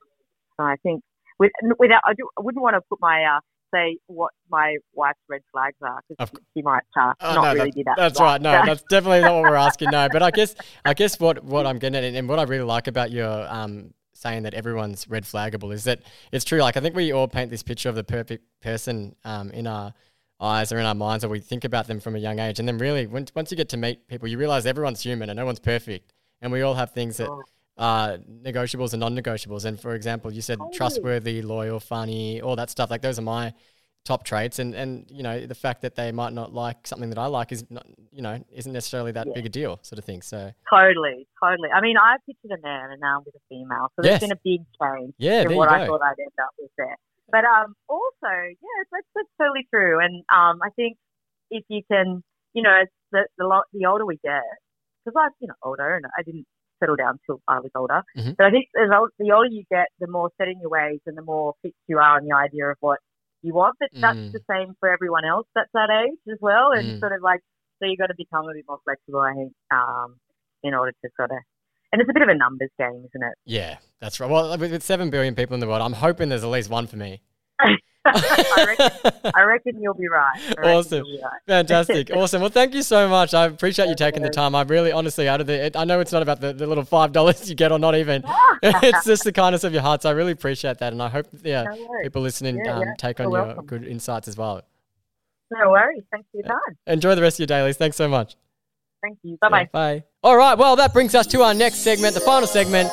so 0.57 0.65
I 0.65 0.77
think 0.83 1.03
with, 1.39 1.51
without 1.79 2.03
I, 2.05 2.13
do, 2.15 2.29
I 2.39 2.43
wouldn't 2.43 2.63
want 2.63 2.75
to 2.75 2.83
put 2.89 3.01
my 3.01 3.25
uh, 3.25 3.41
say 3.75 3.97
what 4.07 4.33
my 4.51 4.77
wife's 4.95 5.19
red 5.29 5.43
flags 5.53 5.77
are 5.83 6.01
because 6.09 6.31
she 6.55 6.63
might 6.63 6.83
uh, 6.99 7.13
Oh, 7.21 7.35
not 7.35 7.43
no, 7.43 7.53
really 7.55 7.71
that- 7.71 7.75
be 7.75 7.83
that. 7.85 7.95
That's 7.97 8.21
right. 8.21 8.41
No, 8.41 8.63
that's 8.65 8.83
definitely 8.85 9.21
not 9.23 9.35
what 9.35 9.43
we're 9.51 9.57
asking. 9.69 9.91
No, 9.91 10.09
but 10.13 10.23
I 10.23 10.31
guess 10.31 10.55
I 10.85 10.95
guess 10.95 11.19
what 11.19 11.43
what 11.45 11.67
I'm 11.67 11.79
getting 11.79 12.05
at 12.05 12.15
and- 12.15 12.29
what 12.29 12.39
I 12.39 12.43
really 12.45 12.65
like 12.65 12.87
about 12.89 13.11
your 13.11 13.47
um 13.49 13.95
saying 14.15 14.45
that 14.45 14.55
everyone's 14.55 15.09
red 15.09 15.25
flaggable 15.25 15.73
is 15.75 15.85
that 15.85 16.01
it's 16.31 16.45
true. 16.45 16.61
Like 16.61 16.77
I 16.77 16.81
think 16.81 16.95
we 16.95 17.13
all 17.13 17.27
paint 17.29 17.51
this 17.51 17.63
picture 17.63 17.89
of 17.89 17.95
the 17.95 18.05
perfect 18.05 18.45
person 18.61 19.17
um 19.25 19.51
in 19.51 19.67
our 19.67 19.93
eyes 20.41 20.73
or 20.73 20.79
in 20.79 20.87
our 20.87 20.95
minds, 20.95 21.25
or 21.25 21.29
we 21.29 21.39
think 21.41 21.65
about 21.65 21.87
them 21.87 22.01
from 22.01 22.15
a 22.17 22.19
young 22.19 22.39
age, 22.39 22.59
and 22.59 22.67
then 22.69 22.77
really 22.79 23.07
once 23.07 23.33
once 23.35 23.51
you 23.51 23.57
get 23.57 23.69
to 23.71 23.77
meet 23.77 24.07
people, 24.09 24.29
you 24.29 24.37
realize 24.39 24.67
everyone's 24.67 25.01
human 25.03 25.31
and 25.31 25.37
no 25.37 25.47
one's 25.47 25.61
perfect, 25.61 26.13
and 26.41 26.53
we 26.53 26.63
all 26.63 26.75
have 26.75 26.91
things 26.93 27.17
that. 27.17 27.29
Uh, 27.79 28.19
negotiables 28.29 28.93
and 28.93 29.01
non-negotiables. 29.01 29.65
And 29.65 29.79
for 29.81 29.95
example, 29.95 30.33
you 30.33 30.43
said 30.43 30.59
Totally. 30.59 30.77
trustworthy, 30.77 31.43
loyal, 31.43 31.81
funny, 31.81 32.41
all 32.41 32.57
that 32.57 32.71
stuff. 32.71 32.91
Like 32.91 33.03
those 33.03 33.19
are 33.19 33.23
my 33.23 33.53
top 34.05 34.25
traits. 34.25 34.59
And 34.59 34.75
and 34.75 35.07
you 35.11 35.23
know 35.23 35.47
the 35.47 35.55
fact 35.55 35.83
that 35.83 35.95
they 35.95 36.13
might 36.13 36.33
not 36.33 36.53
like 36.53 36.87
something 36.87 37.09
that 37.11 37.19
I 37.19 37.27
like 37.27 37.53
is 37.53 37.65
not 37.71 37.87
you 38.11 38.23
know 38.23 38.43
isn't 38.53 38.73
necessarily 38.73 39.13
that 39.13 39.27
Yeah. 39.27 39.33
big 39.35 39.47
a 39.47 39.49
deal, 39.49 39.79
sort 39.83 39.99
of 39.99 40.05
thing. 40.05 40.23
So 40.23 40.53
Totally, 40.69 41.27
totally. 41.43 41.71
I 41.75 41.81
mean, 41.81 41.97
I 41.97 42.17
pictured 42.27 42.59
a 42.59 42.61
man 42.63 42.91
and 42.91 43.01
now 43.01 43.19
I'm 43.19 43.23
with 43.25 43.35
a 43.37 43.45
female, 43.49 43.89
so 43.97 44.03
Yes. 44.05 44.21
there's 44.21 44.29
been 44.31 44.37
a 44.37 44.41
big 44.45 44.61
change 44.81 45.15
yeah, 45.19 45.43
in 45.43 45.55
what 45.55 45.69
I 45.69 45.87
thought 45.87 46.03
I'd 46.03 46.19
end 46.19 46.33
up 46.43 46.51
with 46.59 46.71
there. 46.77 46.97
But 47.31 47.45
um, 47.45 47.75
also, 47.89 48.29
yeah, 48.31 48.79
that's 48.91 49.07
that's 49.15 49.29
totally 49.41 49.67
true. 49.73 50.01
And 50.01 50.25
um, 50.35 50.61
I 50.63 50.69
think 50.77 50.99
if 51.51 51.65
you 51.69 51.83
can, 51.91 52.23
you 52.53 52.63
know, 52.63 52.77
it's 52.83 52.93
the 53.13 53.27
the, 53.39 53.63
the 53.73 53.87
older 53.87 54.05
we 54.05 54.19
get, 54.23 54.43
because 55.05 55.17
I'm 55.19 55.31
you 55.41 55.49
know 55.49 55.55
older 55.63 55.95
and 55.97 56.05
I 56.19 56.23
didn't 56.23 56.47
settle 56.83 56.97
down 56.97 57.19
till 57.27 57.39
I 57.47 57.61
was 57.61 57.71
older. 57.77 58.03
Mhm. 58.19 58.35
But 58.37 58.47
I 58.47 58.51
think 58.51 58.67
as 58.83 58.91
old, 58.91 59.11
the 59.19 59.31
older 59.33 59.49
you 59.59 59.63
get, 59.71 59.87
the 60.01 60.09
more 60.09 60.31
set 60.39 60.49
in 60.49 60.59
your 60.61 60.71
ways 60.71 60.99
and 61.07 61.17
the 61.17 61.23
more 61.23 61.55
fixed 61.63 61.79
you 61.87 61.99
are 61.99 62.17
on 62.19 62.25
the 62.27 62.35
idea 62.35 62.67
of 62.67 62.77
what 62.81 62.99
you 63.43 63.55
want. 63.55 63.77
But 63.81 63.91
that's 64.05 64.19
Mm. 64.19 64.33
the 64.33 64.41
same 64.51 64.75
for 64.81 64.89
everyone 64.89 65.25
else 65.25 65.47
that's 65.55 65.71
that 65.75 65.91
age 65.91 66.19
as 66.33 66.39
well. 66.41 66.73
And 66.73 66.85
Mm. 66.97 67.01
sort 67.01 67.13
of 67.13 67.23
like, 67.23 67.41
so 67.79 67.87
you've 67.87 67.99
got 67.99 68.09
to 68.09 68.15
become 68.17 68.49
a 68.49 68.53
bit 68.53 68.65
more 68.69 68.79
flexible, 68.85 69.21
I 69.21 69.35
think, 69.35 69.53
um, 69.71 70.17
in 70.63 70.75
order 70.75 70.93
to 71.05 71.11
sort 71.17 71.31
of. 71.31 71.39
And 71.93 72.01
it's 72.01 72.09
a 72.11 72.13
bit 72.15 72.23
of 72.23 72.29
a 72.29 72.35
numbers 72.35 72.71
game, 72.79 73.05
isn't 73.09 73.23
it? 73.31 73.35
Yeah, 73.45 73.79
that's 74.01 74.19
right. 74.21 74.31
Well, 74.31 74.57
with 74.59 74.73
with 74.73 74.83
seven 74.83 75.11
billion 75.11 75.35
people 75.35 75.55
in 75.55 75.61
the 75.61 75.67
world, 75.69 75.83
I'm 75.83 75.93
hoping 75.93 76.29
there's 76.31 76.45
at 76.45 76.51
least 76.51 76.71
one 76.71 76.87
for 76.87 76.97
me. 76.97 77.21
I 78.05 78.65
reckon, 78.67 79.33
I 79.35 79.43
reckon 79.43 79.83
you'll 79.83 79.95
be 79.95 80.09
right. 80.09 80.57
Awesome. 80.63 81.05
be 81.05 81.21
right. 81.23 81.33
Fantastic. 81.47 82.11
awesome. 82.15 82.41
Well, 82.41 82.51
thank 82.51 82.75
you 82.75 82.83
so 82.83 83.09
much. 83.09 83.33
I 83.35 83.47
appreciate 83.47 83.89
you 83.89 83.95
taking 83.95 84.23
the 84.23 84.31
time. 84.31 84.55
I 84.55 84.63
really, 84.63 84.93
honestly, 84.93 85.29
out 85.29 85.41
of 85.41 85.47
the, 85.47 85.67
it, 85.67 85.77
I 85.77 85.85
know 85.85 86.01
it's 86.01 86.13
not 86.13 86.23
about 86.23 86.41
the, 86.41 86.53
the 86.53 86.67
little 86.67 86.85
$5 86.85 87.49
you 87.49 87.55
get 87.55 87.71
or 87.73 87.79
not 87.79 87.95
even. 87.95 88.25
it's 88.63 89.05
just 89.05 89.25
the 89.25 89.33
kindness 89.33 89.65
of 89.65 89.73
your 89.73 89.83
heart. 89.83 90.03
So 90.03 90.09
I 90.09 90.13
really 90.13 90.33
appreciate 90.33 90.79
that. 90.79 90.93
And 90.93 91.03
I 91.03 91.09
hope, 91.09 91.27
yeah, 91.45 91.63
No 91.65 91.89
people 92.03 92.23
listening 92.23 92.61
Yeah, 92.65 92.75
um, 92.77 92.83
yeah. 92.83 92.93
take 92.99 93.21
on 93.21 93.31
You're 93.31 93.39
your 93.39 93.47
welcome. 93.47 93.67
good 93.67 93.85
insights 93.87 94.29
as 94.29 94.37
well. 94.37 94.63
No 95.51 95.71
worries. 95.71 96.03
Thanks 96.11 96.27
for 96.33 96.39
your 96.39 96.47
time. 96.47 96.77
Enjoy 96.87 97.15
the 97.15 97.23
rest 97.23 97.37
of 97.37 97.41
your 97.41 97.47
dailies. 97.47 97.77
Thanks 97.77 97.97
so 97.97 98.09
much. 98.09 98.37
Thank 99.03 99.19
you. 99.23 99.37
Bye 99.41 99.49
bye. 99.49 99.69
Bye. 99.73 100.05
All 100.23 100.37
right. 100.37 100.57
Well, 100.57 100.77
that 100.77 100.93
brings 100.93 101.15
us 101.15 101.27
to 101.29 101.43
our 101.43 101.55
next 101.55 101.79
segment, 101.79 102.15
the 102.15 102.21
final 102.21 102.47
segment, 102.47 102.89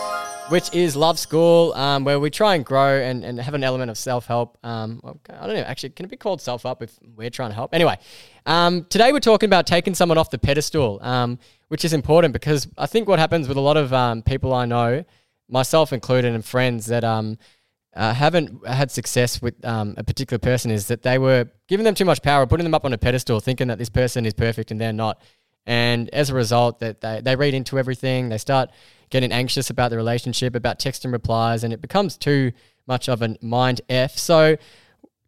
which 0.50 0.74
is 0.74 0.96
Love 0.96 1.20
School, 1.20 1.74
um, 1.74 2.04
where 2.04 2.20
we 2.20 2.30
try 2.30 2.56
and 2.56 2.66
grow 2.66 3.00
and, 3.00 3.24
and 3.24 3.40
have 3.40 3.54
an 3.54 3.64
element 3.64 3.92
of 3.92 3.98
self 3.98 4.26
help. 4.26 4.58
Um, 4.64 5.02
I 5.30 5.46
don't 5.46 5.56
know. 5.56 5.62
Actually, 5.62 5.92
can 5.92 6.06
it 6.06 6.10
be 6.10 6.18
called 6.18 6.42
self 6.42 6.64
help 6.64 6.82
if 6.82 6.98
we're 7.16 7.30
trying 7.30 7.52
to 7.52 7.56
help? 7.56 7.74
Anyway, 7.74 7.98
um, 8.46 8.86
today 8.90 9.12
we're 9.12 9.20
talking 9.20 9.48
about 9.48 9.68
taking 9.68 9.94
someone 9.94 10.18
off 10.18 10.32
the 10.32 10.40
pedestal, 10.40 11.00
um, 11.02 11.40
which 11.68 11.86
is 11.86 11.94
important 11.94 12.34
because 12.34 12.68
I 12.78 12.88
think 12.88 13.08
what 13.08 13.20
happens 13.20 13.48
with 13.48 13.58
a 13.58 13.62
lot 13.62 13.78
of 13.78 13.94
um, 13.94 14.24
people 14.24 14.54
I 14.54 14.66
know, 14.66 15.06
myself 15.48 15.94
included, 15.94 16.34
and 16.34 16.44
friends 16.44 16.88
that 16.88 17.04
um, 17.04 17.38
uh, 17.96 18.14
haven't 18.14 18.66
had 18.68 18.92
success 18.92 19.42
with 19.42 19.64
um, 19.66 19.94
a 19.98 20.04
particular 20.04 20.40
person 20.40 20.72
is 20.72 20.88
that 20.88 21.04
they 21.04 21.18
were 21.18 21.50
giving 21.68 21.84
them 21.84 21.96
too 21.96 22.06
much 22.06 22.22
power, 22.22 22.46
putting 22.48 22.64
them 22.64 22.74
up 22.74 22.86
on 22.86 22.94
a 22.94 22.98
pedestal, 22.98 23.40
thinking 23.40 23.68
that 23.68 23.78
this 23.78 23.90
person 23.90 24.26
is 24.26 24.34
perfect 24.34 24.72
and 24.72 24.82
they're 24.82 24.94
not. 24.94 25.22
And 25.70 26.10
as 26.10 26.32
a 26.32 26.34
result, 26.34 26.80
that 26.80 27.02
they, 27.02 27.22
they 27.22 27.36
read 27.36 27.54
into 27.54 27.78
everything, 27.78 28.30
they 28.30 28.40
start 28.40 28.72
getting 29.12 29.32
anxious 29.32 29.70
about 29.70 29.92
the 29.92 29.98
relationship, 29.98 30.56
about 30.56 30.80
text 30.80 31.06
and 31.06 31.14
replies, 31.14 31.64
and 31.64 31.72
it 31.72 31.80
becomes 31.80 32.18
too 32.18 32.54
much 32.88 33.08
of 33.08 33.22
a 33.22 33.38
mind 33.40 33.80
F. 33.88 34.18
So, 34.18 34.54
a 34.54 34.58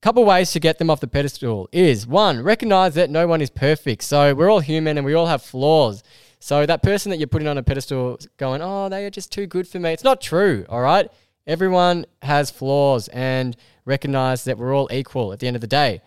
couple 0.01 0.25
ways 0.25 0.51
to 0.53 0.59
get 0.59 0.79
them 0.79 0.89
off 0.89 0.99
the 0.99 1.07
pedestal 1.07 1.69
is 1.71 2.07
one, 2.07 2.41
recognize 2.41 2.95
that 2.95 3.11
no 3.11 3.27
one 3.27 3.39
is 3.39 3.51
perfect. 3.51 4.01
So, 4.01 4.33
we're 4.33 4.49
all 4.49 4.61
human 4.61 4.97
and 4.97 5.05
we 5.05 5.13
all 5.13 5.27
have 5.27 5.43
flaws. 5.43 6.01
So, 6.39 6.65
that 6.65 6.81
person 6.81 7.11
that 7.11 7.17
you're 7.17 7.27
putting 7.27 7.47
on 7.47 7.59
a 7.59 7.63
pedestal 7.63 8.17
going, 8.37 8.63
oh, 8.63 8.89
they 8.89 9.05
are 9.05 9.11
just 9.11 9.31
too 9.31 9.45
good 9.45 9.67
for 9.67 9.77
me. 9.79 9.91
It's 9.91 10.03
not 10.03 10.21
true, 10.21 10.65
all 10.69 10.81
right? 10.81 11.07
Everyone 11.45 12.07
has 12.23 12.49
flaws 12.49 13.09
and 13.09 13.55
recognize 13.85 14.45
that 14.45 14.57
we're 14.57 14.75
all 14.75 14.89
equal 14.91 15.33
at 15.33 15.39
the 15.39 15.45
end 15.45 15.55
of 15.55 15.61
the 15.61 15.67
day. 15.67 16.01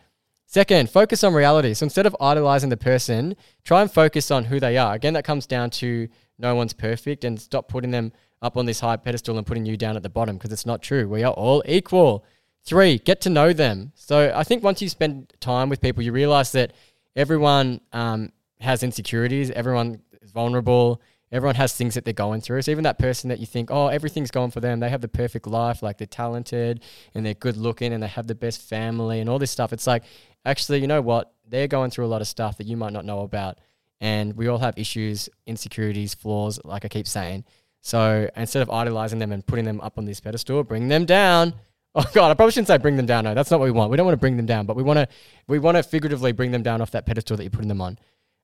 Second, 0.54 0.88
focus 0.88 1.24
on 1.24 1.34
reality. 1.34 1.74
So 1.74 1.82
instead 1.82 2.06
of 2.06 2.14
idolizing 2.20 2.70
the 2.70 2.76
person, 2.76 3.34
try 3.64 3.82
and 3.82 3.90
focus 3.90 4.30
on 4.30 4.44
who 4.44 4.60
they 4.60 4.78
are. 4.78 4.94
Again, 4.94 5.14
that 5.14 5.24
comes 5.24 5.48
down 5.48 5.70
to 5.70 6.06
no 6.38 6.54
one's 6.54 6.72
perfect 6.72 7.24
and 7.24 7.40
stop 7.40 7.66
putting 7.66 7.90
them 7.90 8.12
up 8.40 8.56
on 8.56 8.64
this 8.64 8.78
high 8.78 8.96
pedestal 8.96 9.36
and 9.36 9.44
putting 9.44 9.66
you 9.66 9.76
down 9.76 9.96
at 9.96 10.04
the 10.04 10.08
bottom 10.08 10.36
because 10.36 10.52
it's 10.52 10.64
not 10.64 10.80
true. 10.80 11.08
We 11.08 11.24
are 11.24 11.32
all 11.32 11.64
equal. 11.66 12.24
Three, 12.62 12.98
get 12.98 13.20
to 13.22 13.30
know 13.30 13.52
them. 13.52 13.90
So 13.96 14.32
I 14.32 14.44
think 14.44 14.62
once 14.62 14.80
you 14.80 14.88
spend 14.88 15.32
time 15.40 15.70
with 15.70 15.80
people, 15.80 16.04
you 16.04 16.12
realize 16.12 16.52
that 16.52 16.72
everyone 17.16 17.80
um, 17.92 18.30
has 18.60 18.84
insecurities, 18.84 19.50
everyone 19.50 20.02
is 20.22 20.30
vulnerable, 20.30 21.02
everyone 21.34 21.56
has 21.56 21.74
things 21.74 21.94
that 21.94 22.04
they're 22.04 22.14
going 22.14 22.40
through. 22.40 22.62
So 22.62 22.70
even 22.70 22.84
that 22.84 22.98
person 22.98 23.28
that 23.28 23.40
you 23.40 23.46
think, 23.46 23.70
oh, 23.70 23.88
everything's 23.88 24.30
going 24.30 24.52
for 24.52 24.60
them, 24.60 24.78
they 24.78 24.88
have 24.88 25.00
the 25.00 25.08
perfect 25.08 25.48
life, 25.48 25.82
like 25.82 25.98
they're 25.98 26.06
talented 26.06 26.80
and 27.12 27.26
they're 27.26 27.34
good 27.34 27.56
looking 27.56 27.92
and 27.92 28.00
they 28.02 28.06
have 28.06 28.28
the 28.28 28.36
best 28.36 28.62
family 28.62 29.18
and 29.18 29.28
all 29.28 29.40
this 29.40 29.50
stuff. 29.50 29.72
It's 29.72 29.86
like, 29.86 30.04
actually, 30.44 30.80
you 30.80 30.86
know 30.86 31.02
what? 31.02 31.32
They're 31.48 31.66
going 31.66 31.90
through 31.90 32.06
a 32.06 32.12
lot 32.14 32.20
of 32.20 32.28
stuff 32.28 32.56
that 32.58 32.68
you 32.68 32.76
might 32.76 32.92
not 32.92 33.04
know 33.04 33.20
about. 33.20 33.58
And 34.00 34.36
we 34.36 34.46
all 34.46 34.58
have 34.58 34.78
issues, 34.78 35.28
insecurities, 35.44 36.14
flaws, 36.14 36.60
like 36.64 36.84
I 36.84 36.88
keep 36.88 37.08
saying. 37.08 37.44
So 37.80 38.30
instead 38.36 38.62
of 38.62 38.70
idolizing 38.70 39.18
them 39.18 39.32
and 39.32 39.44
putting 39.44 39.64
them 39.64 39.80
up 39.80 39.98
on 39.98 40.04
this 40.04 40.20
pedestal, 40.20 40.62
bring 40.62 40.88
them 40.88 41.04
down. 41.04 41.54
Oh 41.96 42.04
God, 42.12 42.28
I 42.28 42.34
probably 42.34 42.50
shouldn't 42.50 42.66
say 42.66 42.76
bring 42.78 42.96
them 42.96 43.06
down. 43.06 43.22
No, 43.22 43.34
that's 43.34 43.52
not 43.52 43.60
what 43.60 43.66
we 43.66 43.70
want. 43.70 43.88
We 43.92 43.96
don't 43.96 44.04
want 44.04 44.14
to 44.14 44.20
bring 44.20 44.36
them 44.36 44.46
down, 44.46 44.66
but 44.66 44.74
we 44.74 44.82
want 44.82 44.96
to 44.96 45.06
we 45.46 45.60
want 45.60 45.76
to 45.76 45.82
figuratively 45.84 46.32
bring 46.32 46.50
them 46.50 46.64
down 46.64 46.80
off 46.80 46.90
that 46.90 47.06
pedestal 47.06 47.36
that 47.36 47.44
you're 47.44 47.52
putting 47.52 47.68
them 47.68 47.80
on. 47.80 48.00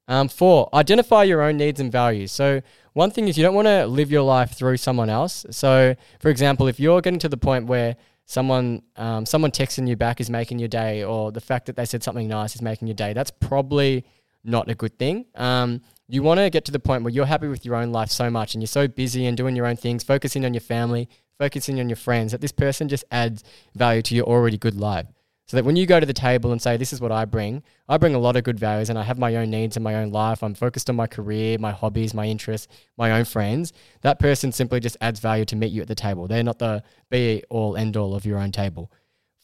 Um, 0.08 0.28
four, 0.28 0.68
identify 0.74 1.22
your 1.24 1.40
own 1.42 1.56
needs 1.56 1.78
and 1.78 1.92
values. 1.92 2.32
So 2.32 2.62
one 2.94 3.10
thing 3.10 3.28
is 3.28 3.38
you 3.38 3.44
don't 3.44 3.54
want 3.54 3.68
to 3.68 3.86
live 3.86 4.10
your 4.10 4.22
life 4.22 4.52
through 4.52 4.76
someone 4.76 5.08
else. 5.08 5.46
So 5.50 5.94
for 6.18 6.28
example, 6.28 6.66
if 6.66 6.80
you're 6.80 7.00
getting 7.00 7.20
to 7.20 7.28
the 7.28 7.36
point 7.36 7.66
where 7.66 7.96
someone 8.24 8.82
um, 8.96 9.26
someone 9.26 9.50
texting 9.50 9.88
you 9.88 9.96
back 9.96 10.20
is 10.20 10.30
making 10.30 10.58
your 10.58 10.68
day, 10.68 11.04
or 11.04 11.32
the 11.32 11.40
fact 11.40 11.66
that 11.66 11.76
they 11.76 11.84
said 11.84 12.02
something 12.02 12.28
nice 12.28 12.54
is 12.54 12.62
making 12.62 12.88
your 12.88 12.94
day, 12.94 13.12
that's 13.12 13.30
probably 13.30 14.04
not 14.42 14.70
a 14.70 14.74
good 14.74 14.98
thing. 14.98 15.26
Um, 15.34 15.80
you 16.08 16.22
want 16.22 16.40
to 16.40 16.50
get 16.50 16.64
to 16.64 16.72
the 16.72 16.80
point 16.80 17.04
where 17.04 17.12
you're 17.12 17.26
happy 17.26 17.46
with 17.46 17.64
your 17.64 17.76
own 17.76 17.92
life 17.92 18.10
so 18.10 18.30
much 18.30 18.54
and 18.54 18.62
you're 18.62 18.66
so 18.66 18.88
busy 18.88 19.26
and 19.26 19.36
doing 19.36 19.54
your 19.54 19.66
own 19.66 19.76
things, 19.76 20.02
focusing 20.02 20.44
on 20.44 20.54
your 20.54 20.60
family, 20.60 21.08
focusing 21.38 21.78
on 21.78 21.88
your 21.88 21.96
friends, 21.96 22.32
that 22.32 22.40
this 22.40 22.52
person 22.52 22.88
just 22.88 23.04
adds 23.10 23.44
value 23.74 24.02
to 24.02 24.14
your 24.14 24.26
already 24.26 24.58
good 24.58 24.74
life. 24.74 25.06
So 25.50 25.56
that 25.56 25.64
when 25.64 25.74
you 25.74 25.84
go 25.84 25.98
to 25.98 26.06
the 26.06 26.12
table 26.12 26.52
and 26.52 26.62
say, 26.62 26.76
This 26.76 26.92
is 26.92 27.00
what 27.00 27.10
I 27.10 27.24
bring, 27.24 27.64
I 27.88 27.98
bring 27.98 28.14
a 28.14 28.20
lot 28.20 28.36
of 28.36 28.44
good 28.44 28.56
values 28.56 28.88
and 28.88 28.96
I 28.96 29.02
have 29.02 29.18
my 29.18 29.34
own 29.34 29.50
needs 29.50 29.76
and 29.76 29.82
my 29.82 29.96
own 29.96 30.12
life. 30.12 30.44
I'm 30.44 30.54
focused 30.54 30.88
on 30.88 30.94
my 30.94 31.08
career, 31.08 31.58
my 31.58 31.72
hobbies, 31.72 32.14
my 32.14 32.26
interests, 32.26 32.68
my 32.96 33.10
own 33.10 33.24
friends. 33.24 33.72
That 34.02 34.20
person 34.20 34.52
simply 34.52 34.78
just 34.78 34.96
adds 35.00 35.18
value 35.18 35.44
to 35.46 35.56
meet 35.56 35.72
you 35.72 35.82
at 35.82 35.88
the 35.88 35.96
table. 35.96 36.28
They're 36.28 36.44
not 36.44 36.60
the 36.60 36.84
be 37.10 37.42
all 37.50 37.76
end 37.76 37.96
all 37.96 38.14
of 38.14 38.24
your 38.24 38.38
own 38.38 38.52
table. 38.52 38.92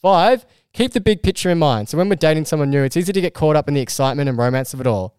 Five, 0.00 0.46
keep 0.72 0.92
the 0.92 1.00
big 1.00 1.24
picture 1.24 1.50
in 1.50 1.58
mind. 1.58 1.88
So 1.88 1.98
when 1.98 2.08
we're 2.08 2.14
dating 2.14 2.44
someone 2.44 2.70
new, 2.70 2.84
it's 2.84 2.96
easy 2.96 3.12
to 3.12 3.20
get 3.20 3.34
caught 3.34 3.56
up 3.56 3.66
in 3.66 3.74
the 3.74 3.80
excitement 3.80 4.28
and 4.28 4.38
romance 4.38 4.72
of 4.74 4.80
it 4.80 4.86
all. 4.86 5.16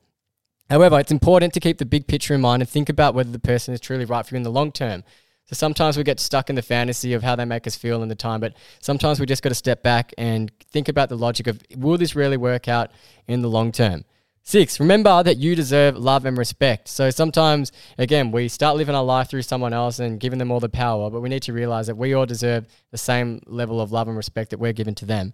However, 0.69 1.02
it's 1.02 1.12
important 1.12 1.54
to 1.56 1.60
keep 1.60 1.80
the 1.80 1.86
big 1.86 2.08
picture 2.08 2.34
in 2.34 2.39
mind 2.39 2.62
and 2.62 2.69
think 2.69 2.88
about 2.88 3.13
whether 3.13 3.32
the 3.32 3.39
person 3.39 3.73
is 3.73 3.82
truly 3.82 4.06
right 4.06 4.26
for 4.26 4.36
you 4.36 4.38
in 4.38 4.43
the 4.43 4.52
long 4.52 4.71
term. 4.71 5.04
So 5.48 5.54
sometimes 5.54 5.98
we 5.98 6.04
get 6.04 6.20
stuck 6.20 6.50
in 6.50 6.56
the 6.56 6.62
fantasy 6.62 7.14
of 7.14 7.24
how 7.24 7.38
they 7.38 7.46
make 7.46 7.66
us 7.68 7.76
feel 7.78 8.04
in 8.04 8.10
the 8.10 8.16
time, 8.16 8.42
but 8.42 8.54
sometimes 8.82 9.20
we 9.20 9.26
just 9.26 9.42
got 9.42 9.50
to 9.50 9.56
step 9.56 9.82
back 9.82 10.14
and 10.18 10.52
think 10.72 10.90
about 10.90 11.08
the 11.08 11.16
logic 11.16 11.48
of 11.48 11.62
will 11.76 11.98
this 11.98 12.16
really 12.16 12.36
work 12.36 12.68
out 12.68 12.92
in 13.28 13.42
the 13.42 13.50
long 13.50 13.72
term? 13.72 14.04
Six, 14.44 14.80
remember 14.80 15.24
that 15.24 15.38
you 15.38 15.56
deserve 15.56 15.98
love 15.98 16.26
and 16.26 16.38
respect. 16.38 16.88
So 16.88 17.10
sometimes, 17.10 17.72
again, 17.98 18.32
we 18.32 18.48
start 18.48 18.78
living 18.78 18.96
our 18.96 19.04
life 19.04 19.30
through 19.30 19.42
someone 19.42 19.74
else 19.74 20.00
and 20.00 20.20
giving 20.20 20.40
them 20.40 20.52
all 20.52 20.60
the 20.60 20.70
power, 20.70 21.10
but 21.10 21.22
we 21.22 21.30
need 21.30 21.44
to 21.44 21.54
realize 21.54 21.88
that 21.88 21.98
we 21.98 22.14
all 22.14 22.26
deserve 22.26 22.66
the 22.92 22.98
same 22.98 23.42
level 23.46 23.82
of 23.82 23.92
love 23.92 24.08
and 24.08 24.16
respect 24.16 24.52
that 24.52 24.60
we're 24.60 24.74
given 24.74 24.96
to 24.96 25.06
them. 25.06 25.34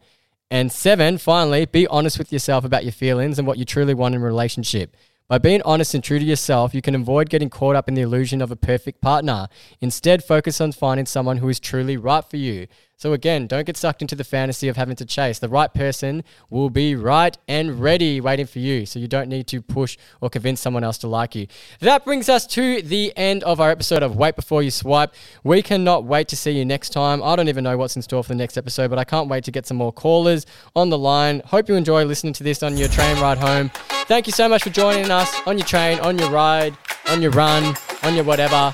And 0.49 0.71
seven, 0.71 1.17
finally, 1.17 1.65
be 1.65 1.88
honest 1.88 2.19
with 2.19 2.32
yourself 2.32 2.65
about 2.65 2.86
your 2.86 2.91
feelings 2.91 3.39
and 3.39 3.47
what 3.47 3.58
you 3.58 3.65
truly 3.65 3.93
want 3.93 4.13
in 4.13 4.21
a 4.21 4.26
relationship. 4.26 4.95
By 5.29 5.38
being 5.38 5.62
honest 5.63 5.93
and 5.93 6.03
true 6.03 6.19
to 6.19 6.25
yourself, 6.25 6.75
you 6.75 6.81
can 6.81 6.95
avoid 6.95 7.29
getting 7.29 7.49
caught 7.49 7.75
up 7.75 7.88
in 7.88 7.93
the 7.93 8.01
illusion 8.01 8.41
of 8.41 8.51
a 8.51 8.55
perfect 8.57 9.01
partner. 9.01 9.47
Instead, 9.79 10.23
focus 10.23 10.59
on 10.59 10.73
finding 10.73 11.05
someone 11.05 11.38
who 11.38 11.47
is 11.47 11.59
truly 11.59 11.95
right 11.95 12.23
for 12.23 12.38
you. 12.38 12.67
So, 13.03 13.11
again, 13.11 13.47
don't 13.47 13.65
get 13.65 13.75
sucked 13.75 14.01
into 14.01 14.15
the 14.15 14.23
fantasy 14.23 14.69
of 14.69 14.77
having 14.77 14.95
to 14.95 15.03
chase. 15.03 15.37
The 15.37 15.49
right 15.49 15.73
person 15.73 16.23
will 16.49 16.69
be 16.69 16.95
right 16.95 17.37
and 17.49 17.81
ready 17.81 18.21
waiting 18.21 18.45
for 18.45 18.59
you. 18.59 18.85
So, 18.85 18.97
you 18.97 19.09
don't 19.09 19.27
need 19.27 19.45
to 19.47 19.61
push 19.61 19.97
or 20.21 20.29
convince 20.29 20.61
someone 20.61 20.85
else 20.85 20.97
to 20.99 21.09
like 21.09 21.35
you. 21.35 21.47
That 21.81 22.05
brings 22.05 22.29
us 22.29 22.47
to 22.47 22.81
the 22.81 23.11
end 23.17 23.43
of 23.43 23.59
our 23.59 23.69
episode 23.71 24.03
of 24.03 24.15
Wait 24.15 24.37
Before 24.37 24.63
You 24.63 24.71
Swipe. 24.71 25.13
We 25.43 25.62
cannot 25.62 26.06
wait 26.06 26.29
to 26.29 26.37
see 26.37 26.51
you 26.51 26.63
next 26.63 26.91
time. 26.91 27.21
I 27.21 27.35
don't 27.35 27.49
even 27.49 27.65
know 27.65 27.75
what's 27.75 27.97
in 27.97 28.01
store 28.01 28.23
for 28.23 28.29
the 28.29 28.35
next 28.35 28.56
episode, 28.56 28.89
but 28.89 28.97
I 28.97 29.04
can't 29.04 29.27
wait 29.27 29.43
to 29.43 29.51
get 29.51 29.65
some 29.65 29.75
more 29.75 29.91
callers 29.91 30.45
on 30.73 30.89
the 30.89 30.97
line. 30.97 31.41
Hope 31.47 31.67
you 31.67 31.75
enjoy 31.75 32.06
listening 32.06 32.31
to 32.35 32.43
this 32.45 32.63
on 32.63 32.77
your 32.77 32.87
train 32.87 33.19
ride 33.19 33.37
home. 33.37 33.69
Thank 34.08 34.27
you 34.27 34.31
so 34.31 34.47
much 34.47 34.63
for 34.63 34.69
joining 34.69 35.12
us 35.12 35.29
on 35.45 35.58
your 35.58 35.67
train, 35.67 35.99
on 35.99 36.17
your 36.17 36.29
ride, 36.29 36.77
on 37.10 37.21
your 37.21 37.31
run, 37.31 37.75
on 38.04 38.15
your 38.15 38.23
whatever. 38.23 38.73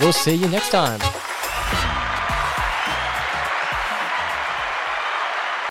We'll 0.00 0.14
see 0.14 0.34
you 0.34 0.48
next 0.48 0.70
time. 0.70 0.98